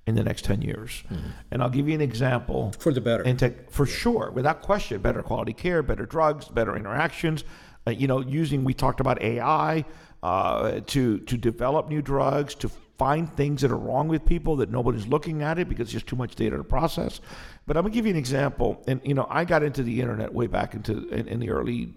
in 0.07 0.15
the 0.15 0.25
next 0.25 0.45
10 0.45 0.63
years. 0.63 1.03
Mm-hmm. 1.11 1.29
And 1.51 1.63
I'll 1.63 1.71
give 1.71 1.89
you 1.89 1.95
an 1.95 2.01
example. 2.01 2.73
For 2.79 2.93
the 2.93 3.01
better. 3.01 3.23
And 3.23 3.39
to, 3.41 3.55
for 3.71 3.87
sure, 3.87 4.31
without 4.31 4.63
question, 4.63 5.01
better 5.01 5.23
quality 5.23 5.53
care, 5.53 5.83
better 5.83 6.07
drugs, 6.07 6.49
better 6.49 6.77
interactions. 6.77 7.45
Uh, 7.87 7.91
you 7.91 8.07
know, 8.07 8.21
using, 8.21 8.65
we 8.65 8.75
talked 8.75 9.01
about 9.01 9.21
AI 9.23 9.85
uh, 10.23 10.81
to, 10.87 11.19
to 11.21 11.37
develop 11.37 11.89
new 11.89 12.03
drugs, 12.03 12.55
to 12.57 12.71
find 12.99 13.33
things 13.35 13.63
that 13.63 13.71
are 13.71 13.77
wrong 13.77 14.09
with 14.09 14.25
people 14.25 14.57
that 14.57 14.71
nobody's 14.71 15.07
looking 15.07 15.43
at 15.43 15.59
it 15.59 15.69
because 15.69 15.93
there's 15.93 16.03
too 16.03 16.17
much 16.17 16.35
data 16.35 16.57
to 16.57 16.65
process. 16.65 17.21
But 17.67 17.77
I'm 17.77 17.85
gonna 17.85 17.95
give 17.95 18.07
you 18.07 18.13
an 18.13 18.19
example. 18.19 18.83
And 18.89 19.01
you 19.05 19.15
know, 19.15 19.27
I 19.31 19.45
got 19.45 19.63
into 19.63 19.83
the 19.83 20.01
internet 20.01 20.35
way 20.35 20.49
back 20.49 20.75
into 20.75 21.09
in, 21.09 21.29
in 21.29 21.39
the 21.39 21.51
early 21.51 21.95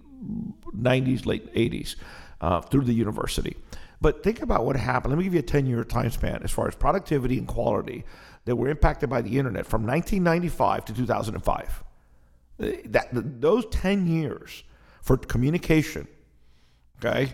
90s, 0.77 1.25
late 1.25 1.51
80s 1.53 1.95
uh, 2.39 2.61
through 2.61 2.83
the 2.83 2.93
university. 2.93 3.57
But 3.99 4.23
think 4.23 4.41
about 4.41 4.65
what 4.65 4.75
happened. 4.75 5.11
Let 5.11 5.17
me 5.17 5.23
give 5.23 5.33
you 5.33 5.39
a 5.39 5.43
10 5.43 5.65
year 5.65 5.83
time 5.83 6.11
span 6.11 6.41
as 6.43 6.51
far 6.51 6.67
as 6.67 6.75
productivity 6.75 7.37
and 7.37 7.47
quality 7.47 8.03
that 8.45 8.55
were 8.55 8.69
impacted 8.69 9.09
by 9.09 9.21
the 9.21 9.37
internet 9.37 9.65
from 9.65 9.85
1995 9.85 10.85
to 10.85 10.93
2005. 10.93 11.83
Uh, 12.59 12.67
that, 12.85 13.09
those 13.11 13.65
10 13.67 14.07
years 14.07 14.63
for 15.01 15.17
communication, 15.17 16.07
okay, 16.99 17.33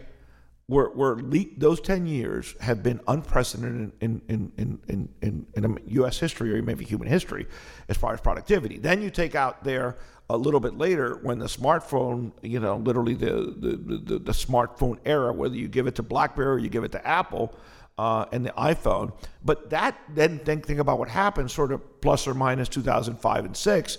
were, 0.69 0.91
were 0.91 1.21
those 1.55 1.79
10 1.79 2.05
years 2.07 2.55
have 2.59 2.83
been 2.83 2.99
unprecedented 3.07 3.93
in, 4.01 4.21
in, 4.27 4.51
in, 4.57 4.79
in, 4.87 5.09
in, 5.21 5.47
in 5.55 5.79
U.S. 5.87 6.19
history 6.19 6.57
or 6.57 6.61
maybe 6.61 6.83
human 6.83 7.07
history 7.07 7.47
as 7.87 7.95
far 7.95 8.13
as 8.13 8.19
productivity. 8.19 8.77
Then 8.77 9.01
you 9.01 9.09
take 9.09 9.33
out 9.33 9.63
there 9.63 9.95
a 10.29 10.35
little 10.35 10.59
bit 10.59 10.77
later 10.77 11.19
when 11.23 11.39
the 11.39 11.45
smartphone, 11.45 12.33
you 12.41 12.59
know, 12.59 12.75
literally 12.77 13.13
the, 13.13 13.55
the, 13.57 13.97
the, 14.03 14.19
the 14.19 14.31
smartphone 14.33 14.99
era, 15.05 15.31
whether 15.31 15.55
you 15.55 15.69
give 15.69 15.87
it 15.87 15.95
to 15.95 16.03
BlackBerry 16.03 16.55
or 16.55 16.57
you 16.59 16.69
give 16.69 16.83
it 16.83 16.91
to 16.91 17.07
Apple 17.07 17.55
uh, 17.97 18.25
and 18.33 18.45
the 18.45 18.51
iPhone. 18.51 19.13
But 19.45 19.69
that 19.69 19.97
then 20.09 20.39
think, 20.39 20.65
think 20.65 20.79
about 20.79 20.99
what 20.99 21.07
happened 21.07 21.49
sort 21.49 21.71
of 21.71 22.01
plus 22.01 22.27
or 22.27 22.33
minus 22.33 22.67
2005 22.67 23.45
and 23.45 23.55
6 23.55 23.97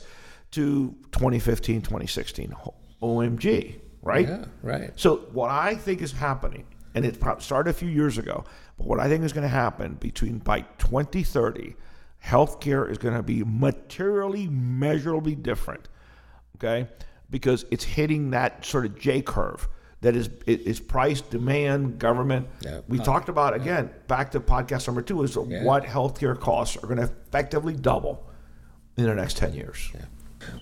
to 0.50 0.94
2015, 1.12 1.80
2016. 1.80 2.54
OMG, 3.00 3.80
right? 4.03 4.28
Yeah, 4.28 4.44
right. 4.62 4.92
So 4.96 5.16
what 5.32 5.51
I 5.51 5.74
think 5.74 6.03
is 6.03 6.12
happening, 6.12 6.66
and 6.94 7.05
it 7.05 7.18
started 7.40 7.70
a 7.70 7.74
few 7.74 7.88
years 7.88 8.18
ago, 8.18 8.44
but 8.76 8.86
what 8.86 9.01
I 9.01 9.09
think 9.09 9.24
is 9.24 9.32
going 9.32 9.42
to 9.42 9.49
happen 9.49 9.94
between 9.94 10.38
by 10.38 10.62
2030, 10.78 11.76
healthcare 12.24 12.90
is 12.90 12.99
going 12.99 13.14
to 13.14 13.22
be 13.22 13.44
materially, 13.44 14.49
measurably 14.49 15.34
different 15.34 15.88
okay? 16.59 16.88
Because 17.30 17.64
it's 17.70 17.84
hitting 17.84 18.30
that 18.30 18.64
sort 18.64 18.86
of 18.86 18.99
J 18.99 19.22
curve 19.22 19.68
that 20.01 20.14
is 20.14 20.30
is 20.46 20.80
price, 20.80 21.20
demand, 21.20 21.99
government. 21.99 22.49
Yeah. 22.61 22.80
We 22.88 23.01
uh, 23.01 23.05
talked 23.05 23.28
about 23.28 23.55
again 23.55 23.90
back 24.07 24.30
to 24.32 24.40
podcast 24.40 24.86
number 24.86 25.03
two 25.03 25.22
is 25.22 25.36
yeah. 25.49 25.64
what 25.64 25.84
healthcare 25.84 26.38
costs 26.38 26.76
are 26.76 26.86
going 26.86 26.99
to 26.99 27.05
effectively 27.28 27.74
double 27.74 28.24
in 28.96 29.05
the 29.05 29.14
next 29.14 29.36
ten 29.36 29.55
years. 29.55 29.90
Yeah. 29.94 30.03